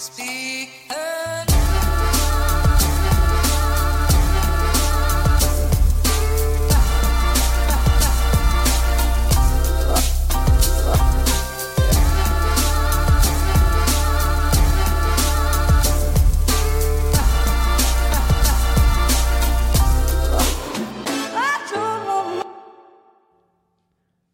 Speak. 0.00 0.70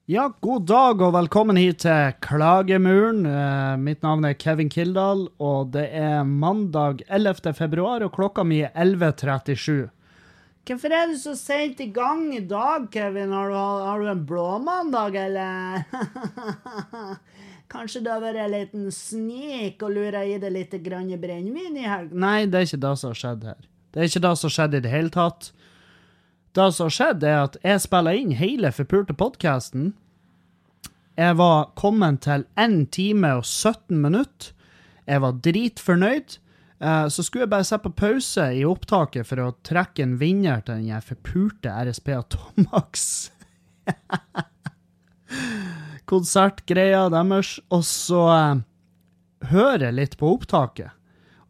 Ja, 0.06 0.28
god 0.38 0.68
dag 0.70 1.00
og 1.02 1.16
velkommen 1.16 1.58
hit 1.58 1.80
til 1.82 2.12
Klagemuren. 2.22 3.24
Eh, 3.26 3.72
mitt 3.82 4.04
navn 4.06 4.22
er 4.28 4.36
Kevin 4.38 4.68
Kildahl, 4.70 5.24
og 5.42 5.72
det 5.74 5.88
er 5.98 6.20
mandag 6.22 7.00
11. 7.10 7.50
februar, 7.58 8.04
og 8.06 8.12
klokka 8.14 8.44
mi 8.46 8.60
er 8.62 8.70
11.37. 8.78 9.88
Hvorfor 10.70 10.94
er 10.94 11.10
du 11.10 11.16
så 11.18 11.34
seint 11.34 11.82
i 11.82 11.88
gang 11.90 12.22
i 12.36 12.44
dag, 12.46 12.86
Kevin? 12.94 13.34
Har 13.34 13.50
du, 13.50 13.58
har 13.58 13.98
du 13.98 14.12
en 14.12 14.22
blåmandag, 14.28 15.18
eller? 15.24 15.82
Kanskje 17.74 18.04
det 18.06 18.14
har 18.14 18.22
vært 18.22 18.44
en 18.44 18.54
liten 18.54 18.88
snik 18.94 19.82
og 19.82 19.90
lurer 19.90 20.22
i 20.22 20.38
deg 20.38 20.54
litt 20.54 20.78
brennevin 20.86 21.82
i 21.82 21.90
helgen? 21.90 22.14
Nei, 22.14 22.44
det 22.46 22.62
er 22.62 22.70
ikke 22.70 22.84
det 22.86 22.94
som 23.02 23.10
har 23.10 23.24
skjedd 23.24 23.50
her. 23.50 23.58
Det 23.90 24.04
er 24.04 24.12
ikke 24.12 24.26
det 24.30 24.36
som 24.38 24.52
har 24.52 24.58
skjedd 24.60 24.78
i 24.78 24.86
det 24.86 24.94
hele 24.94 25.16
tatt. 25.18 25.50
Det 26.56 26.72
som 26.72 26.86
har 26.86 26.92
skjedd, 26.94 27.24
er 27.28 27.42
at 27.44 27.56
jeg 27.60 27.80
spiller 27.84 28.16
inn 28.16 28.30
hele 28.32 28.70
forpulte 28.72 29.12
podkasten. 29.12 29.90
Jeg 31.20 31.36
var 31.36 31.66
kommet 31.76 32.22
til 32.24 32.46
1 32.56 32.78
time 32.96 33.34
og 33.36 33.42
17 33.44 33.98
minutter. 34.00 34.54
Jeg 35.04 35.20
var 35.20 35.36
dritfornøyd. 35.44 36.38
Eh, 36.80 37.04
så 37.12 37.26
skulle 37.26 37.44
jeg 37.44 37.52
bare 37.52 37.68
se 37.68 37.80
på 37.84 37.92
pause 38.00 38.48
i 38.56 38.64
opptaket 38.64 39.28
for 39.28 39.44
å 39.44 39.50
trekke 39.68 40.06
en 40.06 40.16
vinner 40.22 40.64
til 40.64 40.80
den 40.80 41.04
forpulte 41.04 41.76
RSP 41.76 42.10
Atomax. 42.22 43.04
Konsertgreia 46.10 47.04
deres. 47.12 47.58
Og 47.68 47.84
så 47.84 48.26
uh, 48.32 48.64
hører 49.52 49.90
jeg 49.90 50.00
litt 50.00 50.16
på 50.16 50.32
opptaket. 50.38 50.96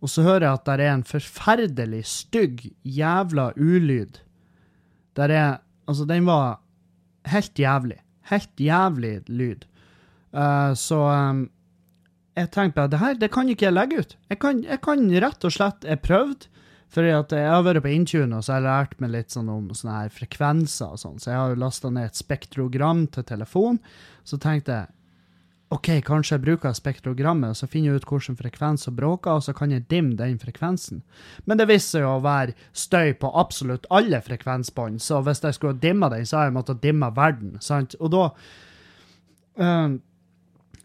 Og 0.02 0.10
så 0.10 0.26
hører 0.26 0.48
jeg 0.48 0.58
at 0.58 0.66
det 0.66 0.80
er 0.82 0.94
en 0.98 1.10
forferdelig 1.14 2.06
stygg 2.10 2.72
jævla 2.82 3.52
ulyd 3.54 4.25
der 5.16 5.32
er 5.32 5.54
Altså, 5.86 6.02
den 6.02 6.24
var 6.26 6.58
helt 7.30 7.58
jævlig. 7.58 8.00
Helt 8.26 8.58
jævlig 8.58 9.20
lyd. 9.30 9.66
Uh, 10.34 10.74
så 10.74 10.98
um, 10.98 11.44
jeg 12.36 12.50
tenkte 12.52 12.84
at 12.84 12.92
det 12.92 13.00
her 13.00 13.14
det 13.14 13.30
kan 13.32 13.48
ikke 13.48 13.68
jeg 13.68 13.76
legge 13.76 14.02
ut. 14.02 14.16
Jeg 14.28 14.40
kan, 14.42 14.64
jeg 14.64 14.80
kan 14.84 15.06
rett 15.24 15.46
og 15.46 15.54
slett 15.54 15.86
Jeg 15.86 16.02
prøvde, 16.04 16.50
at 16.96 17.32
jeg 17.32 17.48
har 17.50 17.62
vært 17.66 17.82
på 17.84 17.92
Intune 17.92 18.38
og 18.38 18.44
så 18.44 18.56
har 18.56 18.60
jeg 18.60 18.66
lært 18.66 19.00
meg 19.02 19.10
litt 19.12 19.34
sånn 19.34 19.48
om 19.52 19.70
sånne 19.74 19.96
her 20.00 20.12
frekvenser 20.14 20.94
og 20.94 21.00
sånn, 21.02 21.18
så 21.20 21.30
jeg 21.30 21.38
har 21.38 21.50
jo 21.52 21.58
lasta 21.60 21.90
ned 21.92 22.08
et 22.08 22.18
spektrogram 22.18 23.06
til 23.12 23.26
telefon. 23.26 23.80
Så 24.24 24.38
tenkte 24.40 24.72
jeg 24.72 24.95
OK, 25.74 25.88
kanskje 26.06 26.36
jeg 26.36 26.42
bruker 26.44 26.74
spektrogrammet, 26.78 27.50
og 27.50 27.58
så 27.58 27.66
finner 27.66 27.90
jeg 27.90 27.98
ut 27.98 28.04
hvilken 28.06 28.36
frekvens 28.38 28.84
som 28.86 28.94
bråker, 28.94 29.34
og 29.34 29.42
så 29.42 29.54
kan 29.56 29.72
jeg 29.74 29.88
dimme 29.90 30.14
den 30.14 30.38
frekvensen. 30.38 31.00
Men 31.44 31.58
det 31.58 31.66
viste 31.66 31.96
seg 31.98 32.06
å 32.06 32.20
være 32.22 32.54
støy 32.70 33.16
på 33.18 33.32
absolutt 33.34 33.88
alle 33.90 34.20
frekvensbånd, 34.22 35.00
så 35.02 35.18
hvis 35.26 35.42
jeg 35.42 35.56
skulle 35.58 35.80
dimma 35.82 36.12
den, 36.12 36.22
så 36.22 36.38
hadde 36.38 36.52
jeg 36.52 36.56
måttet 36.60 36.84
dimme 36.84 37.10
verden, 37.16 37.56
sant? 37.58 37.98
Og 37.98 38.14
da 38.14 38.28
uh, 39.58 39.96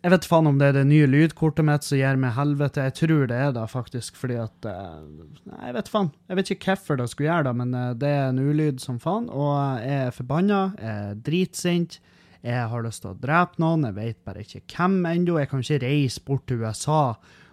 Jeg 0.02 0.10
vet 0.16 0.26
faen 0.26 0.50
om 0.50 0.58
det 0.58 0.72
er 0.72 0.80
det 0.80 0.88
nye 0.90 1.06
lydkortet 1.06 1.62
mitt 1.68 1.86
som 1.86 2.00
gir 2.00 2.18
meg 2.18 2.34
helvete. 2.34 2.88
Jeg 2.88 2.96
tror 2.98 3.28
det 3.30 3.38
er 3.38 3.52
det, 3.54 3.68
faktisk, 3.70 4.16
fordi 4.18 4.40
at 4.42 4.66
Nei, 4.66 5.60
jeg 5.68 5.76
vet 5.76 5.92
faen. 5.94 6.10
Jeg 6.26 6.40
vet 6.40 6.54
ikke 6.56 6.72
hvorfor 6.72 6.98
det 6.98 7.12
skulle 7.12 7.30
gjøre 7.30 7.52
det, 7.52 7.54
men 7.60 7.78
uh, 7.78 7.92
det 7.94 8.10
er 8.10 8.32
en 8.32 8.42
ulyd 8.42 8.82
som 8.82 8.98
faen, 8.98 9.30
og 9.30 9.86
jeg 9.86 10.08
er 10.08 10.18
forbanna, 10.18 10.64
jeg 10.82 11.12
er 11.12 11.22
dritsint. 11.22 12.00
Jeg 12.42 12.70
har 12.72 12.82
lyst 12.82 13.04
til 13.04 13.12
å 13.12 13.20
drepe 13.22 13.62
noen, 13.62 13.86
jeg 13.86 13.98
vet 13.98 14.20
bare 14.26 14.42
ikke 14.42 14.64
hvem 14.74 14.98
ennå. 15.06 15.38
Jeg 15.38 15.50
kan 15.52 15.62
ikke 15.62 15.84
reise 15.84 16.24
bort 16.26 16.48
til 16.50 16.64
USA 16.64 17.04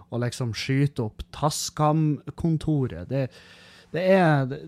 og 0.09 0.23
liksom 0.23 0.55
skyte 0.57 1.05
opp 1.05 1.25
Tascam-kontoret. 1.37 3.11
Det, 3.11 3.27
det, 3.93 4.07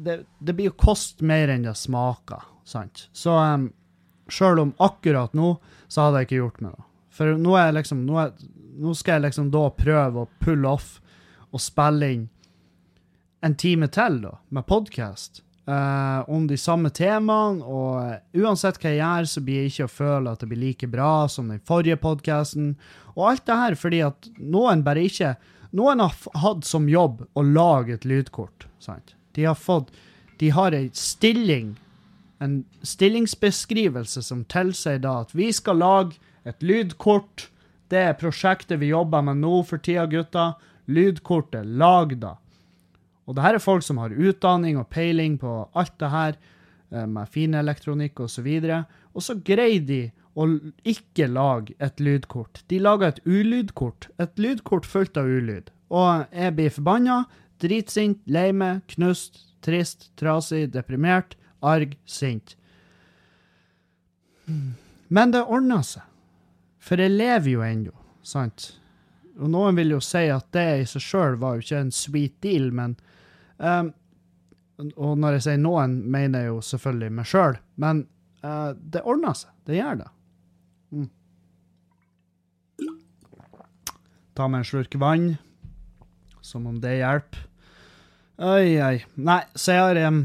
det, 0.05 0.17
det, 0.39 0.53
blir 0.53 0.69
jo 0.69 0.77
kost 0.77 1.25
mer 1.25 1.53
enn 1.53 1.65
det 1.65 1.77
smaker, 1.81 2.45
sant. 2.69 3.07
Så 3.17 3.33
um, 3.33 3.71
sjøl 4.29 4.61
om 4.67 4.75
akkurat 4.83 5.33
nå, 5.37 5.55
så 5.89 6.07
hadde 6.09 6.23
jeg 6.23 6.29
ikke 6.29 6.43
gjort 6.43 6.61
meg 6.61 6.75
noe. 6.75 6.87
For 7.21 7.41
nå, 7.41 7.57
er 7.59 7.73
liksom, 7.75 8.05
nå, 8.07 8.21
er, 8.21 8.51
nå 8.81 8.93
skal 8.97 9.19
jeg 9.19 9.31
liksom 9.31 9.49
da 9.55 9.65
prøve 9.75 10.25
å 10.25 10.31
pulle 10.45 10.77
off 10.77 10.99
og 11.51 11.65
spille 11.65 12.13
inn 12.15 12.29
en 13.41 13.57
time 13.57 13.89
til 13.89 14.21
da, 14.21 14.37
med 14.53 14.69
podkast 14.69 15.41
uh, 15.69 16.31
om 16.31 16.47
de 16.49 16.57
samme 16.61 16.91
temaene, 16.95 17.65
og 17.65 18.41
uansett 18.41 18.81
hva 18.81 18.93
jeg 18.93 19.01
gjør, 19.03 19.31
så 19.33 19.43
blir 19.45 19.63
jeg 19.63 19.73
ikke 19.73 19.89
å 19.89 19.95
føle 19.95 20.33
at 20.33 20.43
det 20.43 20.51
blir 20.51 20.63
like 20.65 20.91
bra 20.91 21.13
som 21.29 21.51
den 21.53 21.63
forrige 21.69 21.99
podkasten. 22.01 22.75
Og 23.17 23.33
alt 23.33 23.47
det 23.49 23.59
her 23.63 23.79
fordi 23.79 24.03
at 24.07 24.31
noen 24.39 24.85
bare 24.87 25.07
ikke 25.09 25.37
Noen 25.71 26.01
har 26.03 26.15
hatt 26.43 26.65
som 26.67 26.89
jobb 26.91 27.21
å 27.39 27.43
lage 27.47 27.95
et 27.95 28.07
lydkort. 28.09 28.67
Sant? 28.83 29.15
De 29.39 29.45
har 29.47 29.55
fått 29.55 29.93
De 30.41 30.49
har 30.51 30.75
ei 30.75 30.89
stilling, 30.97 31.77
en 32.41 32.65
stillingsbeskrivelse 32.83 34.23
som 34.25 34.41
tilsier 34.49 34.99
da 35.05 35.21
at 35.21 35.35
vi 35.37 35.51
skal 35.53 35.79
lage 35.79 36.17
et 36.49 36.65
lydkort. 36.65 37.51
Det 37.93 38.01
er 38.09 38.17
prosjektet 38.17 38.81
vi 38.81 38.89
jobber 38.89 39.23
med 39.27 39.43
nå 39.45 39.61
for 39.69 39.79
tida, 39.85 40.07
gutta. 40.09 40.55
Lydkortet, 40.89 41.69
lag 41.69 42.17
da. 42.23 42.39
Og 43.31 43.37
det 43.39 43.45
her 43.45 43.57
er 43.57 43.63
folk 43.63 43.85
som 43.87 44.01
har 44.03 44.11
utdanning 44.11 44.79
og 44.81 44.89
peiling 44.91 45.37
på 45.39 45.53
alt 45.79 45.95
det 46.03 46.11
her, 46.11 46.39
eh, 46.91 47.07
med 47.07 47.31
finelektronikk 47.31 48.19
osv. 48.27 48.49
Og, 48.59 48.97
og 49.15 49.23
så 49.23 49.37
greier 49.39 49.85
de 49.87 50.01
å 50.35 50.47
ikke 50.87 51.29
lage 51.31 51.77
et 51.79 52.03
lydkort. 52.03 52.65
De 52.67 52.81
lager 52.83 53.13
et 53.13 53.21
ulydkort. 53.27 54.09
Et 54.19 54.43
lydkort 54.43 54.87
fullt 54.87 55.21
av 55.21 55.31
ulyd. 55.31 55.71
Og 55.95 56.27
jeg 56.35 56.57
blir 56.59 56.75
forbanna, 56.75 57.21
dritsint, 57.63 58.19
lei 58.27 58.51
meg, 58.57 58.83
knust, 58.95 59.45
trist, 59.63 60.11
trasig, 60.19 60.71
deprimert, 60.75 61.37
arg, 61.63 61.95
sint. 62.07 62.57
Men 65.09 65.35
det 65.35 65.45
ordner 65.47 65.87
seg. 65.87 66.07
For 66.81 66.99
jeg 66.99 67.13
lever 67.13 67.51
jo 67.53 67.63
ennå, 67.63 67.95
sant? 68.27 68.73
Og 69.39 69.51
noen 69.53 69.77
vil 69.77 69.95
jo 69.95 70.01
si 70.03 70.25
at 70.33 70.49
det 70.57 70.67
i 70.81 70.87
seg 70.89 71.05
sjøl 71.05 71.37
var 71.41 71.57
jo 71.57 71.65
ikke 71.65 71.83
en 71.85 71.95
sweet 71.95 72.35
deal, 72.43 72.71
men 72.75 72.97
Um, 73.61 73.93
og 74.97 75.19
når 75.21 75.37
jeg 75.37 75.45
sier 75.45 75.61
noen, 75.61 75.99
mener 76.09 76.47
jeg 76.47 76.55
jo 76.55 76.61
selvfølgelig 76.65 77.13
meg 77.19 77.29
sjøl, 77.29 77.59
men 77.83 78.07
uh, 78.41 78.73
det 78.73 79.05
ordner 79.05 79.37
seg. 79.37 79.53
Det 79.69 79.77
gjør 79.77 80.01
det. 80.01 80.09
Mm. 80.97 81.09
Ta 84.37 84.49
med 84.49 84.63
en 84.63 84.69
slurk 84.71 84.97
vann, 85.03 85.35
som 86.41 86.69
om 86.71 86.79
det 86.81 86.97
hjelper. 87.03 87.47
Oi, 88.41 88.79
oi. 88.81 88.97
Nei, 89.21 89.43
så 89.53 89.77
jeg 89.77 89.85
har, 89.85 90.01
um, 90.09 90.23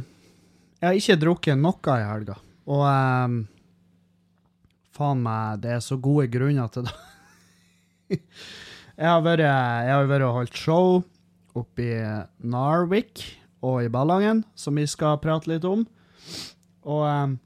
jeg 0.80 0.88
har 0.88 1.02
ikke 1.02 1.20
drukket 1.20 1.60
noe 1.60 1.98
i 2.00 2.06
helga. 2.08 2.38
Og 2.72 2.86
um, 2.88 3.42
faen 4.96 5.26
meg, 5.26 5.60
det 5.66 5.74
er 5.76 5.84
så 5.84 6.00
gode 6.00 6.30
grunner 6.32 6.72
til 6.72 6.88
det. 6.88 6.96
jeg 9.02 9.10
har 9.12 9.26
vært, 9.26 9.44
jeg 9.44 9.92
har 9.92 10.08
vært 10.08 10.28
og 10.30 10.40
holdt 10.40 10.64
show 10.64 11.04
oppe 11.56 11.88
i 11.88 11.96
Narvik 12.46 13.24
og 13.66 13.82
i 13.86 13.90
Ballangen, 13.92 14.44
som 14.56 14.78
vi 14.78 14.86
skal 14.90 15.20
prate 15.24 15.50
litt 15.52 15.66
om. 15.68 15.88
Og 16.86 17.04
um, 17.06 17.40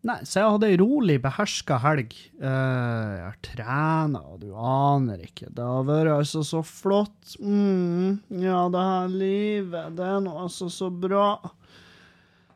Nei, 0.00 0.16
så 0.24 0.38
jeg 0.38 0.52
hadde 0.54 0.68
ei 0.72 0.76
rolig, 0.80 1.18
beherska 1.20 1.76
helg. 1.82 2.14
Uh, 2.40 2.46
jeg 2.48 3.24
har 3.26 3.34
trena, 3.44 4.22
og 4.32 4.38
du 4.40 4.54
aner 4.56 5.20
ikke. 5.26 5.50
Det 5.52 5.60
har 5.60 5.84
vært 5.84 6.14
altså 6.14 6.40
så 6.46 6.62
flott. 6.64 7.34
Mm, 7.36 8.16
ja, 8.40 8.62
det 8.72 8.84
her 8.86 9.10
livet, 9.12 9.90
det 9.98 10.06
er 10.06 10.22
nå 10.24 10.32
altså 10.40 10.70
så 10.72 10.88
bra. 10.88 11.34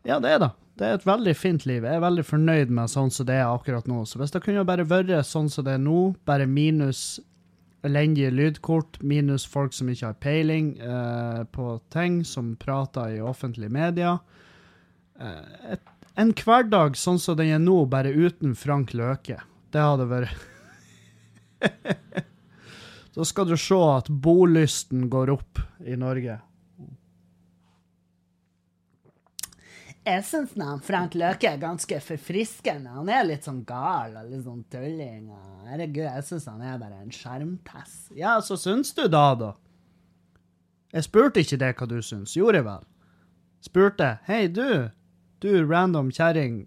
Ja, 0.09 0.17
det 0.25 0.33
er 0.33 0.41
det. 0.47 0.51
Det 0.81 0.89
er 0.89 0.97
et 0.97 1.07
veldig 1.07 1.37
fint 1.37 1.69
liv. 1.69 1.85
Jeg 1.85 2.01
er 2.01 2.03
veldig 2.03 2.25
fornøyd 2.27 2.73
med 2.75 2.91
sånn 2.91 3.13
som 3.13 3.29
det 3.29 3.37
er 3.37 3.53
akkurat 3.53 3.87
nå. 3.93 4.01
Så 4.09 4.19
hvis 4.19 4.33
det 4.33 4.41
kunne 4.43 4.65
bare 4.67 4.89
vært 4.89 5.13
sånn 5.29 5.53
som 5.53 5.69
det 5.69 5.77
er 5.77 5.85
nå, 5.85 6.15
bare 6.25 6.49
minus 6.49 7.21
elendige 7.85 8.31
lydkort, 8.31 8.99
minus 9.03 9.47
folk 9.47 9.75
som 9.77 9.91
ikke 9.93 10.07
har 10.09 10.21
peiling 10.23 10.75
eh, 10.81 11.43
på 11.53 11.79
ting, 11.93 12.23
som 12.25 12.55
prater 12.61 13.17
i 13.17 13.21
offentlige 13.23 13.73
medier. 13.73 14.19
Eh, 15.21 15.77
en 16.17 16.33
hverdag 16.39 16.97
sånn 16.99 17.21
som 17.21 17.37
den 17.39 17.53
er 17.55 17.63
nå, 17.63 17.85
bare 17.91 18.15
uten 18.15 18.55
Frank 18.59 18.95
Løke. 18.97 19.41
Det 19.75 19.83
hadde 19.83 20.09
vært 20.11 20.51
Da 23.15 23.25
skal 23.27 23.47
du 23.47 23.55
se 23.59 23.79
at 23.79 24.09
bolysten 24.11 25.07
går 25.11 25.31
opp 25.37 25.61
i 25.87 25.95
Norge. 25.99 26.41
Jeg 30.05 30.21
syns 30.29 30.51
Frank 30.85 31.15
Løke 31.17 31.49
er 31.49 31.61
ganske 31.63 31.97
forfriskende. 32.05 32.93
Han 32.93 33.09
er 33.09 33.25
litt 33.25 33.47
sånn 33.47 33.63
gal 33.65 34.13
og 34.21 34.27
litt 34.29 34.43
sånn 34.45 34.65
tulling. 34.69 35.31
Herregud, 35.65 36.05
jeg 36.05 36.25
syns 36.29 36.49
han 36.51 36.61
er 36.61 36.77
bare 36.83 36.99
en 37.01 37.15
skjermtess. 37.15 37.95
Ja, 38.13 38.35
så 38.45 38.59
syns 38.61 38.93
du 38.93 39.07
da, 39.09 39.31
da? 39.41 39.55
Jeg 40.93 41.09
spurte 41.09 41.41
ikke 41.41 41.59
det 41.63 41.73
hva 41.79 41.89
du 41.89 41.97
syns, 42.05 42.37
gjorde 42.37 42.61
jeg 42.61 42.69
vel? 42.69 42.85
Spurte 43.65 44.11
Hei, 44.29 44.45
du. 44.53 44.93
Du 45.41 45.49
random 45.65 46.13
kjerring. 46.13 46.67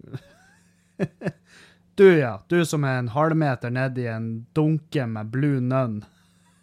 du, 1.98 2.08
ja. 2.18 2.40
Du 2.50 2.58
som 2.66 2.82
er 2.82 2.98
en 3.04 3.14
halvmeter 3.14 3.70
nedi 3.70 4.10
en 4.10 4.32
dunke 4.58 5.06
med 5.06 5.30
blue 5.30 5.62
nun. 5.62 6.00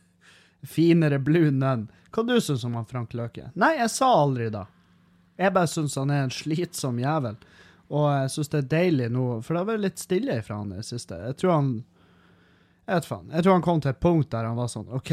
Finere 0.75 1.23
blue 1.23 1.55
nun. 1.55 1.87
Hva 2.11 2.27
du 2.27 2.35
syns 2.43 2.67
om 2.67 2.75
han 2.75 2.91
Frank 2.91 3.15
Løke? 3.15 3.53
Nei, 3.55 3.77
jeg 3.79 3.95
sa 3.95 4.11
aldri 4.27 4.51
da. 4.51 4.67
Jeg 5.35 5.53
bare 5.55 5.67
syns 5.67 5.97
han 5.99 6.13
er 6.13 6.25
en 6.25 6.33
slitsom 6.33 6.99
jævel. 7.01 7.37
Og 7.93 8.07
jeg 8.09 8.31
syns 8.33 8.51
det 8.53 8.61
er 8.63 8.71
deilig 8.71 9.09
nå, 9.13 9.25
for 9.45 9.53
det 9.53 9.61
har 9.61 9.69
vært 9.73 9.83
litt 9.83 10.01
stille 10.01 10.39
fra 10.45 10.61
han 10.61 10.73
i 10.73 10.79
det 10.79 10.87
siste. 10.87 11.19
Jeg 11.27 11.37
tror 11.41 11.55
han 11.57 11.69
Jeg 12.85 12.99
vet 12.99 13.07
faen. 13.09 13.29
Jeg 13.33 13.43
tror 13.43 13.57
han 13.57 13.65
kom 13.65 13.81
til 13.81 13.91
et 13.91 14.01
punkt 14.01 14.29
der 14.31 14.45
han 14.45 14.57
var 14.59 14.69
sånn 14.69 14.91
OK, 14.93 15.11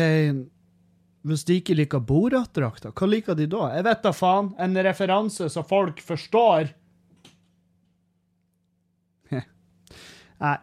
hvis 1.22 1.44
de 1.48 1.56
ikke 1.60 1.76
liker 1.78 2.02
Borat-drakta, 2.04 2.90
hva 2.92 3.06
liker 3.08 3.36
de 3.38 3.46
da? 3.50 3.68
Jeg 3.76 3.86
vet 3.86 4.02
da 4.04 4.12
faen. 4.12 4.50
En 4.60 4.76
referanse 4.84 5.48
så 5.54 5.62
folk 5.64 6.02
forstår. 6.04 6.72
Nei. 10.42 10.56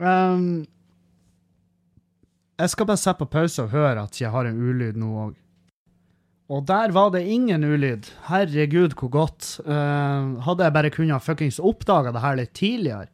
Um, 0.00 0.44
jeg 2.60 2.72
skal 2.72 2.88
bare 2.88 3.00
sette 3.00 3.20
på 3.22 3.30
pause 3.32 3.64
og 3.64 3.72
høre 3.72 4.04
at 4.04 4.20
jeg 4.20 4.32
har 4.32 4.48
en 4.48 4.60
ulyd 4.60 4.98
nå 5.00 5.10
òg. 5.26 5.34
Og 6.50 6.64
der 6.66 6.90
var 6.90 7.12
det 7.14 7.22
ingen 7.30 7.62
ulyd. 7.62 8.08
Herregud, 8.26 8.96
hvor 8.98 9.12
godt. 9.14 9.52
Uh, 9.62 10.40
hadde 10.42 10.66
jeg 10.66 10.74
bare 10.74 10.90
kunnet 10.90 11.22
fuckings 11.22 11.60
oppdaga 11.62 12.10
det 12.14 12.22
her 12.24 12.38
litt 12.40 12.54
tidligere. 12.58 13.06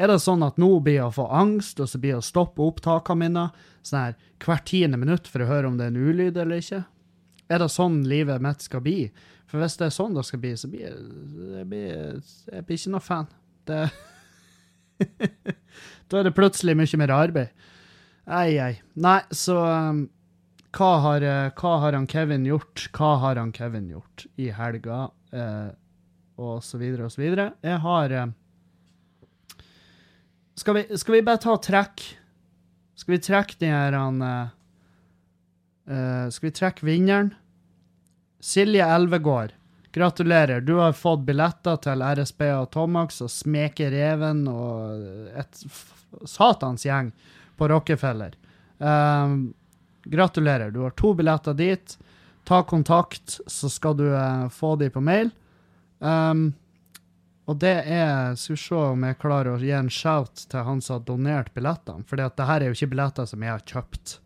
Er 0.00 0.10
det 0.10 0.22
sånn 0.24 0.42
at 0.42 0.58
nå 0.58 0.72
blir 0.82 0.96
jeg 0.96 1.10
å 1.10 1.14
få 1.14 1.26
angst, 1.36 1.78
og 1.82 1.90
så 1.90 2.00
blir 2.00 2.16
jeg 2.16 2.22
å 2.22 2.26
stoppe 2.26 2.64
opptakene 2.64 3.20
mine 3.20 3.44
sånn 3.86 4.00
her 4.00 4.14
hvert 4.40 4.66
tiende 4.70 4.98
minutt 4.98 5.28
for 5.28 5.44
å 5.44 5.48
høre 5.50 5.68
om 5.68 5.76
det 5.78 5.86
er 5.86 5.92
en 5.92 6.08
ulyd 6.08 6.40
eller 6.40 6.62
ikke? 6.62 6.82
Er 7.50 7.60
det 7.62 7.68
sånn 7.74 8.00
livet 8.08 8.42
mitt 8.42 8.64
skal 8.64 8.82
bli? 8.82 9.10
For 9.50 9.60
hvis 9.60 9.76
det 9.78 9.90
er 9.90 9.94
sånn 9.94 10.16
det 10.16 10.24
skal 10.26 10.42
bli, 10.42 10.54
så 10.56 10.70
blir 10.72 10.86
jeg, 10.86 10.96
jeg, 11.58 11.66
blir, 11.68 12.22
jeg 12.54 12.66
blir 12.66 12.80
ikke 12.80 12.94
noe 12.94 13.04
fan. 13.04 13.28
Det 13.68 13.82
Da 16.10 16.18
er 16.18 16.26
det 16.26 16.36
plutselig 16.36 16.74
mye 16.76 16.98
mer 17.00 17.12
arbeid. 17.14 17.68
Ei, 18.30 18.56
ei. 18.62 18.74
Nei, 19.00 19.20
så 19.34 19.56
um, 19.62 20.04
hva, 20.76 20.90
har, 21.04 21.24
eh, 21.26 21.50
hva 21.58 21.76
har 21.82 21.96
han 21.96 22.06
Kevin 22.10 22.46
gjort? 22.46 22.88
Hva 22.94 23.16
har 23.24 23.40
han 23.40 23.52
Kevin 23.52 23.88
gjort 23.90 24.26
i 24.38 24.50
helga? 24.54 25.08
Eh, 25.32 25.70
og 26.40 26.62
så 26.64 26.78
videre 26.80 27.08
og 27.08 27.12
så 27.12 27.22
videre. 27.22 27.50
Jeg 27.66 27.82
har 27.82 28.14
eh, 28.16 28.32
skal, 30.60 30.80
vi, 30.80 30.98
skal 31.00 31.18
vi 31.18 31.26
bare 31.26 31.42
ta 31.42 31.56
trekk? 31.60 32.04
Skal 33.00 33.16
vi 33.16 33.22
trekke 33.24 33.58
den 33.60 33.72
her 33.74 33.96
eh, 33.96 34.50
eh, 35.90 36.26
Skal 36.32 36.50
vi 36.50 36.56
trekke 36.56 36.86
vinneren? 36.86 37.32
Silje 38.40 38.86
Elvegård. 38.86 39.54
Gratulerer. 39.92 40.62
Du 40.62 40.76
har 40.78 40.94
fått 40.94 41.26
billetter 41.26 41.80
til 41.82 42.02
RSB 42.04 42.44
og 42.54 42.68
Tomax 42.72 43.18
og 43.24 43.32
Smeke 43.32 43.90
Reven 43.90 44.44
og 44.48 45.34
et 45.34 45.64
satans 46.30 46.86
gjeng 46.86 47.10
på 47.58 47.68
Rockefeller. 47.68 48.36
Um, 48.78 49.50
gratulerer. 50.04 50.70
Du 50.70 50.80
har 50.80 50.90
to 50.90 51.14
billetter 51.14 51.54
dit. 51.54 51.98
Ta 52.44 52.62
kontakt, 52.62 53.40
så 53.46 53.68
skal 53.68 53.96
du 53.96 54.06
eh, 54.16 54.48
få 54.48 54.76
de 54.76 54.90
på 54.90 55.00
mail. 55.04 55.30
Um, 55.98 56.52
og 57.44 57.58
det 57.60 57.82
er 57.92 58.36
Skal 58.38 58.54
vi 58.54 58.62
se 58.62 58.78
om 58.78 59.02
jeg 59.04 59.18
klarer 59.20 59.52
å 59.52 59.60
gi 59.60 59.72
en 59.76 59.90
shout 59.92 60.46
til 60.48 60.64
han 60.64 60.80
som 60.80 60.98
har 60.98 61.06
donert 61.08 61.52
billettene. 61.54 62.06
For 62.08 62.20
det 62.20 62.46
her 62.48 62.60
er 62.60 62.70
jo 62.70 62.76
ikke 62.78 62.92
billetter 62.94 63.26
som 63.28 63.42
jeg 63.44 63.52
har 63.52 63.66
kjøpt. 63.66 64.20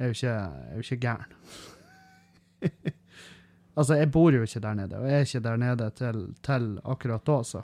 Jeg 0.00 0.06
er 0.06 0.08
jo 0.08 0.16
ikke, 0.16 0.32
jeg 0.32 0.70
er 0.70 0.78
jo 0.78 0.86
ikke 0.86 1.02
gæren. 1.04 1.36
altså, 3.76 3.98
jeg 4.00 4.10
bor 4.14 4.32
jo 4.32 4.46
ikke 4.46 4.62
der 4.64 4.78
nede, 4.78 4.96
og 4.96 5.10
jeg 5.10 5.18
er 5.18 5.28
ikke 5.28 5.44
der 5.44 5.60
nede 5.60 5.90
til, 5.98 6.22
til 6.46 6.70
akkurat 6.84 7.26
da, 7.28 7.38
så. 7.44 7.62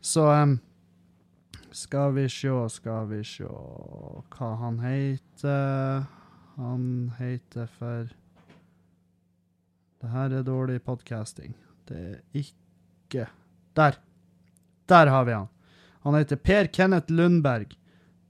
Så 0.00 0.24
em, 0.32 0.56
skal 1.72 2.14
vi 2.14 2.28
se, 2.28 2.52
skal 2.70 3.06
vi 3.10 3.20
se 3.24 3.46
hva 3.46 4.48
han 4.60 4.80
heter. 4.82 6.06
Han 6.56 7.12
heter 7.18 7.68
for 7.78 8.10
Det 10.00 10.08
her 10.08 10.32
er 10.32 10.44
dårlig 10.44 10.80
podcasting. 10.84 11.54
Det 11.88 11.96
er 11.96 12.20
ikke 12.32 13.26
Der. 13.76 13.98
Der 14.88 15.06
har 15.06 15.24
vi 15.24 15.32
han. 15.32 15.48
Han 16.02 16.14
heter 16.14 16.36
Per 16.36 16.66
Kenneth 16.66 17.12
Lundberg. 17.12 17.76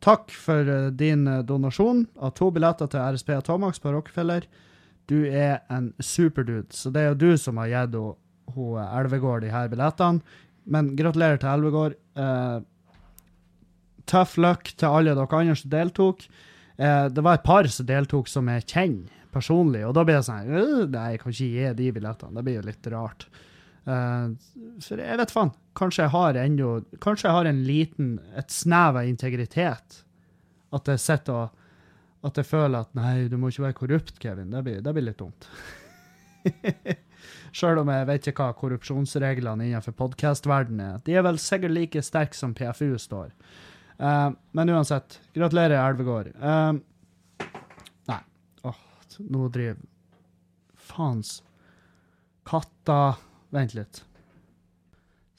Takk 0.00 0.30
for 0.30 0.68
eh, 0.68 0.90
din 0.90 1.26
eh, 1.28 1.42
donasjon 1.44 2.06
av 2.18 2.32
to 2.36 2.50
billetter 2.50 2.88
til 2.88 3.00
RSP 3.00 3.30
og 3.36 3.44
Tomax 3.44 3.80
på 3.80 3.92
Rockefeller. 3.92 4.46
Du 5.08 5.24
er 5.26 5.60
en 5.70 5.92
superdude, 6.00 6.72
så 6.72 6.90
det 6.90 7.02
er 7.02 7.08
jo 7.12 7.20
du 7.20 7.38
som 7.38 7.56
har 7.60 7.68
gitt 7.68 7.96
Elvegård 8.50 9.42
de 9.44 9.52
her 9.52 9.68
billettene. 9.68 10.20
Men 10.64 10.94
gratulerer 10.96 11.40
til 11.40 11.52
Elvegård. 11.52 11.96
Eh, 12.16 12.60
tough 14.10 14.40
luck 14.42 14.72
til 14.74 14.90
alle 14.90 15.14
dere 15.14 15.40
andre 15.40 15.56
som 15.58 15.72
deltok. 15.72 16.26
Eh, 16.80 17.06
det 17.12 17.24
var 17.24 17.38
et 17.38 17.46
par 17.46 17.68
som 17.70 17.88
deltok 17.88 18.30
som 18.30 18.50
jeg 18.50 18.66
kjenner 18.66 19.16
personlig, 19.30 19.84
og 19.86 19.94
da 19.94 20.02
blir 20.02 20.18
jeg 20.18 20.26
sånn 20.26 20.48
«Øh, 20.50 20.86
Nei, 20.90 21.06
jeg 21.14 21.22
kan 21.22 21.34
ikke 21.34 21.50
gi 21.54 21.66
de 21.78 21.90
billettene. 21.94 22.34
Det 22.34 22.46
blir 22.46 22.58
jo 22.58 22.66
litt 22.66 22.88
rart. 22.90 23.28
Eh, 23.86 24.26
for 24.84 25.02
jeg 25.02 25.20
vet 25.20 25.34
faen. 25.34 25.52
Kanskje 25.78 26.02
jeg 26.02 26.12
har 26.12 26.36
ennå 26.36 26.70
Kanskje 27.00 27.28
jeg 27.28 27.36
har 27.36 27.48
en 27.48 27.60
liten 27.64 28.08
et 28.36 28.50
snev 28.52 28.98
av 29.00 29.08
integritet. 29.08 30.00
At 30.74 30.90
jeg 30.90 31.02
sitter 31.02 31.46
og 31.46 31.56
At 32.26 32.36
jeg 32.36 32.44
føler 32.44 32.82
at 32.84 32.90
nei, 32.92 33.28
du 33.32 33.38
må 33.40 33.48
ikke 33.48 33.62
være 33.64 33.78
korrupt, 33.78 34.18
Kevin. 34.20 34.50
Det 34.52 34.60
blir, 34.66 34.82
det 34.84 34.92
blir 34.92 35.06
litt 35.06 35.22
dumt. 35.22 35.46
Sjøl 37.56 37.80
om 37.80 37.88
jeg 37.88 38.08
vet 38.10 38.28
ikke 38.28 38.44
hva 38.44 38.56
korrupsjonsreglene 38.58 39.70
innenfor 39.70 39.94
podkastverdenen 39.96 40.82
er. 40.84 40.98
De 41.06 41.16
er 41.16 41.24
vel 41.24 41.40
sikkert 41.40 41.72
like 41.72 42.02
sterke 42.04 42.36
som 42.36 42.52
PFU 42.52 42.98
står. 43.00 43.32
Eh, 44.00 44.30
men 44.50 44.68
uansett, 44.68 45.20
gratulerer, 45.36 45.76
Elvegård. 45.90 46.32
Uh, 46.40 46.72
nei, 48.08 48.20
åh, 48.62 48.78
nå 49.18 49.48
driver 49.52 49.82
Faens 50.74 51.42
Katta 52.48 53.16
Vent 53.50 53.74
litt. 53.74 54.04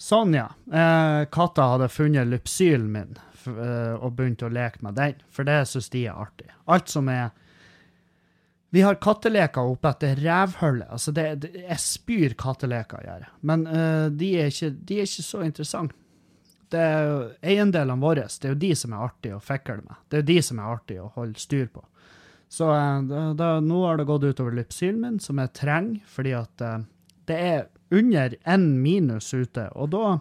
Sånn, 0.01 0.33
ja. 0.35 0.47
Uh, 0.69 1.23
katta 1.33 1.71
hadde 1.73 1.89
funnet 1.93 2.29
lypsylen 2.29 2.89
min 2.91 3.13
eh, 3.45 3.93
og 3.95 4.15
begynt 4.17 4.41
å 4.41 4.49
leke 4.49 4.81
med 4.85 4.97
den, 4.97 5.19
for 5.29 5.47
det 5.47 5.59
syns 5.69 5.91
de 5.93 6.07
er 6.09 6.17
artig. 6.17 6.49
Alt 6.65 6.89
som 6.89 7.09
er 7.11 7.29
Vi 8.71 8.81
har 8.81 8.99
katteleker 9.03 9.67
oppe 9.67 9.89
etter 9.91 10.15
rævhullet. 10.23 10.87
Altså, 10.89 11.11
det, 11.11 11.25
det, 11.43 11.51
jeg 11.65 11.83
spyr 11.83 12.35
katteleker, 12.39 13.01
å 13.01 13.07
jeg. 13.07 13.31
Men 13.41 13.65
uh, 13.67 14.07
de, 14.09 14.31
er 14.41 14.51
ikke, 14.53 14.71
de 14.71 14.99
er 15.01 15.09
ikke 15.09 15.27
så 15.27 15.43
interessante. 15.45 16.00
Det 16.71 16.79
er 16.79 17.07
jo 17.07 17.15
eiendelene 17.43 17.99
våre, 17.99 18.27
det 18.31 18.47
er 18.47 18.53
jo 18.53 18.61
de 18.61 18.71
som 18.79 18.93
er 18.95 19.05
artige 19.05 19.37
å 19.37 19.43
fikle 19.43 19.81
med. 19.81 19.97
Det 20.07 20.17
er 20.17 20.23
jo 20.23 20.29
de 20.29 20.37
som 20.47 20.59
er 20.61 20.71
artige 20.71 21.03
å 21.03 21.11
holde 21.17 21.41
styr 21.41 21.67
på. 21.73 21.83
Så 22.51 22.67
eh, 22.75 23.01
da, 23.07 23.21
da, 23.37 23.51
nå 23.63 23.85
har 23.85 23.99
det 23.99 24.07
gått 24.09 24.27
utover 24.27 24.55
lypsylen 24.55 24.99
min, 25.03 25.19
som 25.23 25.39
jeg 25.39 25.53
trenger, 25.55 26.01
fordi 26.11 26.33
at 26.35 26.63
uh, 26.67 26.81
det 27.29 27.37
er 27.37 27.61
under 27.91 28.35
én 28.47 28.67
minus 28.83 29.29
ute, 29.33 29.69
og 29.71 29.93
da 29.93 30.17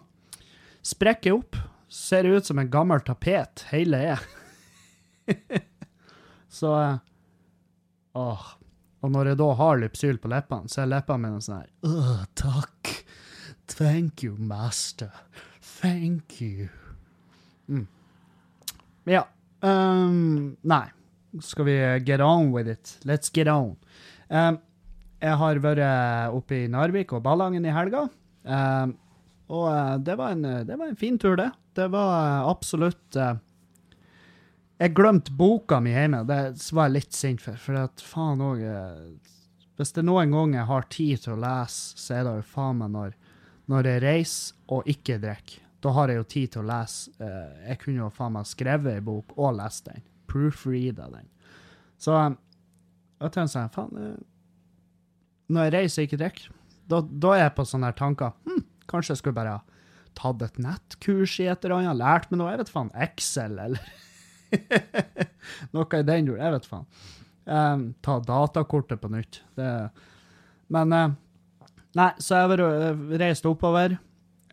sprekker 0.87 1.31
jeg 1.31 1.41
opp. 1.41 1.59
Ser 1.91 2.23
ut 2.23 2.47
som 2.47 2.59
en 2.59 2.71
gammel 2.71 3.03
tapet, 3.03 3.65
hele 3.71 3.99
jeg. 3.99 5.35
Så 6.61 6.71
uh, 6.71 6.97
Åh. 8.15 8.49
Og 9.01 9.11
når 9.11 9.31
jeg 9.31 9.39
da 9.39 9.47
har 9.57 9.79
Lypsyl 9.81 10.19
på 10.21 10.29
leppene, 10.29 10.69
så 10.69 10.83
er 10.83 10.91
leppene 10.91 11.25
mine 11.25 11.39
sånn 11.41 11.63
her 11.63 11.69
Åh, 11.87 12.25
takk. 12.37 12.91
Thank 13.71 14.23
you, 14.23 14.35
master. 14.37 15.11
Thank 15.81 16.41
you. 16.41 16.69
Mm. 17.67 17.87
Ja. 19.09 19.27
Um, 19.61 20.57
nei. 20.61 20.87
Skal 21.41 21.65
vi 21.65 21.77
get 22.05 22.21
on 22.21 22.51
with 22.51 22.69
it? 22.69 22.99
Let's 23.03 23.31
get 23.33 23.47
on. 23.47 23.77
Um, 24.29 24.59
jeg 25.21 25.37
har 25.37 25.61
vært 25.61 25.81
oppe 26.33 26.63
i 26.63 26.67
Narvik 26.69 27.13
og 27.13 27.23
Ballangen 27.25 27.65
i 27.65 27.73
helga. 27.73 28.07
Um, 28.43 28.95
og 29.51 29.67
eh, 29.69 29.95
det 30.05 30.15
var, 30.17 30.33
en, 30.33 30.45
det 30.65 30.77
var 30.77 30.87
en 30.87 30.99
fin 30.99 31.17
tur, 31.19 31.35
det. 31.37 31.49
Det 31.77 31.87
var 31.91 32.11
eh, 32.17 32.49
absolutt 32.49 33.17
uh, 33.19 33.35
Jeg 34.81 34.95
glemte 34.97 35.33
boka 35.37 35.79
mi 35.83 35.93
hjemme. 35.93 36.23
Det 36.27 36.39
var 36.73 36.89
jeg 36.89 36.95
litt 36.95 37.17
sint 37.17 37.43
for. 37.43 37.59
For 37.59 37.79
at 37.83 38.01
faen 38.01 38.41
òg 38.41 38.63
Hvis 39.77 39.93
det 39.97 40.05
noen 40.07 40.33
gang 40.33 40.55
jeg 40.57 40.69
har 40.69 40.87
tid 40.93 41.25
til 41.25 41.35
å 41.35 41.41
lese, 41.43 41.97
så 41.99 42.17
er 42.17 42.25
det 42.25 42.37
jo 42.39 42.47
faen 42.53 42.81
meg 42.81 42.95
når, 42.95 43.19
når 43.71 43.91
jeg 43.91 44.03
reiser 44.05 44.73
og 44.73 44.89
ikke 44.89 45.19
drikker. 45.21 45.70
Da 45.81 45.91
har 45.95 46.11
jeg 46.11 46.19
jo 46.21 46.27
tid 46.29 46.51
til 46.53 46.61
å 46.61 46.67
lese. 46.69 47.11
Eh, 47.19 47.69
Jeg 47.71 47.79
kunne 47.81 48.03
jo 48.03 48.09
faen 48.13 48.35
meg 48.35 48.49
skrevet 48.49 48.99
ei 48.99 49.03
bok 49.05 49.33
og 49.37 49.55
lest 49.57 49.87
den. 49.89 50.03
Proofreada 50.29 51.07
den. 51.13 51.27
Så 52.01 52.13
eh, 52.17 52.35
jeg 53.21 53.33
tenkte 53.35 53.53
sånn 53.55 53.71
Faen, 53.73 53.97
eh, 53.97 54.19
når 55.51 55.67
jeg 55.67 55.73
reiser 55.75 56.05
ikke 56.07 56.19
drikker, 56.21 56.51
da, 56.91 57.01
da 57.01 57.33
er 57.35 57.43
jeg 57.45 57.55
på 57.57 57.65
sånne 57.67 57.89
her 57.89 57.97
tanker. 57.97 58.35
Hm, 58.47 58.61
kanskje 58.91 59.15
jeg 59.15 59.21
skulle 59.23 59.37
bare 59.39 59.57
tatt 60.17 60.41
et 60.45 60.59
nettkurs 60.61 61.33
i 61.39 61.47
et 61.51 61.65
eller 61.65 61.77
annet, 61.79 61.99
lært 61.99 62.29
meg 62.31 62.39
noe, 62.41 62.51
jeg 62.53 62.61
vet 62.61 62.71
faen, 62.71 62.91
Excel 63.07 63.57
eller 63.63 63.91
noe 65.75 65.99
i 65.99 66.05
den 66.07 66.27
duren, 66.27 66.43
jeg 66.45 66.55
vet 66.57 66.69
faen. 66.69 66.87
Um, 67.51 67.85
ta 68.05 68.19
datakortet 68.21 69.01
på 69.01 69.09
nytt. 69.11 69.39
Det, 69.57 69.67
men 70.71 70.93
uh, 70.95 71.13
Nei, 71.97 72.11
så 72.23 72.37
jeg 72.37 72.51
har 72.53 72.99
reist 73.19 73.47
oppover. 73.49 73.97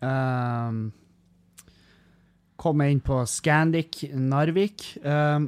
Eh, 0.03 0.79
kom 2.59 2.83
inn 2.83 2.99
på 3.03 3.21
Scandic 3.29 4.03
Narvik. 4.13 4.83
Um, 5.03 5.47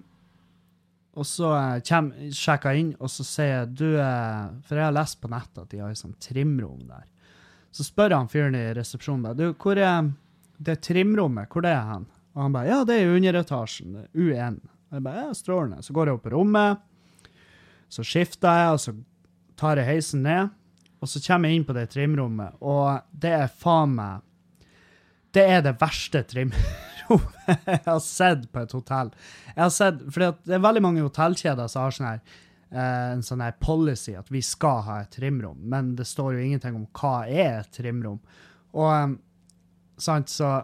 og 1.19 1.27
så 1.27 1.49
eh, 1.57 2.31
sjekker 2.31 2.71
jeg 2.71 2.83
inn, 2.85 2.91
og 3.03 3.11
så 3.11 3.25
sier 3.27 3.49
jeg 3.51 3.71
du 3.81 3.87
er, 3.99 4.53
For 4.63 4.79
jeg 4.79 4.87
har 4.87 4.95
lest 4.95 5.19
på 5.19 5.31
nettet 5.31 5.65
at 5.65 5.73
de 5.73 5.81
har 5.83 5.91
et 5.91 5.99
sånt 5.99 6.21
trimrom 6.23 6.85
der. 6.87 7.03
Så 7.71 7.83
spør 7.87 8.15
han 8.15 8.31
fyren 8.31 8.55
i 8.55 8.69
resepsjonen 8.75 9.35
du, 9.35 9.49
hvor 9.59 9.79
er 9.79 10.07
det 10.61 10.81
trimrommet, 10.87 11.51
hvor 11.51 11.65
det 11.65 11.73
er 11.75 11.87
hen? 11.89 12.07
Og 12.31 12.45
han 12.45 12.55
bare, 12.55 12.69
ja, 12.69 12.79
det 12.87 12.95
er 12.95 13.09
i 13.09 13.17
underetasjen, 13.17 13.97
er 14.03 14.07
U1. 14.15 14.59
Og 14.91 14.97
jeg 14.97 15.03
bare, 15.03 15.25
ja, 15.25 15.35
strålende. 15.35 15.83
Så 15.83 15.95
går 15.95 16.07
jeg 16.07 16.17
opp 16.17 16.25
på 16.27 16.33
rommet, 16.35 16.83
så 17.91 18.05
skifter 18.07 18.59
jeg, 18.61 18.75
og 18.75 18.83
så 18.83 18.95
tar 19.59 19.79
jeg 19.79 19.89
heisen 19.89 20.23
ned, 20.23 20.51
og 21.01 21.11
så 21.11 21.19
kommer 21.25 21.49
jeg 21.49 21.59
inn 21.59 21.67
på 21.67 21.75
det 21.75 21.89
trimrommet, 21.91 22.55
og 22.63 23.03
det 23.11 23.33
er 23.35 23.51
faen 23.51 23.97
meg, 23.97 24.23
det 25.35 25.43
er 25.47 25.63
det 25.65 25.75
verste 25.79 26.23
jeg 27.47 27.81
har 27.85 27.99
sett 28.03 28.47
på 28.51 28.63
et 28.63 28.75
hotell. 28.75 29.11
Jeg 29.51 29.63
har 29.63 29.73
sett, 29.75 30.01
fordi 30.07 30.31
det 30.47 30.57
er 30.57 30.63
veldig 30.63 30.83
mange 30.85 31.05
hotellkjeder 31.05 31.71
som 31.71 31.85
har 31.85 31.95
sånn 31.95 32.09
her, 32.09 32.21
eh, 32.71 33.07
en 33.15 33.25
sånn 33.25 33.43
her 33.45 33.55
policy 33.61 34.15
at 34.17 34.31
vi 34.33 34.43
skal 34.45 34.83
ha 34.87 34.99
et 35.01 35.11
trimrom, 35.15 35.59
men 35.71 35.95
det 35.99 36.07
står 36.09 36.35
jo 36.35 36.45
ingenting 36.45 36.77
om 36.77 36.87
hva 36.97 37.15
er 37.27 37.61
et 37.61 37.73
trimrom. 37.75 38.19
Og 38.77 38.91
em, 38.95 39.17
sant, 39.99 40.31
så 40.31 40.61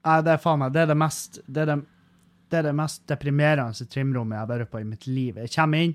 Nei, 0.00 0.20
det 0.24 0.32
er 0.32 0.40
faen 0.40 0.62
meg 0.62 0.72
Det 0.72 0.80
er 0.80 0.86
det 0.88 0.96
mest 0.96 1.34
Det 1.44 1.60
er 1.60 1.66
det, 1.68 1.74
det, 2.48 2.56
er 2.56 2.66
det 2.70 2.76
mest 2.76 3.02
deprimerende 3.10 3.84
trimrommet 3.92 4.36
jeg 4.38 4.40
har 4.40 4.48
vært 4.48 4.70
på 4.72 4.80
i 4.80 4.86
mitt 4.88 5.04
liv. 5.06 5.36
Jeg 5.38 5.52
kommer 5.54 5.84
inn, 5.84 5.92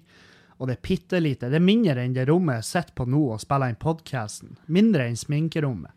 og 0.55 0.69
det 0.69 0.77
er 0.77 0.85
bitte 0.87 1.19
lite. 1.19 1.49
Det 1.51 1.57
er 1.57 1.65
mindre 1.65 2.03
enn 2.05 2.13
det 2.15 2.27
rommet 2.29 2.61
jeg 2.61 2.67
sitter 2.69 2.95
på 2.95 3.07
nå 3.11 3.23
og 3.33 3.41
spiller 3.41 3.73
inn 3.73 3.81
podkasten. 3.81 4.53
Mindre 4.71 5.09
enn 5.09 5.17
sminkerommet. 5.19 5.91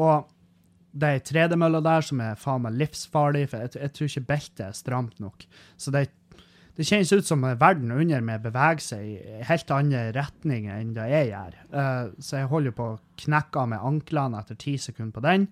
Og 0.00 0.30
det 0.92 1.08
er 1.08 1.18
ei 1.18 1.24
tredemølle 1.24 1.80
der 1.84 2.04
som 2.04 2.20
er 2.24 2.38
faen 2.40 2.64
meg 2.64 2.78
livsfarlig, 2.80 3.48
for 3.50 3.64
jeg, 3.64 3.74
jeg 3.76 3.92
tror 3.94 4.08
ikke 4.10 4.28
beltet 4.30 4.64
er 4.64 4.76
stramt 4.76 5.18
nok. 5.22 5.44
Så 5.80 5.92
det, 5.94 6.06
det 6.78 6.86
kjennes 6.88 7.12
ut 7.12 7.28
som 7.28 7.44
verden 7.44 7.92
under 7.94 8.24
meg 8.24 8.44
beveger 8.44 8.84
seg 8.84 9.02
i 9.04 9.42
helt 9.48 9.74
andre 9.74 10.06
retninger 10.16 10.78
enn 10.78 10.94
det 10.96 11.08
jeg 11.12 11.32
gjør. 11.32 11.58
Uh, 11.74 12.06
så 12.22 12.40
jeg 12.40 12.52
holder 12.52 12.72
på 12.78 12.84
å 12.94 13.00
knekke 13.20 13.64
av 13.64 13.68
med 13.74 13.84
anklene 13.90 14.40
etter 14.40 14.56
ti 14.58 14.78
sekunder 14.80 15.14
på 15.18 15.26
den. 15.26 15.48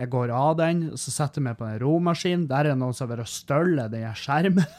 Jeg 0.00 0.08
går 0.12 0.32
av 0.34 0.56
den, 0.58 0.86
og 0.94 0.98
så 0.98 1.12
setter 1.12 1.38
jeg 1.42 1.46
meg 1.50 1.58
på 1.58 1.66
en 1.68 1.80
romaskin. 1.82 2.48
Der 2.50 2.64
er 2.64 2.72
det 2.72 2.80
noen 2.80 2.96
som 2.96 3.12
og 3.12 3.28
stølet 3.28 3.92
den 3.92 4.08
skjermen. 4.16 4.64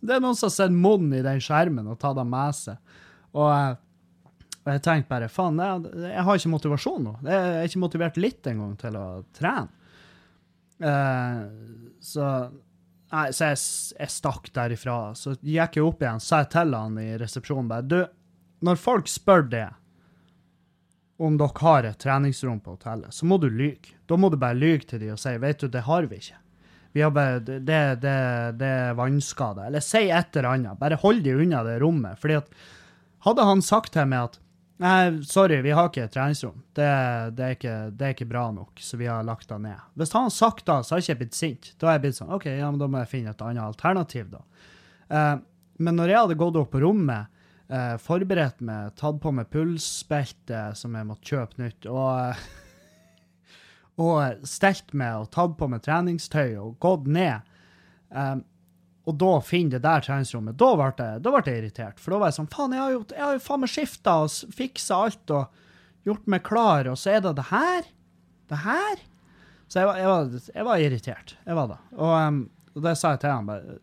det 0.00 0.14
er 0.16 0.22
noen 0.24 0.38
som 0.38 0.48
har 0.48 0.54
sett 0.56 0.72
munnen 0.74 1.18
i 1.18 1.26
den 1.26 1.40
skjermen 1.44 1.90
og 1.90 2.00
tatt 2.00 2.16
den 2.18 2.30
med 2.32 2.56
seg. 2.56 2.76
Og, 3.36 3.50
eh, 3.52 3.76
og 4.68 4.76
jeg 4.76 4.84
tenkte 4.84 5.08
bare, 5.10 5.30
faen, 5.32 5.58
jeg, 5.62 5.90
jeg 6.04 6.24
har 6.28 6.38
ikke 6.38 6.52
motivasjon 6.52 7.04
nå. 7.06 7.16
Jeg 7.24 7.50
er 7.56 7.68
ikke 7.70 7.82
motivert 7.82 8.20
litt 8.20 8.48
engang 8.50 8.74
til 8.80 8.98
å 9.00 9.06
trene. 9.36 9.70
Uh, 10.78 11.96
så 12.04 12.26
nei, 13.10 13.24
så 13.34 13.48
jeg, 13.48 13.60
jeg 13.96 14.14
stakk 14.14 14.50
derifra. 14.54 14.98
Så 15.18 15.34
gikk 15.40 15.78
jeg 15.80 15.86
opp 15.86 16.04
igjen, 16.04 16.22
sa 16.22 16.42
jeg 16.44 16.52
til 16.54 16.76
han 16.76 16.98
i 17.00 17.08
resepsjonen 17.18 17.70
bare, 17.70 17.88
du, 17.88 18.00
når 18.68 18.80
folk 18.82 19.08
spør 19.10 19.46
det, 19.50 19.68
om 21.18 21.34
dere 21.40 21.64
har 21.64 21.88
et 21.88 21.98
treningsrom 21.98 22.60
på 22.62 22.76
hotellet, 22.76 23.10
så 23.14 23.26
må 23.26 23.40
du 23.42 23.48
lyge. 23.50 23.96
Da 24.06 24.14
må 24.20 24.30
du 24.30 24.36
bare 24.38 24.54
lyge 24.54 24.92
til 24.92 25.00
dem 25.02 25.16
og 25.16 25.18
si, 25.18 25.32
vet 25.42 25.64
du, 25.64 25.66
det 25.72 25.82
har 25.88 26.06
vi 26.06 26.20
ikke. 26.20 26.38
Vi 26.94 27.02
har 27.02 27.10
bare, 27.14 27.40
det, 27.42 27.58
det, 28.04 28.12
det 28.60 28.68
er 28.68 28.94
vannskader. 28.98 29.66
Eller 29.66 29.82
si 29.84 30.06
et 30.06 30.36
eller 30.36 30.52
annet. 30.52 30.78
Bare 30.78 30.98
hold 31.02 31.24
de 31.26 31.34
unna 31.34 31.64
det 31.66 31.80
rommet. 31.82 32.18
Fordi 32.22 32.38
at 32.38 32.52
hadde 33.26 33.48
han 33.50 33.64
sagt 33.64 33.92
til 33.96 34.06
meg 34.08 34.30
at 34.30 34.38
Nei, 34.78 35.22
sorry, 35.26 35.56
vi 35.62 35.72
har 35.74 35.88
ikke 35.88 36.04
et 36.06 36.12
treningsrom. 36.14 36.60
Det, 36.76 36.86
det, 37.34 37.46
er 37.46 37.56
ikke, 37.56 37.76
det 37.98 38.04
er 38.06 38.12
ikke 38.14 38.28
bra 38.30 38.44
nok, 38.54 38.78
så 38.78 38.98
vi 39.00 39.08
har 39.10 39.24
lagt 39.26 39.50
det 39.50 39.58
ned. 39.64 39.80
Hvis 39.98 40.12
han 40.14 40.28
hadde 40.28 40.36
sagt 40.36 40.68
det, 40.68 40.76
så 40.86 40.94
hadde 40.94 41.02
jeg 41.02 41.08
ikke 41.08 41.22
blitt 41.24 41.38
sint. 41.38 41.70
Da 41.74 41.88
hadde 41.88 41.96
jeg 41.96 42.04
blitt 42.04 42.18
sånn 42.20 42.34
OK, 42.36 42.46
ja, 42.52 42.68
men 42.70 42.78
da 42.78 42.86
må 42.90 43.00
jeg 43.02 43.10
finne 43.10 43.34
et 43.34 43.42
annet 43.42 43.64
alternativ, 43.64 44.28
da. 44.36 44.44
Eh, 45.08 45.34
men 45.82 45.98
når 45.98 46.12
jeg 46.12 46.22
hadde 46.22 46.38
gått 46.38 46.60
opp 46.62 46.70
på 46.74 46.82
rommet, 46.84 47.42
eh, 47.66 47.96
forberedt 48.02 48.62
meg, 48.68 48.94
tatt 49.00 49.18
på 49.22 49.32
meg 49.34 49.50
pulsbelte 49.50 50.62
som 50.78 50.94
jeg 50.94 51.10
måtte 51.10 51.32
kjøpe 51.32 51.62
nytt, 51.64 51.90
og, 51.90 52.46
og 54.06 54.46
stelt 54.46 54.94
meg 54.94 55.24
og 55.24 55.32
tatt 55.34 55.58
på 55.58 55.70
meg 55.74 55.82
treningstøy 55.86 56.54
og 56.54 56.78
gått 56.86 57.10
ned, 57.18 57.50
eh, 58.14 58.36
og 59.08 59.16
da 59.16 59.30
finne 59.40 59.76
det 59.76 59.84
der 59.86 60.04
treningsrommet, 60.04 60.58
da 60.60 60.68
ble, 60.76 60.90
jeg, 60.92 61.22
da 61.24 61.32
ble 61.32 61.40
jeg 61.46 61.62
irritert. 61.62 62.00
For 62.02 62.12
da 62.12 62.20
var 62.20 62.30
jeg 62.30 62.38
sånn, 62.38 62.50
faen, 62.52 62.74
jeg 62.76 62.82
har 62.82 62.92
jo, 62.92 63.00
jeg 63.14 63.24
har 63.24 63.38
jo 63.38 63.44
faen 63.46 63.62
meg 63.62 63.72
skifta 63.72 64.16
og 64.26 64.58
fiksa 64.58 64.98
alt 65.06 65.32
og 65.32 65.64
gjort 66.08 66.28
meg 66.28 66.44
klar, 66.44 66.90
og 66.92 67.00
så 67.00 67.14
er 67.14 67.24
det 67.24 67.32
det 67.38 67.48
her? 67.48 67.88
Det 68.52 68.60
her? 68.66 69.02
Så 69.68 69.80
jeg 69.80 69.88
var, 69.88 69.98
jeg 70.00 70.12
var, 70.12 70.52
jeg 70.54 70.68
var 70.68 70.84
irritert. 70.84 71.34
Jeg 71.44 71.56
var 71.56 71.72
det. 71.72 71.78
Og, 71.96 72.12
um, 72.12 72.38
og 72.78 72.84
det 72.84 72.94
sa 73.00 73.14
jeg 73.14 73.22
til 73.24 73.32
han, 73.32 73.48
bare, 73.48 73.78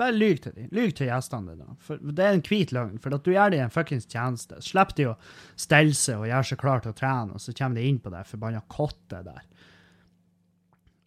bare 0.00 0.16
lyg 0.16 0.40
til 0.44 0.56
dem. 0.56 0.70
Lyg 0.74 0.96
til 0.98 1.10
gjestene 1.10 1.54
dine. 1.54 1.76
For 1.84 2.00
det 2.00 2.24
er 2.24 2.36
en 2.36 2.44
hvit 2.48 2.74
løgn, 2.76 2.98
for 3.04 3.16
at 3.16 3.24
du 3.24 3.32
gjør 3.34 3.52
dem 3.54 3.66
en 3.66 3.72
fuckings 3.74 4.08
tjeneste. 4.10 4.58
Slipp 4.64 4.96
de 4.98 5.10
å 5.12 5.16
stelle 5.60 5.96
seg 5.96 6.24
og 6.24 6.28
gjøre 6.28 6.48
seg 6.50 6.60
klar 6.60 6.84
til 6.84 6.92
å 6.92 6.98
trene, 6.98 7.36
og 7.36 7.44
så 7.44 7.54
kommer 7.56 7.80
de 7.80 7.88
inn 7.88 8.00
på 8.02 8.12
det 8.12 8.24
forbanna 8.28 8.64
kottet 8.72 9.28
der. 9.28 9.44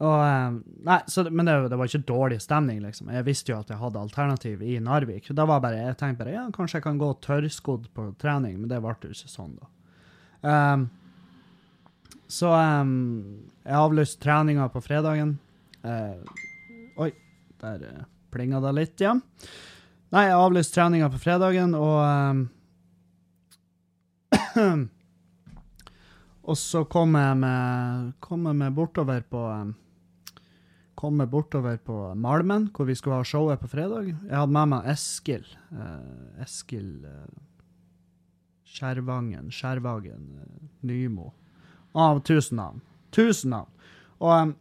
Og, 0.04 0.20
eh, 0.26 0.56
nei, 0.84 0.98
så, 1.08 1.24
men 1.30 1.48
det, 1.48 1.54
det 1.72 1.78
var 1.80 1.88
ikke 1.88 2.08
dårlig 2.10 2.42
stemning, 2.44 2.82
liksom. 2.84 3.12
Jeg 3.14 3.28
visste 3.28 3.54
jo 3.54 3.60
at 3.62 3.70
jeg 3.72 3.80
hadde 3.80 4.02
alternativ 4.02 4.64
i 4.66 4.76
Narvik. 4.84 5.30
Da 5.32 5.46
var 5.48 5.62
bare, 5.64 5.80
Jeg 5.80 5.98
tenkte 6.00 6.26
bare 6.26 6.34
ja, 6.34 6.44
kanskje 6.56 6.82
jeg 6.82 6.88
kan 6.88 7.00
gå 7.00 7.12
tørrskodd 7.24 7.88
på 7.96 8.10
trening, 8.20 8.58
men 8.60 8.72
det 8.72 8.82
ble 8.84 8.96
jo 9.06 9.14
ikke 9.14 9.32
sånn, 9.32 9.54
da. 9.62 9.70
Um, 10.44 10.90
så 12.28 12.50
um, 12.52 12.90
jeg 13.64 13.78
avlyste 13.80 14.24
treninga 14.26 14.66
på 14.74 14.82
fredagen. 14.84 15.38
Uh, 15.86 16.18
oi, 17.06 17.12
der 17.64 17.86
uh, 17.88 18.02
plinga 18.34 18.60
det 18.66 18.74
litt, 18.76 18.98
ja. 19.04 19.14
Nei, 20.14 20.26
jeg 20.28 20.42
avlyste 20.42 20.76
treninga 20.76 21.08
på 21.14 21.22
fredagen, 21.22 21.78
og 21.80 22.00
um, 22.04 22.44
Og 26.44 26.58
så 26.60 26.82
kom 26.92 27.14
jeg 27.16 27.38
med, 27.40 28.12
kom 28.20 28.50
jeg 28.50 28.58
med 28.60 28.74
bortover 28.76 29.22
på 29.32 29.40
um, 29.48 29.70
Kom 30.96 31.20
jeg 31.20 31.30
bortover 31.32 31.78
på 31.82 31.96
Malmen, 32.16 32.68
hvor 32.76 32.86
vi 32.86 32.96
skulle 32.96 33.18
ha 33.18 33.26
showet 33.26 33.60
på 33.64 33.68
fredag. 33.72 34.12
Jeg 34.14 34.36
hadde 34.38 34.54
med 34.54 34.70
meg 34.76 34.86
Eskil. 34.94 35.46
eh, 35.74 36.44
Eskil 36.46 36.92
eh, 37.10 37.40
Skjervangen, 38.74 39.50
Skjervagen, 39.54 40.28
eh, 40.44 40.68
Nymo. 40.88 41.32
Av 41.96 42.22
tusen 42.26 42.58
navn. 42.62 42.82
Tusen 43.14 43.52
navn. 43.54 43.70
Og, 44.20 44.32
um, 44.32 44.56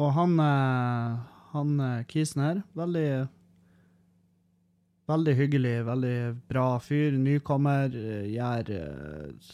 og 0.00 0.12
han, 0.16 0.38
eh, 0.40 1.18
han 1.54 1.74
eh, 1.80 2.04
kisen 2.08 2.42
her, 2.44 2.62
veldig 2.76 3.10
Veldig 5.10 5.32
hyggelig, 5.34 5.72
veldig 5.88 6.16
bra 6.46 6.66
fyr. 6.78 7.16
Nykommer. 7.18 7.90
eh, 7.98 8.28
Gjør 8.30 8.68
eh, 8.76 9.48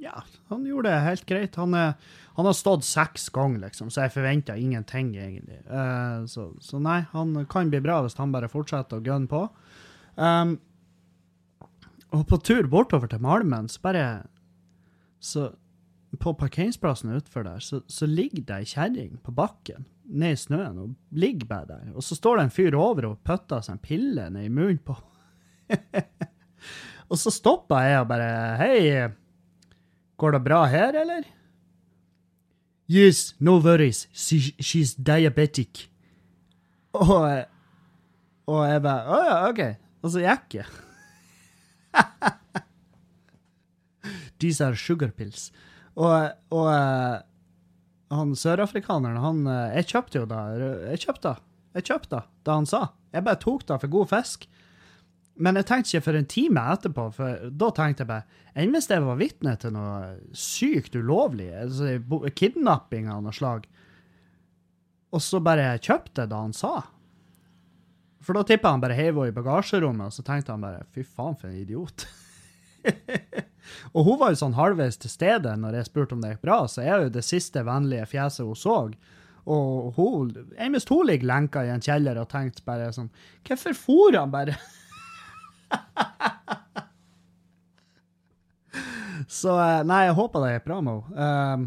Ja, 0.00 0.22
han 0.48 0.64
gjorde 0.64 0.88
det 0.88 1.02
helt 1.04 1.26
greit. 1.28 1.58
Han, 1.60 1.74
er, 1.76 1.92
han 2.36 2.44
har 2.44 2.52
stått 2.52 2.84
seks 2.84 3.30
ganger, 3.32 3.62
liksom, 3.64 3.88
så 3.88 4.04
jeg 4.04 4.12
forventa 4.12 4.58
ingenting, 4.60 5.14
egentlig. 5.16 5.62
Uh, 5.70 6.26
så, 6.28 6.50
så 6.60 6.80
nei, 6.82 6.98
han 7.14 7.32
kan 7.48 7.70
bli 7.72 7.80
bra 7.80 8.02
hvis 8.04 8.18
han 8.18 8.34
bare 8.34 8.50
fortsetter 8.52 9.00
å 9.00 9.04
gunne 9.04 9.30
på. 9.30 9.46
Um, 10.20 10.58
og 12.12 12.26
på 12.28 12.38
tur 12.44 12.68
bortover 12.70 13.08
til 13.10 13.22
Malmen, 13.24 13.68
så 13.68 13.80
bare 13.84 14.04
Så 15.20 15.50
på 16.20 16.32
parkeringsplassen 16.38 17.10
utenfor 17.12 17.44
der, 17.44 17.60
så, 17.60 17.80
så 17.88 18.06
ligger 18.06 18.44
det 18.46 18.56
ei 18.60 18.68
kjerring 18.68 19.16
på 19.24 19.32
bakken, 19.36 19.84
ned 20.04 20.36
i 20.36 20.38
snøen, 20.38 20.78
og 20.80 20.94
ligger 21.10 21.48
bare 21.50 21.68
der. 21.68 21.90
Og 21.96 22.04
så 22.04 22.16
står 22.16 22.38
det 22.38 22.44
en 22.46 22.54
fyr 22.54 22.76
over 22.78 23.08
og 23.10 23.18
putter 23.26 23.64
seg 23.64 23.76
en 23.76 23.82
pille 23.82 24.28
ned 24.32 24.46
i 24.46 24.52
munnen 24.52 24.80
på 24.86 24.96
Og 27.10 27.18
så 27.20 27.30
stopper 27.34 27.84
jeg 27.84 28.00
og 28.00 28.08
bare 28.10 28.30
Hei, 28.60 28.78
går 30.16 30.36
det 30.36 30.42
bra 30.46 30.62
her, 30.70 30.96
eller? 31.02 31.26
Yes, 32.86 33.34
no 33.40 33.58
worries. 33.58 34.06
She, 34.12 34.54
she's 34.58 34.94
diabetic. 34.94 35.88
Og, 36.94 37.44
og 38.46 38.60
jeg 38.70 38.82
bare 38.84 39.10
Å 39.10 39.22
ja, 39.26 39.38
OK. 39.50 39.62
Og 40.06 40.12
så 40.14 40.22
gikk 40.22 40.60
jeg. 40.60 40.68
These 44.40 44.62
are 44.64 44.76
sugar 44.78 45.10
pills. 45.16 45.50
Og, 45.96 46.30
og 46.54 46.70
han 48.12 48.34
sørafrikaneren, 48.38 49.18
han 49.18 49.46
eh, 49.48 49.78
Jeg 49.80 49.88
kjøpte 49.90 50.20
jo 50.20 50.26
da 50.30 50.40
Jeg 50.92 51.00
kjøpte 51.06 51.32
da. 51.32 51.34
Jeg 51.76 51.88
kjøpte 51.88 52.12
da, 52.14 52.22
da 52.46 52.58
han 52.60 52.68
sa. 52.68 52.82
Jeg 53.12 53.24
bare 53.26 53.40
tok 53.42 53.66
det 53.68 53.80
for 53.82 53.92
god 53.92 54.12
fisk. 54.12 54.46
Men 55.36 55.58
jeg 55.60 55.66
tenkte 55.68 55.90
ikke 55.92 56.06
for 56.06 56.18
en 56.18 56.28
time 56.32 56.62
etterpå, 56.72 57.06
for 57.12 57.48
da 57.52 57.70
tenkte 57.76 58.04
jeg 58.04 58.08
bare 58.08 58.42
Enn 58.56 58.72
hvis 58.72 58.88
jeg 58.88 59.04
var 59.04 59.18
vitne 59.20 59.52
til 59.60 59.74
noe 59.74 60.14
sykt 60.32 60.94
ulovlig, 60.96 61.50
altså 61.52 62.30
kidnapping 62.32 63.10
av 63.12 63.20
noe 63.26 63.36
slag? 63.36 63.66
og 65.16 65.22
så 65.22 65.40
bare 65.42 65.74
kjøpte 65.80 66.24
jeg 66.24 66.30
det 66.30 66.38
han 66.38 66.54
sa. 66.56 66.74
For 68.24 68.36
da 68.36 68.42
tippa 68.46 68.72
han 68.74 68.82
bare 68.82 68.96
heiv 68.98 69.18
henne 69.20 69.30
i 69.30 69.36
bagasjerommet, 69.36 70.10
og 70.10 70.14
så 70.14 70.24
tenkte 70.26 70.54
han 70.54 70.64
bare 70.64 70.86
fy 70.92 71.04
faen, 71.06 71.36
for 71.38 71.50
en 71.50 71.60
idiot. 71.60 72.06
og 73.94 74.00
hun 74.08 74.18
var 74.20 74.32
jo 74.32 74.40
sånn 74.42 74.56
halvveis 74.58 74.98
til 75.02 75.12
stede 75.12 75.54
når 75.60 75.80
jeg 75.80 75.90
spurte 75.90 76.16
om 76.16 76.24
det 76.24 76.34
gikk 76.34 76.46
bra, 76.48 76.58
så 76.70 76.82
er 76.84 77.06
jo 77.06 77.14
det 77.14 77.24
siste 77.26 77.62
vennlige 77.66 78.08
fjeset 78.10 78.46
hun 78.46 78.58
så. 78.58 78.80
Og 79.46 79.94
hun, 79.94 80.32
eneste 80.58 80.90
hun 80.90 81.06
ligger 81.06 81.30
lenka 81.30 81.62
i 81.62 81.70
en 81.70 81.84
kjeller 81.84 82.18
og 82.18 82.26
tenkte 82.32 82.64
bare 82.66 82.88
sånn 82.90 83.12
Hvorfor 83.46 83.76
for 83.78 84.18
han 84.18 84.32
bare? 84.34 84.56
så 89.40 89.52
eh, 89.60 89.82
nei, 89.88 90.02
jeg 90.08 90.18
håper 90.18 90.38
det 90.44 90.52
gikk 90.54 90.66
bra 90.68 90.78
med 90.84 90.94
henne. 90.94 91.16
Um, 91.16 91.60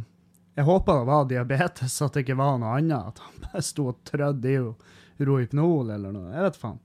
jeg 0.60 0.68
håper 0.68 1.00
det 1.00 1.08
var 1.08 1.28
diabetes, 1.30 1.94
at 2.04 2.14
det 2.14 2.26
ikke 2.26 2.40
var 2.40 2.58
noe 2.60 2.76
annet. 2.76 3.14
At 3.14 3.20
han 3.24 3.36
bare 3.46 3.62
sto 3.64 3.84
og 3.94 4.02
trødde 4.08 4.52
i 4.52 4.60
Rohypnol 5.24 5.94
eller 5.96 6.12
noe. 6.12 6.34
Jeg 6.34 6.48
vet 6.50 6.60
faen. 6.60 6.80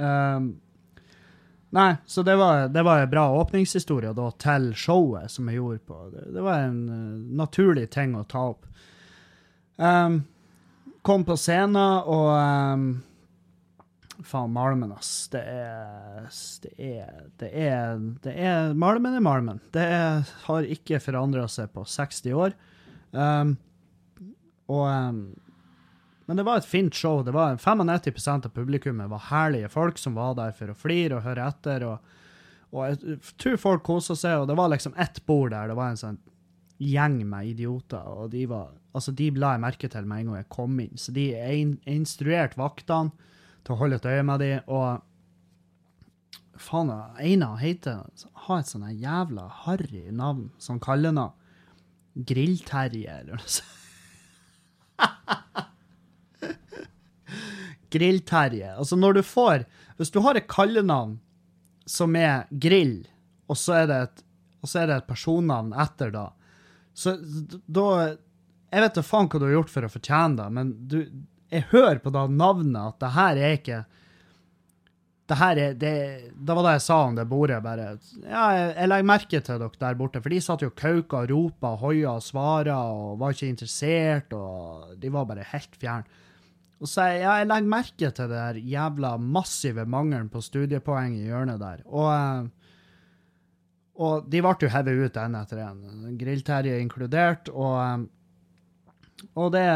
Um, 0.00 0.46
nei, 1.76 1.90
så 2.08 2.24
det 2.24 2.38
var, 2.40 2.70
det 2.72 2.82
var 2.86 3.02
en 3.02 3.12
bra 3.12 3.26
åpningshistorie 3.42 4.14
da, 4.16 4.30
til 4.40 4.70
showet 4.72 5.28
som 5.28 5.50
jeg 5.50 5.60
gjorde 5.60 5.84
på. 5.90 5.98
Det, 6.14 6.24
det 6.38 6.46
var 6.46 6.64
en 6.70 6.80
uh, 6.88 7.20
naturlig 7.42 7.90
ting 7.92 8.16
å 8.16 8.24
ta 8.24 8.46
opp. 8.54 8.64
Um, 9.76 10.22
kom 11.04 11.28
på 11.28 11.36
scenen, 11.40 12.00
og 12.08 12.32
um, 12.32 12.88
Faen, 14.24 14.52
Malmen, 14.52 14.92
ass. 14.92 15.28
Det 15.32 15.40
er 15.40 16.28
Det 16.62 16.72
er 16.76 17.20
Det 17.40 17.50
er, 17.50 17.98
det 18.24 18.34
er 18.36 18.74
Malmen 18.74 19.16
er 19.16 19.24
Malmen. 19.24 19.60
Det 19.72 19.82
er, 19.82 20.24
har 20.46 20.68
ikke 20.68 21.00
forandra 21.00 21.46
seg 21.48 21.72
på 21.74 21.84
60 21.84 22.34
år. 22.34 22.56
Um, 23.12 23.56
og 24.70 24.86
um, 24.86 25.22
Men 26.26 26.38
det 26.38 26.46
var 26.46 26.60
et 26.60 26.68
fint 26.68 26.94
show. 26.94 27.24
Det 27.26 27.34
var 27.34 27.56
95% 27.56 28.46
av 28.46 28.54
publikummet 28.54 29.10
var 29.10 29.28
herlige 29.30 29.68
folk 29.68 29.98
som 29.98 30.14
var 30.14 30.36
der 30.38 30.52
for 30.54 30.70
å 30.70 30.78
flire 30.78 31.18
og 31.18 31.24
høre 31.26 31.48
etter. 31.48 31.86
Og, 31.88 32.12
og 32.70 32.84
jeg 32.86 33.18
tror 33.40 33.56
folk 33.58 33.82
kosa 33.86 34.14
seg, 34.14 34.42
og 34.42 34.50
det 34.50 34.58
var 34.58 34.70
liksom 34.70 34.94
ett 34.96 35.24
bord 35.26 35.50
der. 35.50 35.72
Det 35.72 35.78
var 35.78 35.90
en 35.90 35.98
sånn 36.04 36.20
gjeng 36.80 37.18
med 37.28 37.50
idioter, 37.50 38.06
og 38.06 38.30
de 38.32 38.46
var 38.50 38.76
Altså, 38.90 39.12
de 39.14 39.28
la 39.38 39.52
jeg 39.54 39.62
merke 39.62 39.86
til 39.86 40.06
med 40.10 40.18
en 40.18 40.30
gang 40.32 40.38
jeg 40.40 40.46
kom 40.50 40.78
inn. 40.82 40.96
Så 40.98 41.12
de 41.14 41.28
instruerte 41.30 41.92
instruert 41.94 42.56
vaktene 42.58 43.28
til 43.64 43.74
å 43.74 43.80
holde 43.80 43.96
et 44.00 44.08
øye 44.08 44.24
med 44.26 44.40
dem, 44.42 44.60
og 44.70 44.88
faen, 46.60 46.90
Eina 47.20 47.54
heter 47.60 48.02
Har 48.46 48.60
et 48.60 48.68
sånt 48.68 49.00
jævla 49.00 49.48
harry 49.64 50.10
navn, 50.12 50.50
sånn 50.60 50.80
kallenavn. 50.82 51.36
Grillterje, 52.26 53.20
eller 53.20 53.38
noe 53.38 53.48
sånt. 53.48 53.76
Grillterje. 57.90 58.74
Altså, 58.76 58.96
når 58.98 59.12
du 59.18 59.22
får 59.26 59.64
Hvis 59.98 60.12
du 60.14 60.20
har 60.24 60.38
et 60.38 60.48
kallenavn 60.50 61.18
som 61.90 62.14
er 62.16 62.46
grill, 62.62 63.08
og 63.50 63.56
så 63.58 63.80
er 63.80 63.86
det 63.90 63.96
et, 64.04 64.20
er 64.78 64.86
det 64.86 64.96
et 65.00 65.08
personnavn 65.08 65.72
etter 65.74 66.12
da, 66.14 66.26
så 66.94 67.16
da 67.66 67.86
Jeg 68.70 68.84
vet 68.84 68.94
da 68.94 69.02
faen 69.02 69.26
hva 69.26 69.40
du 69.40 69.46
har 69.48 69.56
gjort 69.56 69.72
for 69.72 69.86
å 69.86 69.90
fortjene 69.90 70.38
det, 70.38 70.46
men 70.54 70.70
du, 70.86 70.98
jeg 71.50 71.66
hører 71.72 71.98
på 72.02 72.12
da 72.14 72.26
navnet 72.30 72.80
at 72.80 73.00
det 73.02 73.14
her 73.16 73.40
er 73.40 73.56
ikke 73.58 73.80
det 75.30 75.38
her 75.38 75.58
er, 75.62 75.74
det, 75.78 75.92
det 76.34 76.54
var 76.56 76.66
det 76.66 76.72
jeg 76.74 76.82
sa 76.88 76.96
om 77.06 77.14
det 77.14 77.26
bordet. 77.30 77.60
bare, 77.62 77.92
ja, 78.24 78.46
jeg, 78.56 78.88
legger 78.90 79.06
merke 79.06 79.40
til 79.46 79.60
dere 79.62 79.82
der 79.84 79.98
borte, 79.98 80.22
for 80.22 80.34
de 80.34 80.40
satt 80.42 80.64
jo 80.64 80.72
kauka 80.74 81.20
og 81.22 81.30
ropa 81.30 81.70
og 81.76 81.84
hoia 81.84 82.16
og 82.16 82.24
svara 82.26 82.78
og 82.90 83.20
var 83.20 83.36
ikke 83.36 83.52
interessert, 83.52 84.34
og 84.34 84.96
de 84.98 85.12
var 85.14 85.28
bare 85.28 85.46
helt 85.52 85.78
fjerne. 85.78 86.18
Og 86.80 86.88
så 86.88 87.10
jeg, 87.12 87.20
ja, 87.22 87.36
jeg 87.38 87.50
legger 87.50 87.74
merke 87.76 88.10
til 88.10 88.32
det 88.32 88.40
der 88.40 88.58
jævla 88.72 89.12
massive 89.20 89.84
mangelen 89.86 90.30
på 90.32 90.42
studiepoeng 90.42 91.14
i 91.18 91.28
hjørnet 91.28 91.60
der. 91.62 91.84
Og, 91.86 92.08
eh, 92.10 92.72
og 94.00 94.30
de 94.32 94.40
ble 94.42 94.54
jo 94.64 94.72
hevet 94.72 95.04
ut 95.04 95.20
en 95.20 95.36
etter 95.42 95.60
en, 95.66 95.84
Grillterje 96.18 96.80
inkludert. 96.80 97.52
og 97.52 97.76
eh, 97.84 98.08
og 99.34 99.50
det 99.52 99.66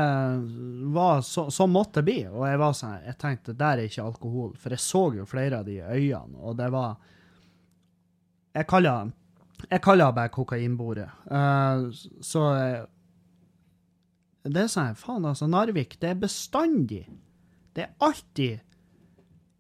var 0.95 1.21
så, 1.27 1.49
så 1.51 1.67
måtte 1.71 2.01
det 2.01 2.09
bli. 2.09 2.21
Og 2.31 2.47
jeg 2.49 2.61
var 2.61 2.77
sånn, 2.77 2.97
jeg 3.07 3.19
tenkte 3.21 3.57
der 3.59 3.81
er 3.81 3.91
ikke 3.91 4.07
alkohol, 4.07 4.55
for 4.61 4.75
jeg 4.75 4.83
så 4.85 5.03
jo 5.19 5.27
flere 5.29 5.61
av 5.61 5.69
de 5.69 5.81
øynene, 5.83 6.41
og 6.41 6.57
det 6.61 6.71
var 6.75 6.97
Jeg 8.55 8.69
kaller 8.71 9.13
jeg 9.71 9.81
kaller 9.83 10.11
det 10.11 10.19
bare 10.19 10.33
kokainbordet. 10.33 11.09
Uh, 11.31 11.89
så 12.21 12.43
Det 14.45 14.61
er 14.61 14.69
sånn 14.69 14.99
Faen, 14.99 15.25
altså, 15.25 15.49
Narvik, 15.49 15.97
det 16.01 16.11
er 16.13 16.21
bestandig. 16.21 17.05
Det 17.75 17.87
er 17.87 17.95
alltid 18.05 18.61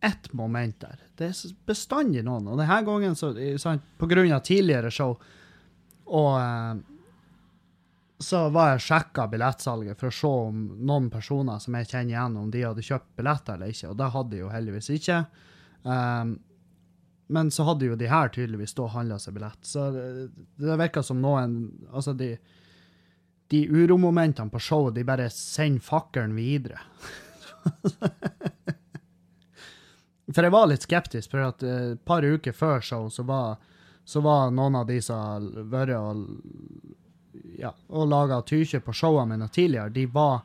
ett 0.05 0.33
moment 0.37 0.77
der. 0.83 1.01
Det 1.17 1.31
er 1.31 1.55
bestandig 1.65 2.25
noen. 2.27 2.51
Og 2.53 2.61
denne 2.61 2.81
gangen, 2.85 3.17
så, 3.17 3.33
sant, 3.59 3.87
på 3.97 4.09
grunn 4.11 4.33
av 4.37 4.45
tidligere 4.45 4.93
show 4.93 5.17
og 6.05 6.35
uh, 6.37 6.77
så 8.19 8.49
var 8.55 8.75
jeg 8.75 8.85
sjekka 8.87 9.27
billettsalget 9.31 9.99
for 9.99 10.11
å 10.11 10.15
se 10.15 10.33
om 10.49 10.59
noen 10.87 11.11
personer 11.11 11.59
som 11.63 11.75
jeg 11.79 11.89
kjenner 11.91 12.15
igjen, 12.15 12.37
om 12.39 12.51
de 12.51 12.63
hadde 12.63 12.87
kjøpt 12.87 13.17
billetter 13.19 13.57
eller 13.57 13.75
ikke, 13.75 13.91
og 13.91 13.97
det 13.99 14.11
hadde 14.15 14.35
de 14.35 14.43
jo 14.43 14.51
heldigvis 14.53 14.91
ikke. 14.95 15.19
Um, 15.83 16.37
men 17.35 17.51
så 17.51 17.67
hadde 17.67 17.89
jo 17.89 17.99
de 17.99 18.09
her 18.09 18.31
tydeligvis 18.33 18.77
da 18.79 18.87
handla 18.93 19.19
seg 19.19 19.35
billett. 19.35 19.63
Så 19.67 19.89
det, 19.95 20.05
det 20.61 20.79
virka 20.79 21.03
som 21.03 21.23
noen 21.25 21.73
Altså, 21.91 22.13
de, 22.13 22.37
de 23.51 23.69
uromomentene 23.69 24.53
på 24.53 24.63
showet, 24.63 24.95
de 24.95 25.09
bare 25.09 25.31
sender 25.33 25.83
fakkelen 25.83 26.37
videre. 26.37 26.81
for 30.35 30.45
jeg 30.45 30.55
var 30.55 30.67
litt 30.71 30.85
skeptisk, 30.85 31.31
for 31.33 31.41
et 31.49 31.63
par 32.07 32.23
uker 32.23 32.53
før 32.55 32.81
show 32.85 33.09
så 33.11 33.23
var, 33.27 33.57
så 34.05 34.21
var 34.25 34.55
noen 34.55 34.77
av 34.83 34.87
de 34.87 35.01
som 35.03 35.19
har 35.19 35.41
vært 35.73 35.97
og 35.97 36.15
ja, 37.59 37.73
og 37.89 38.09
laga 38.09 38.41
tykje 38.47 38.81
på 38.85 38.95
showene 38.97 39.35
mine 39.35 39.49
tidligere, 39.53 39.93
de 39.95 40.07
var 40.07 40.43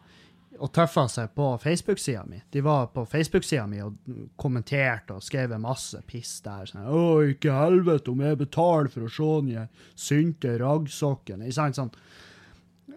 og 0.60 0.71
tøffa 0.75 1.06
seg 1.08 1.32
på 1.36 1.54
Facebook-sida 1.62 2.25
mi. 2.28 2.41
De 2.52 2.62
var 2.62 2.89
på 2.91 3.06
Facebook-sida 3.08 3.63
mi 3.69 3.80
og 3.84 3.95
kommenterte 4.39 5.15
og 5.15 5.23
skrev 5.23 5.54
masse 5.62 6.02
piss 6.08 6.41
der. 6.43 6.67
Sånn, 6.67 6.84
'Å, 6.84 7.30
ikke 7.32 7.56
helvete 7.56 8.12
om 8.12 8.19
jeg 8.19 8.39
betaler 8.41 8.91
for 8.91 9.08
å 9.08 9.12
se 9.12 9.30
den 9.47 9.69
synte 9.95 10.58
raggsokken.' 10.60 11.45
Ikke 11.45 11.56
sant? 11.56 11.80
Sånn. 11.80 11.91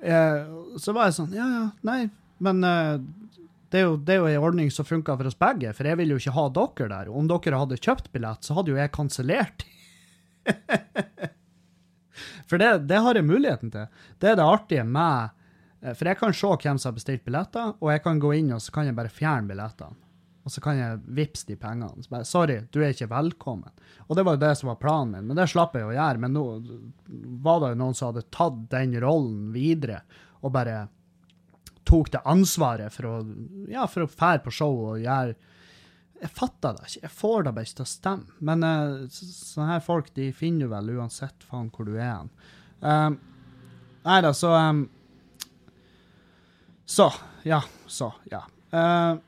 Eh, 0.03 0.43
så 0.79 0.93
var 0.93 1.07
jeg 1.07 1.15
sånn 1.15 1.35
Ja, 1.37 1.47
ja, 1.47 1.71
nei, 1.87 2.11
men 2.43 2.65
eh, 2.65 2.99
det 3.71 3.81
er 3.81 3.85
jo, 3.87 3.97
det 3.97 4.15
er 4.15 4.19
jo 4.19 4.27
en 4.27 4.47
ordning 4.49 4.71
som 4.71 4.85
funka 4.85 5.17
for 5.17 5.31
oss 5.31 5.39
begge, 5.39 5.73
for 5.73 5.87
jeg 5.87 5.97
vil 5.97 6.11
jo 6.11 6.19
ikke 6.21 6.35
ha 6.37 6.49
dere 6.49 6.89
der. 6.91 7.09
Om 7.09 7.29
dere 7.31 7.61
hadde 7.63 7.79
kjøpt 7.81 8.11
billett, 8.13 8.43
så 8.45 8.59
hadde 8.59 8.75
jo 8.75 8.77
jeg 8.77 8.93
kansellert. 8.93 9.65
For 12.53 12.61
det, 12.61 12.85
det, 12.85 12.99
har 13.01 13.17
jeg 13.17 13.25
muligheten 13.25 13.71
til. 13.73 13.89
Det 14.21 14.29
er 14.29 14.37
det 14.37 14.45
artige 14.45 14.85
med 14.85 15.31
eh, 15.81 15.95
For 15.97 16.11
jeg 16.11 16.19
kan 16.21 16.35
se 16.37 16.51
hvem 16.53 16.81
som 16.81 16.91
har 16.91 16.97
bestilt 16.99 17.25
billetter, 17.25 17.71
og 17.81 17.93
jeg 17.95 18.03
kan 18.05 18.21
gå 18.21 18.35
inn 18.37 18.51
og 18.53 18.61
så 18.61 18.75
kan 18.75 18.91
jeg 18.91 18.99
bare 18.99 19.13
fjerne 19.13 19.49
billettene. 19.49 19.97
Og 20.43 20.51
så 20.51 20.61
kan 20.61 20.75
jeg 20.77 20.99
vippse 21.17 21.47
de 21.47 21.57
pengene. 21.57 22.03
Så 22.03 22.11
bare, 22.11 22.27
Sorry, 22.27 22.59
du 22.75 22.81
er 22.83 22.93
ikke 22.93 23.09
velkommen. 23.09 23.71
Og 24.09 24.19
det 24.19 24.25
var 24.27 24.37
jo 24.37 24.43
det 24.43 24.51
som 24.59 24.73
var 24.73 24.81
planen 24.83 25.15
min, 25.15 25.31
men 25.31 25.39
det 25.39 25.47
slapp 25.49 25.77
jeg 25.79 25.87
å 25.87 25.95
gjøre. 25.95 26.21
Men 26.25 26.35
nå 26.35 26.45
var 27.47 27.63
det 27.63 27.71
jo 27.73 27.79
noen 27.79 27.97
som 27.97 28.11
hadde 28.11 28.27
tatt 28.35 28.59
den 28.75 28.97
rollen 29.01 29.53
videre, 29.55 30.03
og 30.43 30.53
bare 30.57 30.81
tok 31.89 32.11
det 32.13 32.25
ansvaret 32.29 32.93
for 32.95 33.09
å 33.09 33.15
ja, 33.71 33.87
for 33.91 34.05
å 34.05 34.11
fære 34.11 34.43
på 34.45 34.55
show 34.55 34.77
og 34.91 35.01
gjøre 35.03 35.39
jeg 36.23 36.31
fatter 36.31 36.77
det 36.77 36.87
ikke. 36.87 37.03
Jeg 37.03 37.15
får 37.19 37.45
det 37.45 37.53
bare 37.57 37.67
ikke 37.67 37.79
til 37.81 37.85
å 37.85 37.91
stemme. 37.91 38.37
Men 38.47 38.63
uh, 38.63 39.07
sånne 39.11 39.73
her 39.73 39.83
folk 39.83 40.13
de 40.15 40.29
finner 40.37 40.69
du 40.69 40.73
vel 40.73 40.93
uansett 40.95 41.47
faen 41.49 41.71
hvor 41.75 41.89
du 41.89 41.97
er. 41.99 42.29
Um, 42.79 43.17
nei 44.07 44.19
da, 44.23 44.31
så 44.35 44.53
um, 44.55 44.85
Så. 46.87 47.09
Ja. 47.49 47.63
Så. 47.91 48.13
Ja. 48.31 48.45
Uh, 48.71 49.19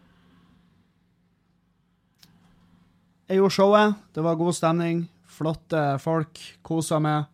jeg 3.27 3.41
gjorde 3.41 3.57
showet. 3.57 3.99
Det 4.15 4.23
var 4.23 4.39
god 4.39 4.55
stemning. 4.55 5.05
Flotte 5.35 5.83
folk. 6.03 6.39
Kosa 6.63 7.01
meg. 7.03 7.27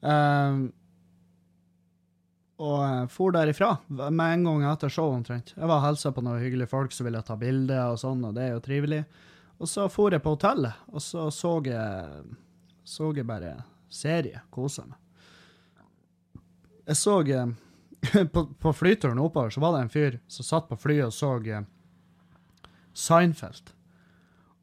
Uh, 0.00 0.70
og 2.62 2.78
uh, 2.78 3.04
for 3.10 3.34
derifra 3.34 3.72
med 3.88 4.24
en 4.24 4.44
gang 4.46 4.64
etter 4.70 4.92
showet 4.92 5.18
omtrent. 5.18 5.54
Jeg 5.56 5.66
var 5.66 5.80
og 5.80 5.88
hilsa 5.88 6.12
på 6.14 6.22
noen 6.22 6.42
hyggelige 6.42 6.70
folk 6.70 6.94
som 6.94 7.08
ville 7.08 7.22
ta 7.26 7.36
bilde, 7.38 7.78
og 7.90 7.98
sånn, 7.98 8.22
og 8.28 8.36
det 8.36 8.46
er 8.46 8.54
jo 8.54 8.62
trivelig. 8.62 9.02
Og 9.58 9.70
så 9.70 9.88
for 9.90 10.14
jeg 10.14 10.22
på 10.22 10.34
hotellet, 10.36 10.84
og 10.90 11.02
så 11.02 11.26
så 11.34 11.56
jeg, 11.66 12.22
så 12.86 13.10
jeg 13.16 13.26
bare 13.26 13.56
serie. 13.90 14.44
Kosa 14.54 14.86
meg. 14.86 15.00
Jeg 16.84 17.00
så 17.00 17.20
uh, 17.26 17.54
på, 18.34 18.46
på, 18.60 18.74
flyturen 18.76 19.22
oppover 19.22 19.50
så 19.50 19.62
var 19.64 19.74
det 19.74 19.84
en 19.84 19.94
fyr 19.94 20.18
som 20.28 20.46
satt 20.46 20.68
på 20.70 20.78
flyet 20.78 21.08
og 21.08 21.16
så 21.16 21.36
uh, 21.40 21.64
Seinfeld. 22.94 23.72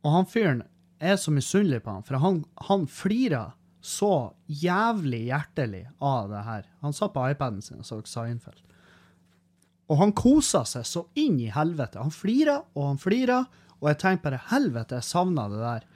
Og 0.06 0.16
han 0.16 0.30
fyren 0.30 0.64
er 1.02 1.18
så 1.20 1.34
misunnelig 1.34 1.82
på 1.84 1.98
han, 1.98 2.06
for 2.08 2.22
han, 2.24 2.44
han 2.70 2.88
flirer 2.88 3.52
så 3.82 4.34
jævlig 4.46 5.24
hjertelig 5.32 5.86
av 6.00 6.30
det 6.30 6.42
her. 6.46 6.68
Han 6.86 6.94
satt 6.94 7.14
på 7.16 7.24
iPaden 7.34 7.62
sin 7.66 7.82
og 7.82 7.88
så 7.88 8.02
Seinfeld. 8.06 8.62
Og 9.92 9.98
han 10.00 10.14
kosa 10.16 10.62
seg 10.70 10.86
så 10.88 11.06
inn 11.20 11.40
i 11.42 11.50
helvete. 11.52 12.00
Han 12.00 12.14
flira 12.14 12.62
og 12.74 12.86
han 12.86 13.02
flira, 13.02 13.42
og 13.82 13.90
jeg 13.90 14.00
tenkte 14.00 14.30
bare 14.30 14.44
helvete, 14.52 15.02
jeg 15.02 15.10
savna 15.10 15.48
det 15.52 15.60
der. 15.64 15.88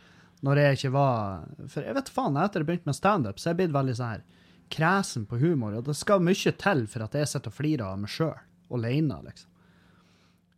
Når 0.45 0.59
jeg 0.59 0.77
ikke 0.77 0.89
var 0.93 1.45
For 1.71 1.85
jeg 1.85 1.95
vet 1.95 2.09
faen, 2.11 2.35
etter 2.37 2.61
jeg 2.61 2.67
begynte 2.67 2.89
med 2.89 2.97
standup, 2.97 3.39
så 3.39 3.47
er 3.47 3.53
jeg 3.53 3.61
blitt 3.61 3.77
veldig 3.77 3.95
sånn 3.97 4.15
her 4.17 4.25
kresen 4.73 5.25
på 5.29 5.37
humor. 5.37 5.77
Og 5.77 5.85
det 5.85 5.95
skal 5.97 6.23
mye 6.25 6.53
til 6.57 6.85
for 6.91 7.05
at 7.05 7.15
jeg 7.15 7.29
sitter 7.29 7.53
og 7.53 7.57
flirer 7.57 7.85
av 7.87 7.99
meg 8.01 8.11
sjøl, 8.11 8.37
alene, 8.73 9.19
liksom. 9.27 9.51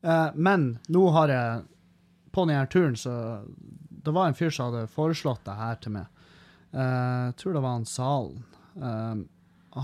Eh, 0.02 0.30
men 0.36 0.70
nå 0.94 1.10
har 1.16 1.34
jeg 1.34 1.66
På 2.32 2.44
denne 2.46 2.68
turen, 2.70 2.96
så 2.96 3.42
Det 3.90 4.14
var 4.14 4.28
en 4.28 4.36
fyr 4.38 4.52
som 4.54 4.70
hadde 4.70 4.92
foreslått 4.94 5.44
det 5.46 5.56
her 5.58 5.76
til 5.82 5.92
meg. 5.92 6.06
Eh, 6.74 7.26
jeg 7.28 7.38
tror 7.42 7.54
det 7.54 7.64
var 7.64 7.76
han 7.78 7.86
Salen. 7.86 8.44
Eh, 8.82 9.16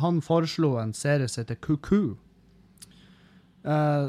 han 0.04 0.22
foreslo 0.22 0.76
en 0.82 0.94
serie 0.94 1.28
som 1.28 1.44
heter 1.44 1.56
Kuku. 1.56 2.16
Eh, 3.64 4.08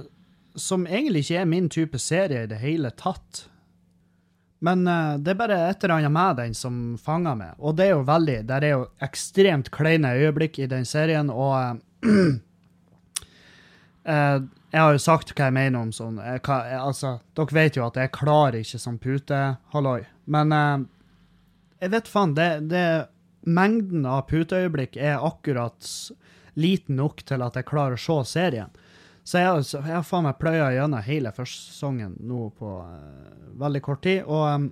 som 0.55 0.87
egentlig 0.87 1.25
ikke 1.25 1.41
er 1.41 1.51
min 1.51 1.69
type 1.69 1.99
serie 1.99 2.45
i 2.45 2.51
det 2.51 2.61
hele 2.63 2.91
tatt. 2.91 3.49
Men 4.65 4.87
eh, 4.89 5.19
det 5.21 5.35
er 5.35 5.39
bare 5.39 5.61
et 5.69 5.85
eller 5.85 5.99
annet 5.99 6.15
med 6.15 6.39
den 6.41 6.55
som 6.57 6.81
fanger 7.01 7.37
meg. 7.37 7.55
Og 7.59 7.77
det 7.77 7.89
er 7.89 7.95
jo 7.97 8.07
veldig 8.09 8.39
Det 8.49 8.59
er 8.61 8.71
jo 8.71 8.87
ekstremt 9.05 9.71
kleine 9.75 10.15
øyeblikk 10.17 10.59
i 10.59 10.71
den 10.71 10.87
serien, 10.89 11.31
og 11.31 11.55
eh, 11.59 11.75
eh, 14.15 14.39
Jeg 14.73 14.81
har 14.81 14.97
jo 14.97 15.03
sagt 15.03 15.35
hva 15.35 15.51
jeg 15.51 15.57
mener 15.59 15.85
om 15.85 15.93
sånn 15.93 16.17
jeg, 16.23 16.41
hva, 16.47 16.63
jeg, 16.71 16.81
Altså, 16.81 17.19
dere 17.37 17.59
vet 17.61 17.77
jo 17.77 17.87
at 17.87 18.01
jeg 18.01 18.15
klarer 18.17 18.61
ikke 18.63 18.81
sånn 18.87 19.01
putehalloi. 19.03 20.01
Men 20.33 20.57
eh, 20.57 20.89
jeg 21.85 21.93
vet 21.93 22.09
faen, 22.11 22.35
det, 22.37 22.49
det 22.73 22.87
Mengden 23.45 24.07
av 24.09 24.23
puteøyeblikk 24.31 24.97
er 24.97 25.21
akkurat 25.21 25.85
liten 26.57 26.97
nok 26.97 27.21
til 27.29 27.43
at 27.45 27.59
jeg 27.59 27.67
klarer 27.69 27.99
å 27.99 28.01
se 28.01 28.15
serien. 28.31 28.71
Så 29.25 29.41
jeg, 29.41 29.83
har- 29.85 30.07
faen 30.07 30.25
meg 30.25 30.39
pløya 30.41 30.71
gjennom 30.73 31.05
hele 31.05 31.33
første 31.37 31.67
sesongen 31.73 32.15
nå 32.25 32.47
på 32.57 32.71
uh, 32.85 33.53
veldig 33.61 33.83
kort 33.85 34.03
tid, 34.05 34.25
og, 34.25 34.71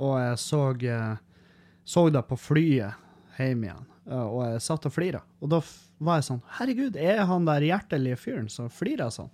og 0.00 0.14
jeg 0.22 0.40
så, 0.40 0.62
uh, 0.72 1.52
så 1.84 2.06
det 2.12 2.24
på 2.28 2.36
flyet 2.40 3.36
hjem 3.38 3.64
igjen, 3.68 3.86
uh, 4.08 4.24
og 4.24 4.40
jeg 4.54 4.64
satt 4.64 4.88
og 4.88 4.96
flira. 4.96 5.22
Og 5.40 5.52
da 5.52 5.60
var 6.02 6.20
jeg 6.20 6.28
sånn 6.30 6.42
Herregud, 6.58 6.96
er 6.96 7.24
han 7.28 7.48
der 7.48 7.64
hjertelige 7.68 8.20
fyren 8.24 8.48
som 8.52 8.72
flirer 8.72 9.12
sånn? 9.12 9.32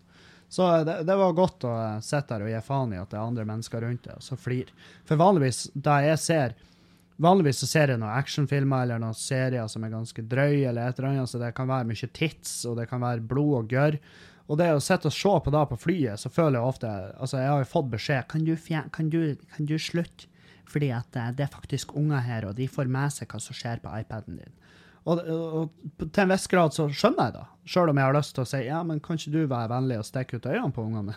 Så 0.49 0.67
det, 0.83 1.03
det 1.05 1.15
var 1.21 1.35
godt 1.37 1.67
å 1.69 1.73
sitte 2.03 2.39
der 2.39 2.47
og 2.47 2.51
gi 2.55 2.61
faen 2.65 2.95
i 2.97 2.99
at 2.99 3.11
det 3.13 3.19
er 3.21 3.27
andre 3.27 3.45
mennesker 3.47 3.83
rundt 3.85 4.07
deg, 4.07 4.17
og 4.17 4.25
så 4.25 4.39
flir. 4.41 4.71
For 5.07 5.21
vanligvis, 5.21 5.67
da 5.77 5.99
jeg 6.07 6.23
ser 6.23 6.55
Vanligvis 7.19 7.59
så 7.65 7.67
ser 7.67 7.91
jeg 7.91 7.99
noen 7.99 8.15
actionfilmer 8.15 8.85
eller 8.85 9.01
noen 9.03 9.17
serier 9.19 9.67
som 9.71 9.83
er 9.85 9.91
ganske 9.91 10.23
drøye, 10.31 10.69
eller 10.71 10.87
et 10.87 10.99
eller 11.01 11.11
annet, 11.11 11.31
så 11.31 11.41
det 11.43 11.53
kan 11.57 11.67
være 11.71 11.89
mye 11.91 12.11
tits, 12.15 12.53
og 12.69 12.77
det 12.79 12.87
kan 12.91 13.03
være 13.03 13.25
blod 13.27 13.55
og 13.59 13.73
gørr. 13.73 13.99
Og 14.49 14.57
det 14.61 14.69
å 14.73 14.81
sitte 14.81 15.11
og 15.11 15.17
se 15.17 15.33
på 15.45 15.53
det 15.53 15.65
på 15.73 15.77
flyet, 15.83 16.21
så 16.23 16.31
føler 16.33 16.57
jeg 16.57 16.69
ofte 16.71 16.89
Altså, 17.19 17.37
jeg 17.43 17.51
har 17.53 17.59
jo 17.61 17.69
fått 17.69 17.91
beskjed 17.93 18.29
Kan 18.31 18.47
du, 18.47 18.55
kan 18.95 19.11
du, 19.13 19.19
kan 19.55 19.67
du 19.69 19.75
slutte? 19.77 20.31
Fordi 20.69 20.89
at 20.93 21.17
eh, 21.17 21.29
det 21.37 21.45
er 21.47 21.53
faktisk 21.53 21.93
unger 21.97 22.21
her, 22.25 22.47
og 22.49 22.57
de 22.57 22.69
får 22.69 22.89
med 22.93 23.13
seg 23.13 23.29
hva 23.33 23.41
som 23.41 23.57
skjer 23.57 23.81
på 23.85 23.93
iPaden 24.03 24.39
din. 24.41 24.55
Og, 25.09 25.21
og, 25.25 25.45
og 25.99 26.03
til 26.13 26.25
en 26.25 26.33
viss 26.35 26.45
grad 26.53 26.75
så 26.77 26.85
skjønner 26.93 27.31
jeg 27.31 27.37
det, 27.39 27.45
sjøl 27.73 27.93
om 27.93 28.01
jeg 28.01 28.09
har 28.11 28.17
lyst 28.19 28.35
til 28.37 28.45
å 28.45 28.49
si 28.51 28.61
ja, 28.67 28.83
men 28.85 29.01
kan 29.01 29.17
ikke 29.17 29.33
du 29.33 29.39
være 29.49 29.71
vennlig 29.73 29.97
og 30.03 30.05
stikke 30.05 30.37
ut 30.37 30.49
øynene 30.51 30.75
på 30.77 30.85
ungene? 30.85 31.17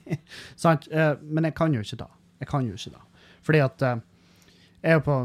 Sant? 0.62 0.88
Eh, 0.92 1.14
Men 1.22 1.48
jeg 1.48 1.56
kan 1.56 1.72
jo 1.76 1.80
ikke 1.84 2.00
da. 2.04 2.08
Jeg 2.42 2.50
kan 2.52 2.68
jo 2.68 2.76
ikke 2.76 2.92
da. 2.98 3.24
Fordi 3.48 3.62
at 3.64 3.86
eh, 3.88 4.02
er 4.82 4.98
jo 4.98 5.02
på, 5.06 5.16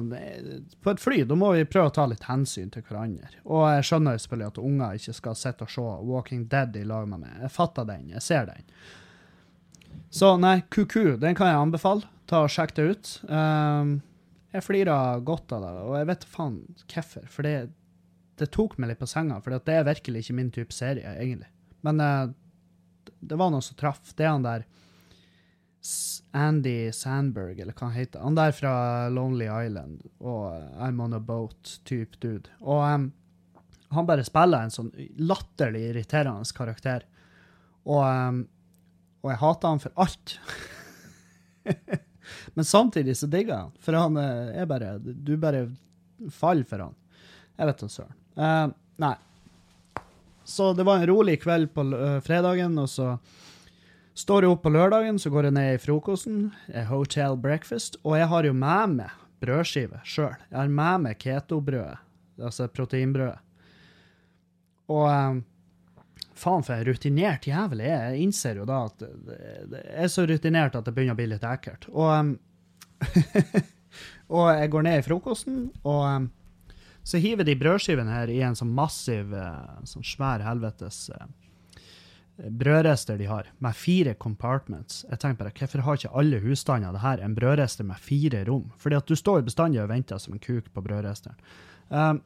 på 0.85 0.91
et 0.93 1.01
fly, 1.01 1.23
da 1.25 1.35
må 1.37 1.49
vi 1.55 1.65
prøve 1.65 1.89
å 1.89 1.93
ta 1.95 2.05
litt 2.09 2.27
hensyn 2.29 2.69
til 2.73 2.85
hverandre. 2.85 3.31
Og 3.49 3.63
jeg 3.73 3.87
skjønner 3.89 4.15
jo 4.15 4.21
selvfølgelig 4.23 4.51
at 4.51 4.59
unger 4.61 4.99
ikke 4.99 5.15
skal 5.17 5.39
sitte 5.39 5.65
og 5.65 5.73
se 5.73 5.85
Walking 6.11 6.43
Dead 6.51 6.77
i 6.77 6.85
lag 6.87 7.07
med 7.09 7.23
meg. 7.23 7.39
Jeg 7.41 7.53
fatter 7.55 7.87
den, 7.89 8.11
jeg 8.13 8.23
ser 8.25 8.51
den. 8.51 8.67
Så 10.13 10.35
nei, 10.39 10.59
QQ, 10.69 11.17
den 11.23 11.35
kan 11.37 11.49
jeg 11.49 11.63
anbefale. 11.63 12.05
Ta 12.29 12.43
og 12.45 12.53
Sjekk 12.53 12.75
det 12.77 12.85
ut. 12.91 13.11
Um, 13.31 13.97
jeg 14.53 14.63
flirer 14.63 15.25
godt 15.25 15.51
av 15.57 15.65
det, 15.65 15.73
og 15.83 15.97
jeg 15.97 16.09
vet 16.11 16.29
faen 16.37 16.57
hvorfor. 16.85 17.27
For 17.33 17.47
det, 17.47 17.55
det 18.37 18.51
tok 18.53 18.77
meg 18.77 18.93
litt 18.93 19.01
på 19.01 19.09
senga, 19.09 19.41
for 19.41 19.57
det 19.57 19.73
er 19.73 19.87
virkelig 19.89 20.25
ikke 20.25 20.37
min 20.37 20.53
type 20.53 20.75
serie, 20.75 21.17
egentlig. 21.17 21.49
Men 21.87 22.03
uh, 22.03 22.29
det 23.19 23.39
var 23.41 23.49
noe 23.51 23.65
som 23.65 23.77
traff. 23.79 24.13
Det 24.13 24.27
er 24.27 24.35
han 24.35 24.45
der 24.45 24.67
Andy 26.37 26.91
Sandberg, 26.93 27.59
eller 27.59 27.73
hva 27.73 27.89
han 27.89 27.97
heter. 27.97 28.21
Han 28.21 28.37
der 28.37 28.53
fra 28.55 28.73
Lonely 29.09 29.47
Island 29.49 30.03
og 30.21 30.51
eh, 30.53 30.83
I'm 30.85 31.01
on 31.03 31.15
a 31.17 31.19
boat-type 31.19 32.19
dude. 32.21 32.51
Og 32.61 32.83
um, 32.83 33.07
han 33.95 34.09
bare 34.09 34.25
spiller 34.27 34.65
en 34.65 34.73
sånn 34.73 34.91
latterlig 35.17 35.87
irriterende 35.91 36.45
karakter. 36.55 37.07
Og, 37.87 38.03
um, 38.03 38.43
og 39.23 39.31
jeg 39.33 39.41
hater 39.43 39.73
han 39.73 39.83
for 39.83 40.03
alt. 40.05 40.37
Men 42.57 42.67
samtidig 42.67 43.15
så 43.17 43.29
digger 43.31 43.53
jeg 43.53 43.63
han, 43.65 43.75
for 43.83 43.97
han 43.97 44.19
eh, 44.21 44.61
er 44.61 44.69
bare 44.69 44.97
Du 44.99 45.35
bare 45.39 45.67
faller 46.33 46.67
for 46.67 46.83
han. 46.83 46.95
Jeg 47.57 47.71
vet 47.71 47.81
da 47.81 47.89
søren. 47.91 48.17
Uh, 48.37 48.75
nei. 49.01 49.15
Så 50.47 50.71
det 50.77 50.85
var 50.87 50.99
en 50.99 51.09
rolig 51.09 51.39
kveld 51.41 51.71
på 51.75 51.87
uh, 51.91 52.19
fredagen, 52.23 52.77
og 52.79 52.89
så 52.91 53.15
Står 54.17 54.43
jeg 54.43 54.49
opp 54.49 54.63
på 54.65 54.73
lørdagen, 54.73 55.19
så 55.21 55.29
går 55.29 55.45
jeg 55.47 55.53
ned 55.53 55.75
i 55.75 55.81
frokosten, 55.81 56.37
hotel 56.89 57.35
breakfast, 57.37 57.99
og 58.01 58.15
jeg 58.17 58.29
har 58.31 58.47
jo 58.47 58.53
med 58.57 58.95
meg 58.95 59.25
brødskive 59.43 59.99
sjøl. 60.07 60.33
Jeg 60.49 60.57
har 60.57 60.71
med 60.73 61.03
meg 61.03 61.19
ketobrødet, 61.21 61.99
altså 62.41 62.65
proteinbrødet. 62.73 63.37
Og 64.89 65.05
eh, 65.11 65.37
faen 66.37 66.65
for 66.65 66.73
en 66.77 66.87
rutinert 66.87 67.45
jævel 67.45 67.83
jeg 67.83 67.93
er. 67.93 68.15
Jeg 68.15 68.25
innser 68.25 68.61
jo 68.61 68.65
da 68.65 68.83
at 68.87 69.03
det 69.03 69.83
er 69.85 70.09
så 70.09 70.25
rutinert 70.25 70.77
at 70.79 70.87
det 70.87 70.95
begynner 70.95 71.17
å 71.17 71.19
bli 71.19 71.29
litt 71.35 71.45
ekkelt. 71.45 71.89
Og, 71.93 72.33
eh, 73.05 73.57
og 74.39 74.49
jeg 74.55 74.71
går 74.73 74.87
ned 74.87 75.01
i 75.01 75.05
frokosten, 75.05 75.65
og 75.85 76.05
eh, 76.09 76.73
så 77.07 77.21
hiver 77.21 77.45
de 77.45 77.59
brødskivene 77.59 78.17
her 78.17 78.33
i 78.33 78.41
en 78.43 78.57
sånn 78.57 78.73
massiv, 78.75 79.29
sånn 79.87 80.03
svær 80.03 80.41
helvetes 80.43 81.05
brødrester 82.37 83.17
de 83.17 83.25
har, 83.25 83.47
med 83.57 83.75
fire 83.75 84.13
compartments. 84.13 85.05
Jeg 85.09 85.19
tenker 85.19 85.43
bare, 85.43 85.53
Hvorfor 85.57 85.81
har 85.85 85.97
ikke 85.97 86.13
alle 86.13 86.39
husstander 86.39 86.93
det 86.93 87.01
her 87.01 87.23
en 87.25 87.35
brødrester 87.35 87.83
med 87.83 87.97
fire 88.01 88.43
rom? 88.45 88.71
Fordi 88.77 88.95
at 88.95 89.07
du 89.07 89.15
står 89.15 89.41
bestandig 89.41 89.81
og 89.81 89.89
venter 89.89 90.17
som 90.21 90.33
en 90.33 90.43
kuk 90.43 90.69
på 90.73 90.81
brødresteren. 90.81 91.37
Um, 91.89 92.21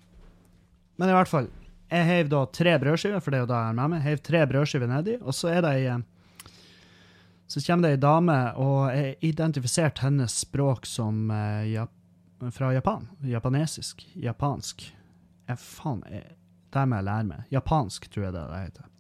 men 1.00 1.10
i 1.10 1.16
hvert 1.16 1.32
fall, 1.32 1.48
jeg 1.92 2.08
heiv 2.08 2.32
da 2.32 2.46
tre 2.46 2.78
brødskiver, 2.80 3.20
for 3.20 3.32
det 3.32 3.40
er 3.40 3.46
jo 3.46 3.52
da 3.52 3.62
jeg 3.62 3.72
er 3.72 3.80
med 3.80 3.94
meg. 3.94 4.04
Heiv 4.06 4.20
tre 4.24 4.44
brødskiver 4.48 4.92
nedi, 4.92 5.18
og 5.22 5.36
så 5.36 5.52
er 5.52 5.64
det 5.64 5.72
ei 5.80 5.88
eh, 5.92 6.04
Så 7.48 7.64
kommer 7.66 7.88
det 7.88 7.96
ei 7.96 8.00
dame, 8.00 8.38
og 8.56 8.92
jeg 8.96 9.18
identifiserte 9.22 10.06
hennes 10.06 10.38
språk 10.44 10.86
som 10.88 11.32
uh, 11.32 11.68
jap 11.68 11.92
fra 12.52 12.72
Japan. 12.74 13.08
Japanesisk. 13.24 14.08
Japansk. 14.16 14.88
Jeg 15.48 15.60
faen, 15.60 16.04
jeg, 16.10 16.36
det 16.74 16.88
må 16.88 17.00
jeg 17.00 17.08
lære 17.10 17.28
meg. 17.28 17.44
Japansk, 17.52 18.08
tror 18.12 18.30
jeg 18.30 18.34
det 18.34 18.48
det 18.48 18.64
heter. 18.64 18.91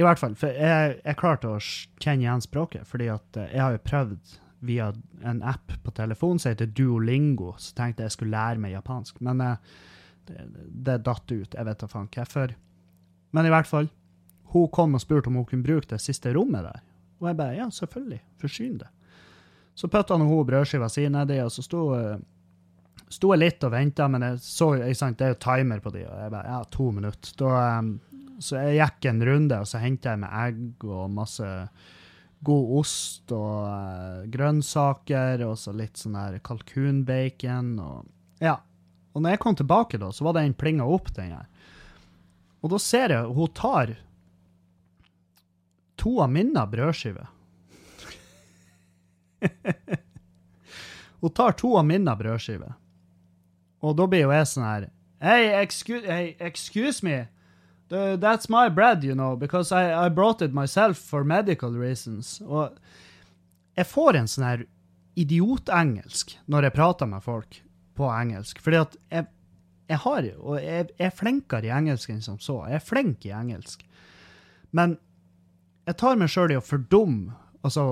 I 0.00 0.04
hvert 0.06 0.20
fall, 0.20 0.36
for 0.38 0.54
jeg, 0.56 0.94
jeg 1.04 1.18
klarte 1.20 1.50
å 1.50 1.58
kjenne 1.60 2.24
igjen 2.24 2.44
språket, 2.44 2.88
fordi 2.88 3.10
at 3.12 3.36
eh, 3.36 3.50
jeg 3.52 3.60
har 3.60 3.76
jo 3.76 3.84
prøvd 3.84 4.34
via 4.64 4.90
en 5.24 5.42
app 5.44 5.72
på 5.84 5.92
telefonen 5.96 6.40
som 6.40 6.52
heter 6.52 6.68
Duolingo, 6.76 7.54
så 7.60 7.74
tenkte 7.76 8.06
jeg 8.06 8.14
skulle 8.16 8.36
lære 8.36 8.60
meg 8.62 8.74
japansk. 8.74 9.20
Men 9.24 9.42
eh, 9.44 9.78
det, 10.28 10.46
det 10.88 10.98
datt 11.04 11.32
ut. 11.32 11.56
Jeg 11.56 11.68
vet 11.68 11.82
da 11.82 11.88
faen 11.90 12.08
hvorfor. 12.12 12.54
Men 13.36 13.46
i 13.46 13.52
hvert 13.52 13.68
fall, 13.68 13.90
hun 14.54 14.68
kom 14.74 14.96
og 14.96 15.04
spurte 15.04 15.30
om 15.30 15.38
hun 15.40 15.48
kunne 15.48 15.66
bruke 15.66 15.88
det 15.92 16.00
siste 16.02 16.32
rommet 16.34 16.66
der. 16.66 16.82
Og 17.20 17.28
jeg 17.30 17.38
bare 17.38 17.58
ja, 17.58 17.68
selvfølgelig, 17.72 18.20
forsyn 18.40 18.78
det. 18.80 18.88
Så 19.76 19.88
putta 19.88 20.16
hun 20.16 20.46
brødskiva 20.46 20.88
si 20.92 21.06
nedi, 21.08 21.38
og 21.44 21.52
så 21.52 21.64
sto, 21.64 21.82
eh, 21.96 22.16
sto 23.08 23.34
jeg 23.34 23.42
litt 23.42 23.64
og 23.64 23.74
venta, 23.74 24.08
men 24.12 24.26
jeg 24.26 24.40
så, 24.44 24.72
ikke 24.80 24.98
sant, 24.98 25.18
det 25.20 25.28
er 25.28 25.34
jo 25.34 25.42
timer 25.44 25.84
på 25.84 25.92
de, 25.94 26.04
og 26.08 26.24
jeg 26.24 26.32
bare 26.34 26.56
ja, 26.56 26.62
to 26.72 26.88
minutter. 26.96 27.36
Da, 27.40 27.52
eh, 27.68 28.09
så 28.40 28.60
jeg 28.64 28.78
gikk 28.80 29.08
en 29.10 29.24
runde, 29.28 29.60
og 29.60 29.68
så 29.68 29.80
henta 29.82 30.14
jeg 30.14 30.22
med 30.22 30.32
egg 30.32 30.84
og 30.88 31.10
masse 31.12 31.46
god 32.40 32.70
ost 32.80 33.32
og 33.36 33.56
uh, 33.68 34.26
grønnsaker, 34.32 35.44
og 35.44 35.58
så 35.60 35.74
litt 35.76 36.00
sånn 36.00 36.16
her 36.16 36.40
kalkunbacon 36.44 37.74
og 37.84 38.08
Ja. 38.40 38.56
Og 39.10 39.24
når 39.24 39.34
jeg 39.34 39.40
kom 39.42 39.56
tilbake, 39.58 39.98
da, 39.98 40.12
så 40.14 40.24
var 40.24 40.36
den 40.36 40.54
plinga 40.54 40.84
opp, 40.86 41.08
den 41.16 41.32
her. 41.34 41.48
Og 42.62 42.70
da 42.70 42.78
ser 42.78 43.10
jeg 43.10 43.32
hun 43.34 43.50
tar 43.58 43.96
to 45.98 46.12
av 46.22 46.30
mine 46.30 46.62
brødskiver. 46.70 47.26
hun 51.20 51.34
tar 51.34 51.58
to 51.58 51.74
av 51.80 51.84
mine 51.88 52.14
brødskiver. 52.16 52.78
Og 53.82 53.96
da 53.98 54.06
blir 54.06 54.24
jo 54.26 54.32
jeg 54.34 54.48
sånn 54.48 54.66
her 54.68 54.88
Hei, 55.20 55.50
excuse, 55.58 56.06
hey, 56.08 56.32
excuse 56.40 57.04
me. 57.04 57.26
The, 57.90 58.16
that's 58.20 58.48
my 58.48 58.68
bread, 58.68 59.02
you 59.02 59.14
know, 59.14 59.34
because 59.36 59.72
I, 59.72 60.06
I 60.06 60.08
brought 60.08 60.42
it 60.42 60.52
myself 60.54 60.96
for 60.96 61.24
medical 61.24 61.72
reasons. 61.74 62.38
Og 62.46 62.76
jeg 63.74 63.88
får 63.90 64.18
en 64.20 64.30
sånn 64.30 64.46
her 64.46 64.62
idiotengelsk 65.18 66.36
når 66.46 66.68
jeg 66.68 66.76
prater 66.76 67.10
med 67.10 67.24
folk 67.26 67.58
på 67.98 68.10
engelsk. 68.14 68.62
Fordi 68.62 68.78
at 68.78 68.96
jeg, 69.10 69.26
jeg 69.90 70.02
har 70.04 70.30
Og 70.38 70.62
jeg, 70.62 70.90
jeg 70.94 71.08
er 71.08 71.18
flinkere 71.18 71.66
i 71.66 71.74
engelsk 71.74 72.14
enn 72.14 72.22
som 72.22 72.38
så. 72.38 72.60
Jeg 72.70 72.78
er 72.78 72.86
flink 72.92 73.26
i 73.26 73.34
engelsk. 73.34 73.82
Men 74.70 74.94
jeg 75.90 75.98
tar 75.98 76.18
meg 76.20 76.30
sjøl 76.30 76.54
i 76.54 76.60
å 76.60 76.62
fordumme, 76.62 77.34
altså 77.66 77.84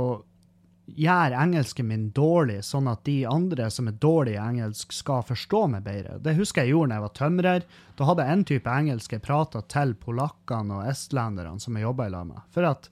gjøre 0.97 1.37
engelsken 1.37 1.89
min 1.89 2.07
dårlig, 2.17 2.63
sånn 2.65 2.89
at 2.91 3.05
de 3.09 3.21
andre 3.29 3.69
som 3.73 3.91
er 3.91 3.99
dårlige 4.01 4.39
i 4.39 4.45
engelsk, 4.45 4.95
skal 4.97 5.27
forstå 5.27 5.65
meg 5.75 5.85
bedre. 5.87 6.19
Det 6.25 6.37
husker 6.39 6.65
jeg 6.65 6.75
gjorde 6.75 6.93
da 6.93 6.99
jeg 6.99 7.07
var 7.07 7.17
tømrer. 7.19 7.67
Da 7.99 8.09
hadde 8.09 8.25
jeg 8.25 8.37
en 8.37 8.47
type 8.53 8.79
engelsk 8.83 9.17
jeg 9.17 9.25
prata 9.25 9.63
til 9.69 9.95
polakkene 10.01 10.81
og 10.81 10.89
estlenderne 10.93 11.61
som 11.61 11.77
jeg 11.77 11.87
jobba 11.89 12.09
i 12.09 12.15
lag 12.15 12.31
med. 12.31 12.41
For 12.55 12.69
at 12.69 12.91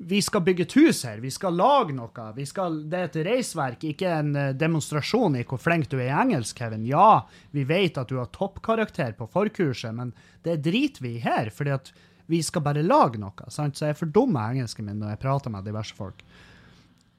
vi 0.00 0.22
skal 0.24 0.40
bygge 0.40 0.64
et 0.64 0.74
hus 0.78 1.02
her, 1.04 1.18
vi 1.20 1.30
skal 1.32 1.58
lage 1.60 1.92
noe. 1.92 2.44
Skal, 2.48 2.78
det 2.88 2.98
er 2.98 3.08
et 3.10 3.18
reisverk, 3.26 3.82
ikke 3.84 4.12
en 4.16 4.30
eh, 4.38 4.52
demonstrasjon 4.56 5.36
i 5.36 5.44
hvor 5.44 5.60
flink 5.60 5.90
du 5.92 5.98
er 5.98 6.08
i 6.08 6.20
engelsk, 6.22 6.56
Kevin. 6.56 6.86
Ja, 6.88 7.26
vi 7.52 7.66
vet 7.68 8.00
at 8.00 8.08
du 8.08 8.16
har 8.16 8.30
toppkarakter 8.32 9.12
på 9.18 9.28
forkurset, 9.28 9.92
men 9.96 10.14
det 10.46 10.62
driter 10.64 11.04
vi 11.04 11.18
i 11.18 11.24
her, 11.24 11.52
fordi 11.52 11.76
at 11.76 11.92
vi 12.30 12.40
skal 12.46 12.64
bare 12.64 12.86
lage 12.86 13.20
noe. 13.20 13.50
Sant? 13.52 13.76
Så 13.76 13.90
jeg 13.90 13.98
fordummer 13.98 14.54
engelsken 14.54 14.88
min 14.88 15.02
når 15.02 15.16
jeg 15.16 15.22
prater 15.26 15.52
med 15.52 15.68
diverse 15.68 15.96
folk. 15.98 16.24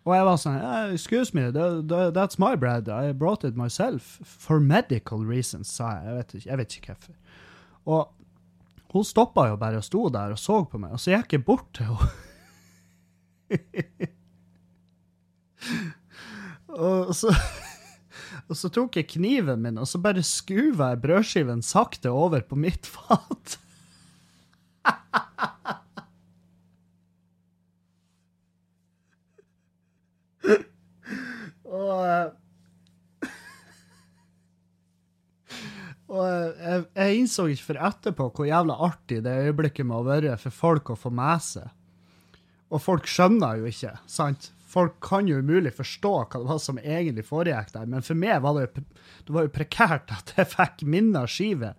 Og 0.06 0.16
jeg 0.16 0.26
var 0.26 0.38
sånn 0.42 0.56
"Eh, 0.58 0.94
Excuse 0.96 1.34
me, 1.38 1.52
that, 1.52 1.88
that- 1.88 2.14
that's 2.16 2.40
my 2.40 2.56
bread. 2.56 2.90
I 2.90 3.12
brought 3.14 3.44
it 3.44 3.56
myself. 3.56 4.20
For 4.24 4.60
medical 4.60 5.20
reasons, 5.26 5.68
sa 5.70 5.92
jeg. 6.00 6.06
Jeg 6.06 6.16
vet 6.16 6.34
ikke, 6.36 6.50
jeg 6.50 6.58
vet 6.58 6.78
ikke 6.78 6.96
hvorfor. 6.96 7.14
Og 7.86 8.08
hun 8.94 9.04
stoppa 9.04 9.48
jo 9.48 9.56
bare 9.58 9.78
og 9.78 9.84
sto 9.84 10.10
der 10.10 10.32
og 10.32 10.38
så 10.42 10.64
på 10.70 10.78
meg, 10.80 10.92
og 10.92 11.00
så 11.00 11.12
gikk 11.18 11.32
jeg 11.34 11.46
bort 11.46 11.68
til 11.74 11.86
henne. 11.86 12.10
og 16.72 17.14
så 17.16 17.34
og 18.50 18.58
så 18.58 18.68
tok 18.74 18.96
jeg 19.00 19.08
kniven 19.14 19.62
min, 19.64 19.78
og 19.80 19.88
så 19.88 20.00
bare 20.02 20.24
skuva 20.26 20.90
jeg 20.92 21.02
brødskiven 21.04 21.62
sakte 21.64 22.10
over 22.12 22.42
på 22.44 22.56
mitt 22.60 22.86
fat. 22.90 23.58
Og 31.72 32.06
eh, 32.06 32.30
Og 36.12 36.24
eh, 36.28 36.48
jeg, 36.60 36.88
jeg 37.00 37.20
innså 37.22 37.48
ikke 37.52 37.70
for 37.72 37.84
etterpå 37.90 38.30
hvor 38.36 38.50
jævla 38.50 38.80
artig 38.88 39.22
det 39.26 39.38
øyeblikket 39.48 39.88
må 39.88 40.02
være 40.08 40.36
for 40.42 40.52
folk 40.56 40.92
å 40.92 41.00
få 41.00 41.14
med 41.16 41.46
seg. 41.46 41.70
Og 42.72 42.80
folk 42.80 43.08
skjønner 43.10 43.60
jo 43.60 43.68
ikke, 43.68 43.98
sant? 44.08 44.52
Folk 44.72 45.02
kan 45.04 45.28
jo 45.28 45.42
umulig 45.44 45.74
forstå 45.76 46.12
hva 46.16 46.40
det 46.40 46.48
var 46.48 46.60
som 46.64 46.78
egentlig 46.80 47.26
foregikk 47.28 47.74
der, 47.74 47.90
men 47.92 48.06
for 48.08 48.16
meg 48.16 48.38
var 48.46 48.56
det 48.56 48.62
jo, 48.64 48.84
det 49.28 49.34
var 49.36 49.44
jo 49.44 49.52
prekært 49.58 50.14
at 50.16 50.32
jeg 50.38 50.48
fikk 50.48 50.86
minne 50.88 51.26
av 51.26 51.28
skive. 51.32 51.74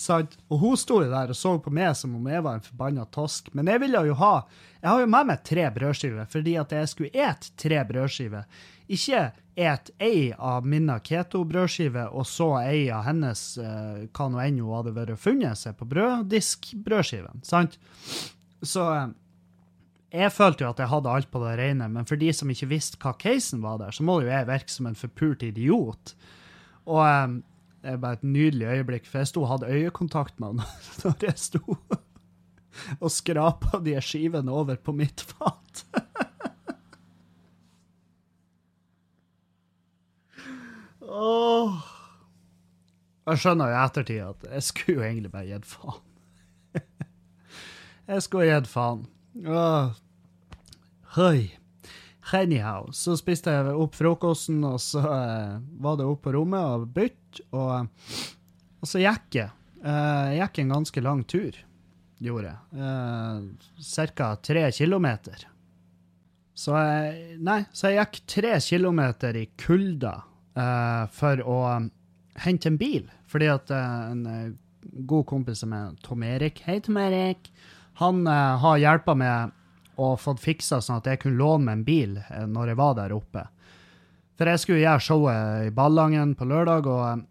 Sant? 0.00 0.38
Og 0.48 0.62
hun 0.62 0.80
sto 0.80 1.02
jo 1.02 1.10
der 1.12 1.34
og 1.34 1.36
så 1.36 1.52
på 1.60 1.72
meg 1.76 1.92
som 1.98 2.16
om 2.16 2.30
jeg 2.32 2.40
var 2.46 2.56
en 2.56 2.64
forbanna 2.64 3.04
tosk. 3.12 3.52
Men 3.52 3.68
jeg 3.68 3.82
ville 3.84 4.00
jo 4.08 4.16
ha 4.22 4.32
Jeg 4.78 4.88
har 4.88 5.00
jo 5.02 5.10
med 5.12 5.28
meg 5.28 5.44
tre 5.44 5.68
brødskiver 5.74 6.32
fordi 6.32 6.56
at 6.56 6.72
jeg 6.72 6.88
skulle 6.88 7.28
et 7.28 7.50
tre 7.60 7.84
brødskiver. 7.84 8.48
Ikke 8.88 9.22
et 9.58 9.90
ei 10.00 10.30
av 10.32 10.66
mine 10.68 10.94
keto-brødskiver 11.04 12.14
og 12.14 12.26
så 12.30 12.52
ei 12.62 12.86
av 12.94 13.04
hennes, 13.08 13.42
eh, 13.58 14.04
hva 14.14 14.28
nå 14.30 14.40
enn 14.40 14.60
hun 14.62 14.76
hadde 14.76 14.94
vært 14.96 15.20
funnet 15.20 15.58
seg 15.60 15.76
på 15.78 15.88
brøddisk-brødskiven. 15.90 17.42
Sant? 17.44 17.76
Så 18.62 18.86
eh, 18.94 19.10
jeg 20.14 20.32
følte 20.32 20.64
jo 20.64 20.70
at 20.70 20.80
jeg 20.80 20.92
hadde 20.94 21.12
alt 21.12 21.30
på 21.32 21.42
det 21.42 21.58
rene, 21.60 21.90
men 21.92 22.08
for 22.08 22.20
de 22.20 22.32
som 22.32 22.48
ikke 22.48 22.70
visste 22.70 23.00
hva 23.02 23.12
casen 23.18 23.60
var 23.64 23.80
der, 23.82 23.92
så 23.92 24.06
må 24.06 24.20
jo 24.22 24.30
jeg 24.30 24.48
virke 24.48 24.72
som 24.72 24.88
en 24.88 24.98
forpult 24.98 25.44
idiot. 25.44 26.14
Og 26.88 27.02
eh, 27.04 27.38
det 27.82 27.92
er 27.92 28.02
bare 28.02 28.18
et 28.18 28.26
nydelig 28.26 28.70
øyeblikk, 28.78 29.10
for 29.10 29.20
jeg 29.20 29.32
sto 29.32 29.44
og 29.44 29.52
hadde 29.52 29.74
øyekontakt 29.74 30.40
med 30.40 30.62
han 30.62 30.64
når 31.04 31.28
jeg 31.28 31.42
sto 31.50 31.78
og 33.02 33.10
skrapa 33.10 33.80
de 33.82 33.96
skivene 34.02 34.52
over 34.54 34.78
på 34.78 34.94
mitt 34.94 35.20
fat. 35.20 35.84
Åh. 41.08 41.78
Jeg 43.28 43.42
skjønner 43.42 43.70
jo 43.70 43.76
i 43.76 43.84
ettertid 43.84 44.20
at 44.24 44.44
jeg 44.48 44.64
skulle 44.64 44.98
jo 44.98 45.06
egentlig 45.08 45.30
bare 45.32 45.48
gitt 45.50 45.68
faen. 45.68 46.02
jeg 48.12 48.24
skulle 48.24 48.48
gitt 48.48 48.70
faen. 48.70 49.06
Høy. 51.18 51.48
Anyhow, 52.36 52.90
så 52.92 53.16
spiste 53.16 53.52
jeg 53.54 53.72
opp 53.72 53.94
frokosten, 53.96 54.60
og 54.68 54.80
så 54.84 55.00
eh, 55.00 55.54
var 55.80 55.96
det 55.96 56.08
opp 56.08 56.26
på 56.26 56.34
rommet 56.36 56.60
og 56.60 56.90
bytt, 56.92 57.40
og, 57.56 57.88
og 58.82 58.90
så 58.90 59.00
gikk 59.00 59.38
jeg. 59.40 59.52
Eh, 59.80 60.34
jeg 60.34 60.42
gikk 60.42 60.60
en 60.64 60.74
ganske 60.76 61.04
lang 61.04 61.22
tur, 61.30 61.56
gjorde 62.20 62.50
jeg. 62.50 62.82
Eh, 62.84 64.10
Ca. 64.12 64.32
tre 64.44 64.66
kilometer. 64.76 65.46
Så 66.58 66.74
jeg, 66.74 67.38
nei, 67.46 67.62
så 67.72 67.92
jeg 67.94 68.02
gikk 68.02 68.20
tre 68.34 68.56
kilometer 68.60 69.38
i 69.38 69.46
kulda 69.60 70.14
eh, 70.58 71.04
for 71.14 71.44
å 71.46 71.58
hente 72.44 72.68
en 72.68 72.78
bil. 72.80 73.06
Fordi 73.28 73.50
at 73.52 73.70
eh, 73.70 74.10
en 74.12 74.24
eh, 74.26 74.56
god 75.08 75.26
kompis 75.28 75.64
er 75.66 75.94
Tom 76.04 76.24
Erik, 76.26 76.62
hei 76.66 76.80
Tom 76.84 76.98
Erik, 77.00 77.50
han 78.02 78.26
eh, 78.26 78.58
har 78.62 78.82
hjelpa 78.82 79.16
meg 79.18 79.54
og 79.98 80.20
fått 80.22 80.42
fiksa 80.44 80.78
sånn 80.82 81.00
at 81.00 81.08
jeg 81.10 81.24
kunne 81.24 81.40
låne 81.40 81.66
meg 81.66 81.78
en 81.80 81.86
bil 81.86 82.12
når 82.54 82.70
jeg 82.70 82.78
var 82.78 82.92
der 83.00 83.14
oppe. 83.16 83.42
For 84.38 84.46
jeg 84.46 84.62
skulle 84.62 84.84
gjøre 84.84 85.02
showet 85.02 85.64
i 85.66 85.72
Ballangen 85.74 86.36
på 86.38 86.46
lørdag, 86.46 86.86
og, 86.86 87.24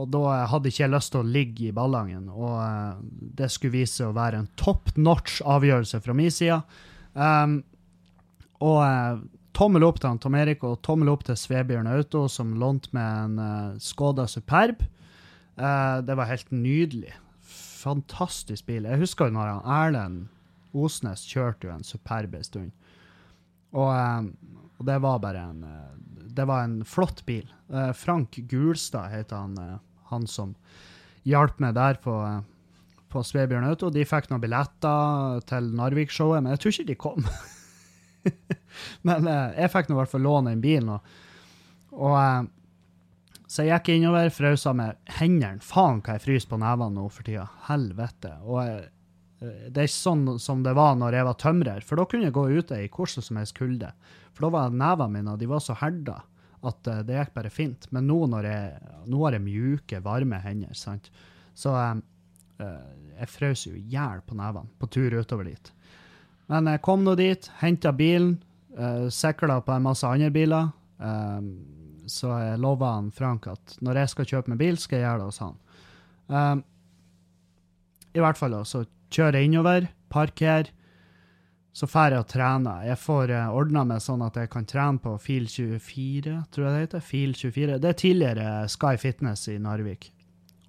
og 0.00 0.06
da 0.14 0.38
hadde 0.48 0.72
ikke 0.72 0.86
jeg 0.86 0.94
lyst 0.94 1.12
til 1.12 1.20
å 1.20 1.28
ligge 1.34 1.66
i 1.68 1.74
Ballangen. 1.76 2.30
Og 2.32 3.02
det 3.36 3.50
skulle 3.52 3.74
vise 3.74 3.98
seg 3.98 4.08
å 4.08 4.16
være 4.16 4.40
en 4.40 4.48
top 4.56 4.94
notch 4.96 5.42
avgjørelse 5.44 6.00
fra 6.00 6.16
min 6.16 6.32
side. 6.32 6.56
Um, 7.12 7.58
og 8.64 8.80
tommel 9.56 9.86
opp 9.86 10.00
til 10.00 10.10
han 10.10 10.20
Tom 10.20 10.36
Erik, 10.36 10.64
og 10.66 10.82
tommel 10.84 11.10
opp 11.12 11.24
til 11.26 11.38
Svebjørn 11.40 11.88
Auto, 11.88 12.26
som 12.32 12.56
lånte 12.60 12.92
meg 12.96 13.20
en 13.24 13.38
uh, 13.40 13.78
Skoda 13.82 14.26
Superb. 14.28 14.84
Uh, 15.56 16.02
det 16.04 16.16
var 16.18 16.28
helt 16.30 16.52
nydelig. 16.52 17.14
Fantastisk 17.80 18.66
bil. 18.68 18.88
Jeg 18.88 19.00
husker 19.00 19.30
jo 19.30 19.36
når 19.36 19.54
han 19.54 19.70
Erlend 19.78 20.26
Osnes 20.76 21.22
kjørte 21.24 21.70
jo 21.70 21.72
en 21.72 21.86
Superb 21.86 22.34
en 22.36 22.44
stund. 22.44 22.74
Og, 23.72 23.88
uh, 23.88 24.68
og 24.76 24.88
det 24.88 24.98
var 25.04 25.22
bare 25.24 25.46
en 25.48 25.64
Det 26.36 26.44
var 26.44 26.66
en 26.66 26.82
flott 26.84 27.24
bil. 27.24 27.48
Frank 27.96 28.36
Gulstad 28.50 29.08
heter 29.08 29.36
han, 29.36 29.80
han 30.10 30.26
som 30.28 30.52
hjalp 31.24 31.56
meg 31.64 31.72
der 31.74 31.96
på, 31.96 32.12
på 33.08 33.22
Svebjørn 33.24 33.64
Auto. 33.64 33.88
De 33.88 34.04
fikk 34.04 34.28
noen 34.28 34.44
billetter 34.44 35.40
til 35.48 35.72
Narvik-showet, 35.80 36.44
men 36.44 36.52
jeg 36.52 36.60
tror 36.60 36.74
ikke 36.74 36.90
de 36.92 36.98
kom. 37.06 37.30
men 39.08 39.30
eh, 39.30 39.62
jeg 39.62 39.72
fikk 39.72 39.88
nå 39.88 39.96
i 39.96 40.00
hvert 40.00 40.12
fall 40.12 40.26
låne 40.26 40.52
den 40.54 40.64
bilen. 40.64 40.92
Og, 40.96 41.16
og 41.96 42.18
eh, 42.20 42.42
så 43.46 43.62
jeg 43.62 43.78
gikk 43.78 43.92
innover, 43.94 44.28
frøsa 44.34 44.74
med 44.76 44.98
hendene. 45.20 45.62
Faen 45.64 46.02
hva 46.02 46.16
jeg 46.16 46.24
fryser 46.26 46.50
på 46.50 46.60
nevene 46.60 46.98
nå 46.98 47.06
for 47.14 47.26
tida. 47.26 47.46
Helvete. 47.68 48.34
Og 48.44 48.62
jeg, 48.64 48.86
eh, 49.40 49.66
det 49.70 49.84
er 49.84 49.90
ikke 49.90 49.96
sånn 49.96 50.24
som 50.42 50.64
det 50.66 50.74
var 50.76 50.96
når 50.98 51.20
jeg 51.20 51.28
var 51.30 51.42
tømrer, 51.42 51.86
for 51.86 52.00
da 52.00 52.08
kunne 52.10 52.28
jeg 52.28 52.36
gå 52.36 52.48
ute 52.58 52.80
i 52.82 52.88
hvordan 52.90 53.28
som 53.28 53.40
helst 53.40 53.58
kulde. 53.58 53.92
For 54.34 54.46
da 54.46 54.56
var 54.58 54.74
nevene 54.74 55.20
mine 55.20 55.38
de 55.40 55.48
var 55.48 55.62
så 55.64 55.78
herda 55.80 56.20
at 56.66 56.90
eh, 56.90 57.02
det 57.06 57.18
gikk 57.20 57.34
bare 57.36 57.52
fint. 57.52 57.88
Men 57.94 58.08
nå, 58.10 58.18
når 58.32 58.50
jeg, 58.50 58.92
nå 59.10 59.22
har 59.24 59.36
jeg 59.36 59.46
mjuke, 59.46 60.02
varme 60.04 60.40
hender, 60.44 60.76
sant? 60.78 61.10
så 61.56 61.72
eh, 61.80 61.94
eh, 62.64 62.88
jeg 63.20 63.32
frøs 63.32 63.66
jo 63.68 63.74
i 63.76 63.86
hjel 63.92 64.22
på 64.26 64.36
nevene 64.36 64.72
på 64.80 64.90
tur 64.92 65.14
utover 65.16 65.48
dit. 65.48 65.72
Men 66.52 66.70
jeg 66.70 66.82
kom 66.86 67.02
nå 67.04 67.16
dit, 67.18 67.48
henta 67.60 67.92
bilen, 67.96 68.36
uh, 68.78 69.08
sikla 69.10 69.58
på 69.64 69.74
en 69.74 69.86
masse 69.88 70.06
andre 70.06 70.30
biler. 70.30 70.70
eh, 71.00 71.42
så 72.06 72.30
jeg 72.38 72.60
lova 72.62 72.92
han 72.94 73.10
Frank 73.10 73.48
at 73.50 73.76
når 73.82 73.98
jeg 74.00 74.10
skal 74.12 74.28
kjøpe 74.30 74.52
meg 74.52 74.60
bil, 74.60 74.78
skal 74.78 75.00
jeg 75.00 75.08
gjøre 75.08 75.18
det 75.18 75.26
hos 75.26 75.40
han. 75.42 75.56
Um, 76.30 76.62
I 78.14 78.22
hvert 78.22 78.38
fall 78.38 78.54
så 78.64 78.84
kjører 79.10 79.40
jeg 79.40 79.50
innover, 79.50 79.88
parker, 80.08 80.70
så 81.76 81.88
drar 81.90 82.14
jeg 82.14 82.22
og 82.22 82.30
trener. 82.30 82.86
Jeg 82.86 83.00
får 83.02 83.34
uh, 83.34 83.56
ordna 83.58 83.82
meg 83.90 84.04
sånn 84.04 84.22
at 84.24 84.38
jeg 84.38 84.52
kan 84.54 84.68
trene 84.70 85.02
på 85.02 85.16
Fil 85.20 85.50
24, 85.50 86.38
tror 86.54 86.68
jeg 86.68 86.72
det 86.76 86.84
heter. 86.86 87.04
Fil 87.04 87.34
24. 87.36 87.80
Det 87.82 87.90
er 87.90 88.00
tidligere 88.00 88.48
Sky 88.72 88.94
Fitness 89.02 89.48
i 89.52 89.58
Narvik. 89.60 90.12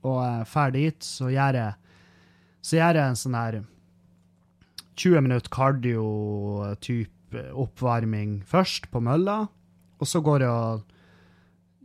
Og 0.04 0.20
uh, 0.20 0.68
dit, 0.74 1.00
så 1.06 1.30
gjør 1.32 1.62
jeg, 1.62 1.98
så 2.66 2.82
gjør 2.82 3.00
jeg 3.00 3.14
en 3.14 3.22
sånn 3.22 3.38
her 3.38 3.62
20 4.98 5.22
minutter 5.22 5.50
cardio-type 5.54 7.44
oppvarming 7.54 8.40
først 8.48 8.90
på 8.92 9.02
mølla, 9.04 9.44
og 10.00 10.08
så 10.10 10.22
går 10.24 10.46
jeg 10.46 10.50
og 10.50 10.94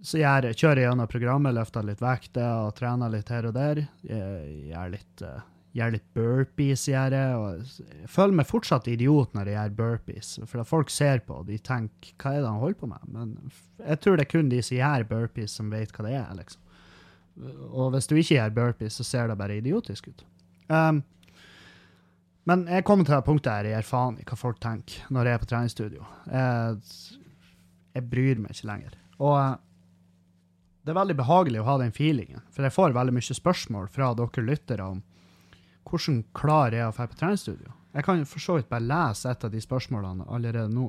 så 0.02 0.18
jeg- 0.18 0.56
kjører 0.58 0.76
jeg 0.80 0.88
gjennom 0.90 1.06
programmet, 1.08 1.54
løfter 1.54 1.84
litt 1.86 2.00
vekter 2.00 2.66
og 2.66 2.74
trener 2.74 3.08
litt 3.08 3.28
her 3.28 3.46
og 3.46 3.54
der. 3.54 3.88
Jeg 4.02 4.72
gjør 4.72 4.90
litt, 4.90 5.22
eh, 5.22 5.40
gjør 5.76 5.92
litt 5.92 6.14
burpees, 6.14 6.88
gjør 6.88 7.10
jeg. 7.12 7.36
Og 7.36 7.58
jeg 8.00 8.08
føler 8.08 8.32
meg 8.34 8.46
fortsatt 8.46 8.88
idiot 8.88 9.32
når 9.32 9.46
jeg 9.46 9.54
gjør 9.54 9.76
burpees. 9.76 10.38
For 10.48 10.64
folk 10.64 10.90
ser 10.90 11.20
på 11.20 11.38
og 11.38 11.46
de 11.46 11.56
tenker 11.58 12.12
hva 12.18 12.32
er 12.34 12.40
det 12.40 12.50
han 12.50 12.58
holder 12.58 12.80
på 12.80 12.88
med? 12.88 12.98
Men 13.12 13.52
jeg 13.86 14.00
tror 14.00 14.16
det 14.16 14.26
er 14.26 14.38
kun 14.38 14.48
de 14.48 14.60
som 14.60 14.76
gjør 14.76 15.08
burpees, 15.08 15.50
som 15.50 15.70
vet 15.70 15.92
hva 15.92 16.02
det 16.04 16.14
er. 16.14 16.34
liksom. 16.34 16.58
Og 17.72 17.92
hvis 17.92 18.08
du 18.08 18.16
ikke 18.16 18.36
gjør 18.40 18.54
burpees, 18.54 18.92
så 18.98 19.04
ser 19.04 19.28
det 19.28 19.38
bare 19.38 19.60
idiotisk 19.62 20.08
ut. 20.08 20.24
Um, 20.68 21.04
Men 22.50 22.64
jeg 22.66 22.84
kommer 22.86 23.06
til 23.06 23.14
det 23.14 23.26
punktet 23.26 23.52
her 23.52 23.68
jeg 23.68 23.76
gir 23.78 23.86
faen 23.86 24.16
i 24.18 24.24
hva 24.26 24.38
folk 24.38 24.58
tenker 24.62 25.04
når 25.14 25.28
jeg 25.28 25.38
er 25.38 25.42
på 25.42 25.50
treningsstudio. 25.52 26.06
Jeg, 26.26 27.20
jeg 27.94 28.08
bryr 28.10 28.40
meg 28.42 28.56
ikke 28.56 28.70
lenger. 28.70 28.96
Og 29.22 29.36
eh, 29.38 29.52
det 30.82 30.90
er 30.90 30.98
veldig 30.98 31.18
behagelig 31.20 31.60
å 31.62 31.68
ha 31.68 31.76
den 31.78 31.94
feelingen, 31.94 32.42
for 32.50 32.66
jeg 32.66 32.74
får 32.74 32.96
veldig 32.96 33.14
mye 33.14 33.36
spørsmål 33.38 33.86
fra 33.94 34.10
dere 34.18 34.46
lyttere 34.48 34.88
om 34.96 35.04
hvordan 35.86 36.22
klarer 36.34 36.80
jeg 36.80 36.88
å 36.88 36.96
dra 36.96 37.06
på 37.10 37.20
treningsstudio. 37.20 37.76
Jeg 37.92 38.06
kan 38.06 38.24
for 38.26 38.42
så 38.42 38.56
vidt 38.56 38.70
bare 38.72 38.88
lese 38.88 39.30
et 39.30 39.44
av 39.46 39.52
de 39.52 39.60
spørsmålene 39.62 40.26
allerede 40.26 40.72
nå. 40.72 40.88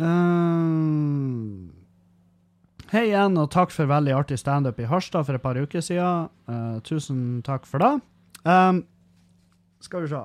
Eh, 0.00 1.76
Hei 2.90 3.04
igjen, 3.06 3.36
og 3.38 3.52
takk 3.54 3.70
for 3.70 3.86
veldig 3.86 4.16
artig 4.16 4.40
standup 4.40 4.80
i 4.82 4.86
Harstad 4.90 5.22
for 5.28 5.36
et 5.36 5.42
par 5.44 5.54
uker 5.54 5.82
siden. 5.84 6.26
Uh, 6.50 6.80
tusen 6.82 7.38
takk 7.46 7.68
for 7.70 7.78
det. 7.78 7.90
Um, 8.42 8.80
skal 9.80 10.04
vi 10.04 10.12
se. 10.12 10.22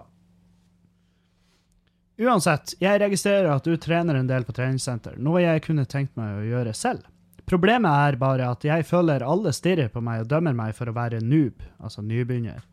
Uansett, 2.26 2.78
jeg 2.80 3.00
registrerer 3.02 3.50
at 3.52 3.66
du 3.68 3.76
trener 3.82 4.16
en 4.16 4.30
del 4.30 4.46
på 4.48 4.56
treningssenter, 4.56 5.18
noe 5.20 5.44
jeg 5.44 5.66
kunne 5.66 5.84
tenkt 5.90 6.16
meg 6.16 6.38
å 6.38 6.46
gjøre 6.48 6.74
selv. 6.78 7.04
Problemet 7.46 7.92
er 7.92 8.18
bare 8.18 8.48
at 8.56 8.64
jeg 8.66 8.86
føler 8.88 9.26
alle 9.26 9.52
stirrer 9.54 9.92
på 9.94 10.02
meg 10.02 10.24
og 10.24 10.30
dømmer 10.32 10.56
meg 10.58 10.74
for 10.78 10.90
å 10.90 10.96
være 10.96 11.20
noob, 11.22 11.60
altså 11.78 12.02
nybegynner. 12.02 12.64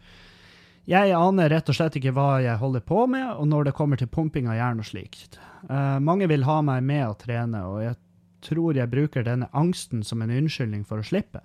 Jeg 0.88 1.12
aner 1.14 1.50
rett 1.52 1.68
og 1.70 1.76
slett 1.76 1.98
ikke 1.98 2.14
hva 2.14 2.40
jeg 2.42 2.58
holder 2.58 2.82
på 2.86 3.04
med, 3.10 3.26
og 3.36 3.46
når 3.50 3.68
det 3.68 3.74
kommer 3.78 3.98
til 3.98 4.10
pumping 4.10 4.48
av 4.50 4.56
jern 4.58 4.80
og 4.82 4.88
slikt. 4.88 5.38
Uh, 5.68 5.98
mange 6.02 6.26
vil 6.30 6.46
ha 6.46 6.58
meg 6.64 6.82
med 6.86 7.04
å 7.06 7.18
trene, 7.18 7.60
og 7.68 7.82
jeg 7.84 7.98
tror 8.42 8.78
jeg 8.78 8.90
bruker 8.90 9.26
denne 9.26 9.50
angsten 9.54 10.02
som 10.06 10.22
en 10.22 10.32
unnskyldning 10.34 10.86
for 10.86 11.02
å 11.02 11.06
slippe. 11.06 11.42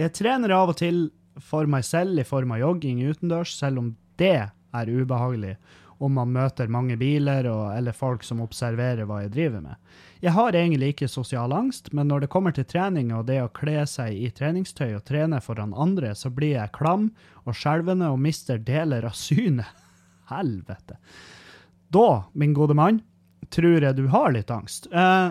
Jeg 0.00 0.14
trener 0.16 0.54
av 0.54 0.72
og 0.72 0.78
til 0.80 1.08
for 1.42 1.68
meg 1.70 1.84
selv 1.84 2.20
i 2.20 2.26
form 2.26 2.54
av 2.54 2.62
jogging 2.62 3.02
utendørs, 3.08 3.56
selv 3.58 3.82
om 3.82 3.90
det 4.20 4.48
er 4.76 4.90
ubehagelig 4.90 5.56
om 5.98 6.14
man 6.14 6.30
møter 6.30 6.70
mange 6.70 6.96
biler 6.98 7.46
og, 7.50 7.72
eller 7.74 7.96
folk 7.96 8.22
som 8.26 8.42
observerer 8.44 9.06
hva 9.08 9.24
jeg 9.24 9.32
driver 9.34 9.64
med. 9.64 9.80
Jeg 10.22 10.34
har 10.34 10.54
egentlig 10.54 10.92
ikke 10.92 11.10
sosial 11.10 11.52
angst, 11.54 11.92
men 11.94 12.08
når 12.10 12.24
det 12.24 12.30
kommer 12.32 12.54
til 12.54 12.66
trening 12.70 13.10
og 13.14 13.26
det 13.30 13.40
å 13.42 13.50
kle 13.54 13.82
seg 13.86 14.14
i 14.14 14.30
treningstøy 14.34 14.92
og 14.92 15.04
trene 15.08 15.40
foran 15.42 15.74
andre, 15.74 16.14
så 16.18 16.30
blir 16.34 16.56
jeg 16.56 16.74
klam 16.74 17.10
og 17.44 17.58
skjelvende 17.58 18.10
og 18.14 18.22
mister 18.22 18.62
deler 18.62 19.06
av 19.10 19.18
synet. 19.18 19.66
Helvete. 20.32 20.98
Da, 21.94 22.08
min 22.34 22.54
gode 22.54 22.76
mann, 22.78 23.02
tror 23.50 23.82
jeg 23.82 23.96
du 23.96 24.06
har 24.12 24.34
litt 24.34 24.50
angst. 24.54 24.90
Eh, 24.92 25.30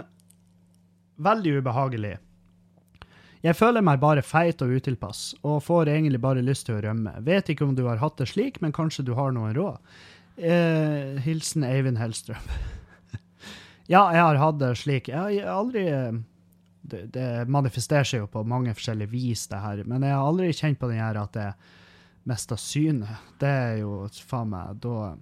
veldig 1.21 1.60
ubehagelig. 1.62 2.15
Jeg 3.45 3.58
føler 3.58 3.86
meg 3.86 4.00
bare 4.02 4.23
feit 4.26 4.62
og 4.65 4.71
utilpass, 4.73 5.36
og 5.45 5.62
får 5.65 5.91
egentlig 5.93 6.21
bare 6.23 6.45
lyst 6.45 6.67
til 6.67 6.78
å 6.78 6.84
rømme. 6.88 7.13
Vet 7.26 7.52
ikke 7.54 7.67
om 7.67 7.76
du 7.78 7.86
har 7.86 8.02
hatt 8.02 8.17
det 8.17 8.30
slik, 8.32 8.62
men 8.63 8.73
kanskje 8.76 9.06
du 9.06 9.13
har 9.17 9.36
noen 9.36 9.54
råd? 9.58 9.78
Eh, 10.38 11.17
hilsen 11.26 11.65
Eivind 11.65 12.00
Hellstrøm. 12.02 12.50
ja, 13.93 14.02
jeg 14.13 14.23
har 14.23 14.41
hatt 14.41 14.60
det 14.62 14.73
slik. 14.82 15.12
Jeg 15.13 15.43
har 15.43 15.54
aldri 15.54 15.86
det, 16.88 17.04
det, 17.13 17.28
manifesterer 17.52 18.08
seg 18.08 18.23
jo 18.23 18.32
på 18.32 18.45
mange 18.47 18.73
forskjellige 18.78 19.12
vis, 19.12 19.47
det 19.52 19.62
her, 19.62 19.84
men 19.86 20.06
jeg 20.06 20.15
har 20.15 20.26
aldri 20.26 20.54
kjent 20.56 20.80
på 20.80 20.89
den 20.91 21.04
her 21.04 21.19
at 21.21 21.38
jeg 21.38 21.76
mista 22.28 22.58
synet. 22.60 23.30
Det 23.39 23.52
er 23.52 23.76
jo 23.84 24.06
faen 24.28 24.50
meg 24.52 24.82
Da, 24.84 25.13